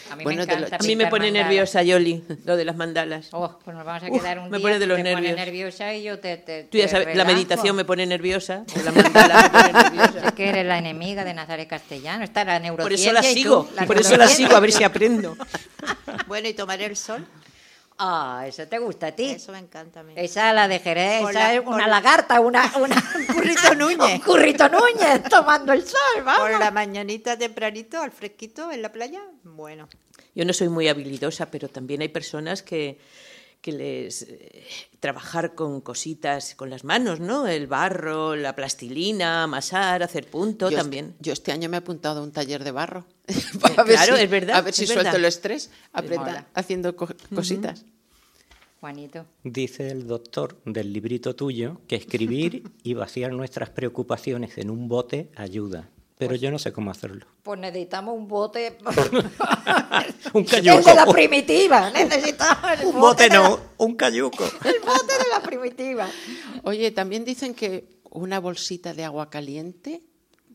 [0.09, 0.75] A mí Bueno, me encanta.
[0.77, 1.47] A mí me pone mandalas.
[1.49, 3.27] nerviosa, Yoli, lo de las mandalas.
[3.31, 4.63] Oh, pues nos vamos a Uf, quedar un me día.
[4.65, 5.31] pone de los te nervios.
[5.31, 6.37] Pone nerviosa y yo te.
[6.37, 10.27] te Tú ya te sabes, la meditación me pone nerviosa, la mandala me pone nerviosa.
[10.27, 12.23] Es que eres la enemiga de Nazaret Castellano.
[12.23, 14.59] Está la Por neurociencia eso la y tú, sigo, la por eso la sigo, a
[14.59, 15.35] ver si aprendo.
[16.27, 17.25] Bueno, y tomar el sol.
[18.01, 19.25] Ah, eso te gusta a ti.
[19.31, 20.13] Eso me encanta a mí.
[20.15, 22.95] Esa la de Jerez, Con esa la- es una lagarta, una, una...
[23.15, 24.13] Un currito Núñez.
[24.15, 26.49] un currito Núñez tomando el sol, vamos.
[26.49, 29.21] Por la mañanita tempranito, al fresquito, en la playa.
[29.43, 29.89] Bueno.
[30.33, 32.99] Yo no soy muy habilidosa, pero también hay personas que,
[33.61, 34.63] que les eh,
[34.99, 37.45] trabajar con cositas con las manos, ¿no?
[37.47, 41.07] El barro, la plastilina, amasar, hacer punto yo, también.
[41.07, 43.05] Este, yo este año me he apuntado a un taller de barro.
[43.61, 45.01] Para ver claro, si- es verdad, A ver si verdad.
[45.01, 46.47] suelto el estrés mola.
[46.53, 47.85] haciendo co- cositas.
[48.79, 49.25] Juanito.
[49.43, 55.31] Dice el doctor del librito tuyo que escribir y vaciar nuestras preocupaciones en un bote
[55.35, 55.89] ayuda.
[56.19, 57.25] Pero yo no sé cómo hacerlo.
[57.43, 58.77] Pues necesitamos un bote.
[60.33, 60.89] Un El cayuco.
[60.89, 61.89] de la primitiva.
[61.91, 64.43] Necesitamos el Un bote la- no, un cayuco.
[64.65, 66.09] el bote de la primitiva.
[66.63, 70.01] Oye, también dicen que una bolsita de agua caliente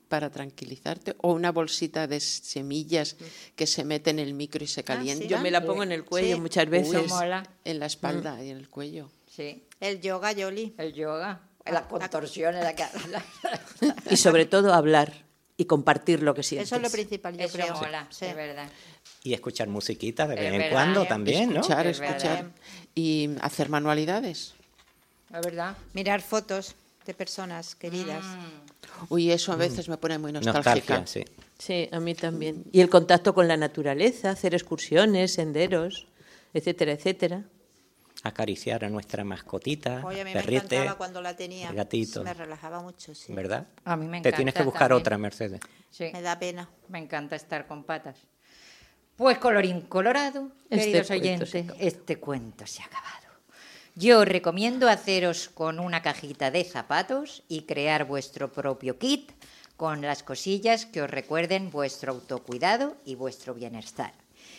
[0.09, 3.16] para tranquilizarte o una bolsita de semillas
[3.57, 6.05] que se mete en el micro y se calienta Yo me la pongo en el
[6.05, 6.41] cuello Sí.
[6.43, 7.05] muchas veces.
[7.05, 7.43] Uy, mola.
[7.65, 9.11] en la espalda y en el cuello.
[9.35, 10.74] Sí, El yoga, Yoli.
[10.77, 11.41] el yoga.
[11.65, 12.62] Las contorsiones.
[12.62, 13.24] La...
[14.11, 15.24] Y sobre todo hablar
[15.56, 16.68] y compartir lo que sientes.
[16.68, 17.74] Eso es lo principal, yo Eso creo.
[17.76, 18.24] mola, Sí.
[18.26, 18.68] es verdad.
[19.22, 21.06] Y escuchar musiquita de vez en cuando ¿eh?
[21.09, 21.60] también, ¿no?
[21.60, 22.36] Escuchar, Es escuchar.
[22.44, 22.51] verdad.
[22.94, 24.55] Y hacer manualidades.
[25.32, 25.76] Es verdad.
[25.93, 26.74] Mirar fotos
[27.06, 28.24] de personas queridas.
[28.24, 29.05] Mm.
[29.09, 30.98] Uy, eso a veces me pone muy nostálgica.
[31.01, 31.24] Nostalgia, sí.
[31.59, 32.64] Sí, a mí también.
[32.72, 36.06] Y el contacto con la naturaleza, hacer excursiones, senderos,
[36.52, 37.44] etcétera, etcétera.
[38.25, 41.69] Acariciar a nuestra mascotita, Oye, a mí perrete, me encantaba cuando la tenía.
[41.69, 42.25] el gatito.
[42.25, 43.33] Me relajaba mucho, sí.
[43.33, 43.67] ¿verdad?
[43.85, 45.01] A mí me Te encanta tienes que buscar también.
[45.01, 45.61] otra, Mercedes.
[45.91, 46.69] Sí, Me da pena.
[46.89, 48.17] me encanta estar con patas.
[49.17, 53.15] Pues colorín colorado, Este queridos cuento oyentes, este cuento se ha acabado.
[53.95, 59.31] Yo os recomiendo haceros con una cajita de zapatos y crear vuestro propio kit
[59.77, 64.13] con las cosillas que os recuerden vuestro autocuidado y vuestro bienestar.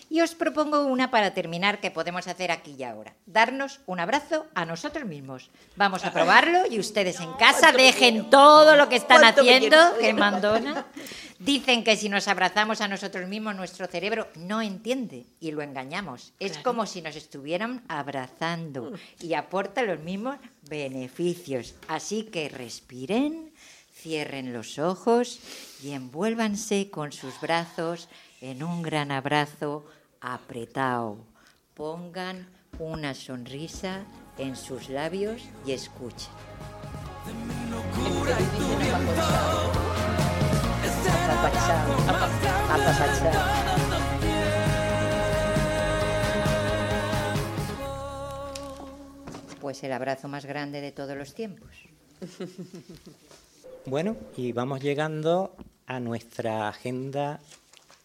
[0.09, 3.13] Y os propongo una para terminar que podemos hacer aquí y ahora.
[3.25, 5.49] Darnos un abrazo a nosotros mismos.
[5.75, 9.77] Vamos a probarlo y ustedes en casa dejen todo lo que están ¿Cuánto me haciendo,
[9.99, 10.85] que mandona.
[11.39, 16.33] Dicen que si nos abrazamos a nosotros mismos, nuestro cerebro no entiende y lo engañamos.
[16.39, 20.37] Es como si nos estuvieran abrazando y aporta los mismos
[20.69, 21.75] beneficios.
[21.87, 23.51] Así que respiren,
[23.93, 25.39] cierren los ojos
[25.83, 28.07] y envuélvanse con sus brazos
[28.39, 29.85] en un gran abrazo
[30.33, 31.17] apretado.
[31.73, 32.47] Pongan
[32.79, 34.05] una sonrisa
[34.37, 36.31] en sus labios y escuchen.
[49.61, 51.69] Pues el abrazo más grande de todos los tiempos.
[53.87, 57.39] Bueno, y vamos llegando a nuestra agenda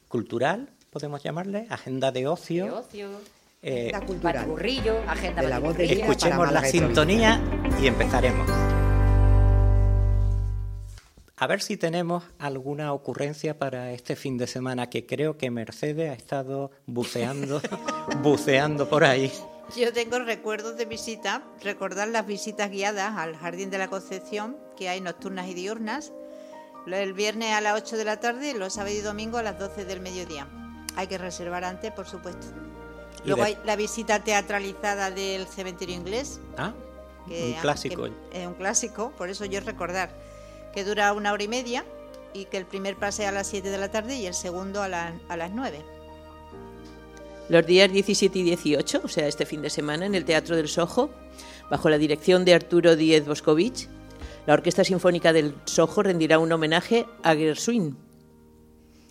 [0.09, 2.65] cultural, podemos llamarle, agenda de ocio.
[2.65, 3.09] De ocio,
[3.63, 4.49] Eh, La cultural.
[5.07, 7.41] agenda De la voz de escuchemos para la sintonía
[7.81, 8.49] y empezaremos.
[11.37, 16.11] A ver si tenemos alguna ocurrencia para este fin de semana, que creo que Mercedes
[16.11, 17.61] ha estado buceando,
[18.23, 19.31] buceando por ahí.
[19.77, 24.89] Yo tengo recuerdos de visita, recordar las visitas guiadas al Jardín de la Concepción, que
[24.89, 26.13] hay nocturnas y diurnas,
[26.87, 29.59] el viernes a las 8 de la tarde y los sábados y domingos a las
[29.59, 30.47] 12 del mediodía.
[30.97, 32.47] Hay que reservar antes, por supuesto.
[33.25, 36.73] Luego de- hay la visita teatralizada del cementerio inglés, Ah,
[37.29, 38.03] que, un clásico.
[38.31, 40.11] que es un clásico, por eso yo recordar
[40.75, 41.85] que dura una hora y media
[42.33, 44.89] y que el primer pase a las 7 de la tarde y el segundo a,
[44.89, 45.85] la- a las 9.
[47.49, 50.69] Los días 17 y 18, o sea, este fin de semana, en el Teatro del
[50.69, 51.11] Sojo,
[51.69, 53.89] bajo la dirección de Arturo Díez Boscovich,
[54.47, 57.97] la Orquesta Sinfónica del Sojo rendirá un homenaje a Gershwin,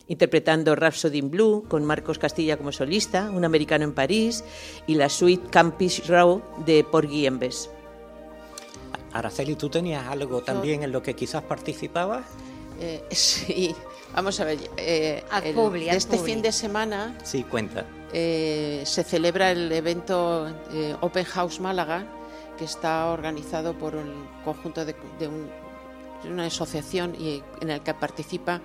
[0.09, 4.43] interpretando Rhapsody in Blue, con Marcos Castilla como solista, un americano en París,
[4.87, 7.69] y la suite Campus Row de Porgy and Bess.
[9.13, 12.25] Araceli, ¿tú tenías algo también en lo que quizás participabas?
[12.79, 13.75] Eh, sí,
[14.13, 14.57] vamos a ver.
[14.77, 16.31] eh, el- publi, de haz este publi.
[16.33, 17.85] fin de semana Sí, cuenta.
[18.13, 22.05] eh, se celebra el evento eh, Open House Málaga,
[22.57, 25.49] que está organizado por un conjunto de, de un-
[26.23, 28.59] de una asociación y en el que participa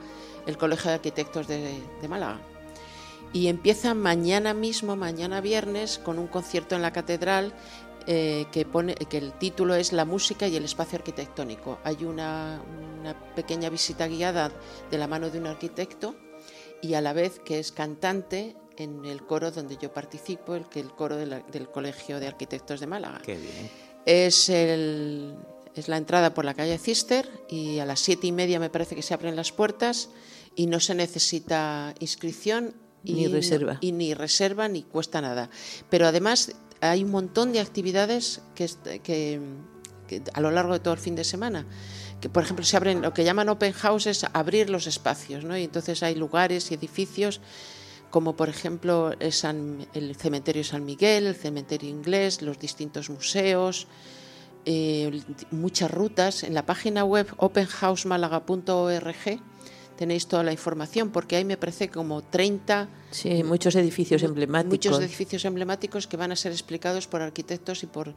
[0.47, 2.41] el Colegio de Arquitectos de, de Málaga.
[3.33, 7.53] Y empieza mañana mismo, mañana viernes, con un concierto en la catedral
[8.07, 11.79] eh, que, pone, que el título es La música y el espacio arquitectónico.
[11.83, 12.63] Hay una,
[13.01, 14.53] una pequeña visita guiada
[14.91, 16.15] de la mano de un arquitecto
[16.81, 20.91] y a la vez que es cantante en el coro donde yo participo, el el
[20.93, 23.21] coro de la- del Colegio de Arquitectos de Málaga.
[23.25, 23.71] Qué bien.
[24.05, 25.35] Es, el,
[25.75, 28.95] es la entrada por la calle Cister y a las siete y media me parece
[28.95, 30.11] que se abren las puertas
[30.57, 32.75] y no se necesita inscripción
[33.05, 33.79] y Ni reserva.
[33.81, 35.51] y ni reserva ni cuesta nada.
[35.91, 39.41] Pero además hay un montón de actividades que, est- que-
[40.09, 41.67] que a lo largo de todo el fin de semana.
[42.21, 45.59] Que, por ejemplo, se abren lo que llaman open houses, abrir los espacios, ¿no?
[45.59, 47.41] Y entonces hay lugares y edificios
[48.11, 53.89] como por ejemplo el, San- el cementerio San Miguel, el cementerio inglés, los distintos museos,
[54.67, 55.21] eh,
[55.51, 56.45] muchas rutas.
[56.45, 59.41] En la página web openhousemalaga.org
[59.97, 64.73] tenéis toda la información, porque ahí me parece como 30 Sí, muchos edificios emblemáticos.
[64.93, 68.15] muchos edificios emblemáticos que van a ser explicados por arquitectos y por,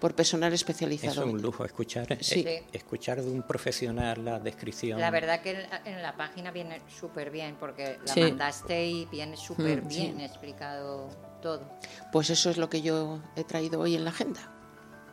[0.00, 1.12] por personal especializado.
[1.12, 2.40] Eso es un lujo, escuchar, Sí.
[2.46, 4.98] eh, escuchar de un profesional la descripción.
[5.00, 8.20] La verdad que en- en la página viene súper bien, porque la Sí.
[8.22, 11.08] mandaste y viene súper Mm, bien explicado
[11.42, 11.62] todo.
[12.12, 14.54] Pues eso es lo que yo he traído hoy en la agenda.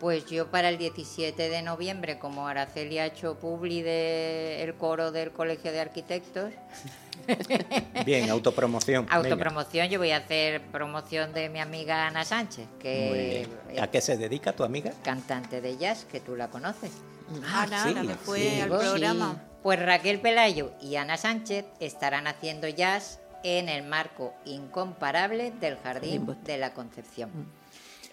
[0.06, 5.32] Pues yo para el 17 de noviembre, como Araceli ha hecho publi del coro del
[5.32, 6.54] Colegio de Arquitectos,
[8.06, 9.08] Bien, autopromoción.
[9.08, 9.18] venga.
[9.18, 13.84] autopromoción, yo voy a hacer promoción de mi amiga Ana Sánchez, Muy que bien.
[13.84, 14.92] ¿A qué se dedica tu amiga?
[15.02, 16.92] cantante de jazz, que tú la conoces.
[17.52, 18.62] Ana, sí, Ana me fue sí.
[18.62, 19.42] al programa.
[19.64, 26.28] Pues Raquel Pelayo y Ana Sánchez estarán haciendo jazz en el marco incomparable del Jardín
[26.44, 27.32] de la Concepción.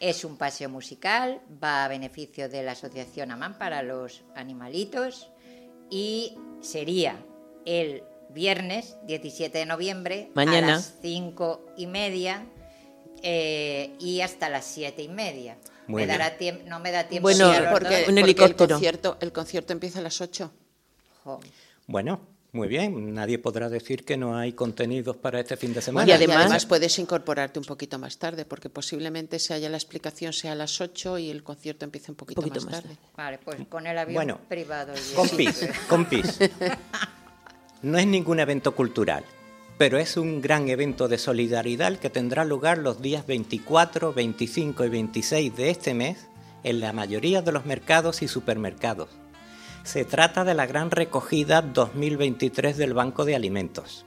[0.03, 5.31] Es un paseo musical, va a beneficio de la Asociación Amán para los Animalitos
[5.91, 7.25] y sería
[7.65, 10.67] el viernes 17 de noviembre Mañana.
[10.67, 12.45] a las cinco y media
[13.23, 15.57] eh, y hasta las siete y media.
[15.87, 16.33] me dará
[16.67, 17.29] no me da tiempo.
[17.29, 20.51] Bueno, porque, el concierto, el concierto empieza a las ocho.
[21.87, 26.07] Bueno, muy bien, nadie podrá decir que no hay contenidos para este fin de semana.
[26.07, 30.53] Y además, puedes incorporarte un poquito más tarde, porque posiblemente se haya la explicación sea
[30.53, 32.99] a las 8 y el concierto empiece un poquito, más, tarde.
[33.17, 34.93] Vale, pues con el avión privado.
[35.17, 36.39] Compis, compis.
[37.83, 39.25] No es ningún evento cultural,
[39.77, 44.89] pero es un gran evento de solidaridad que tendrá lugar los días 24, 25 y
[44.89, 46.29] 26 de este mes
[46.63, 49.09] en la mayoría de los mercados y supermercados
[49.85, 54.07] se trata de la gran recogida 2023 del Banco de Alimentos.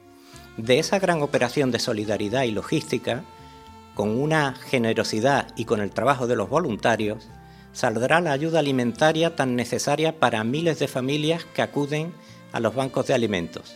[0.57, 3.23] De esa gran operación de solidaridad y logística,
[3.93, 7.27] con una generosidad y con el trabajo de los voluntarios,
[7.73, 12.13] saldrá la ayuda alimentaria tan necesaria para miles de familias que acuden
[12.53, 13.75] a los bancos de alimentos.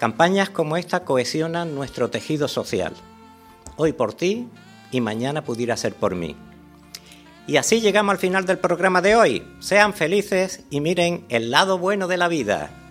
[0.00, 2.92] Campañas como esta cohesionan nuestro tejido social.
[3.76, 4.48] Hoy por ti
[4.90, 6.36] y mañana pudiera ser por mí.
[7.46, 9.42] Y así llegamos al final del programa de hoy.
[9.60, 12.83] Sean felices y miren el lado bueno de la vida.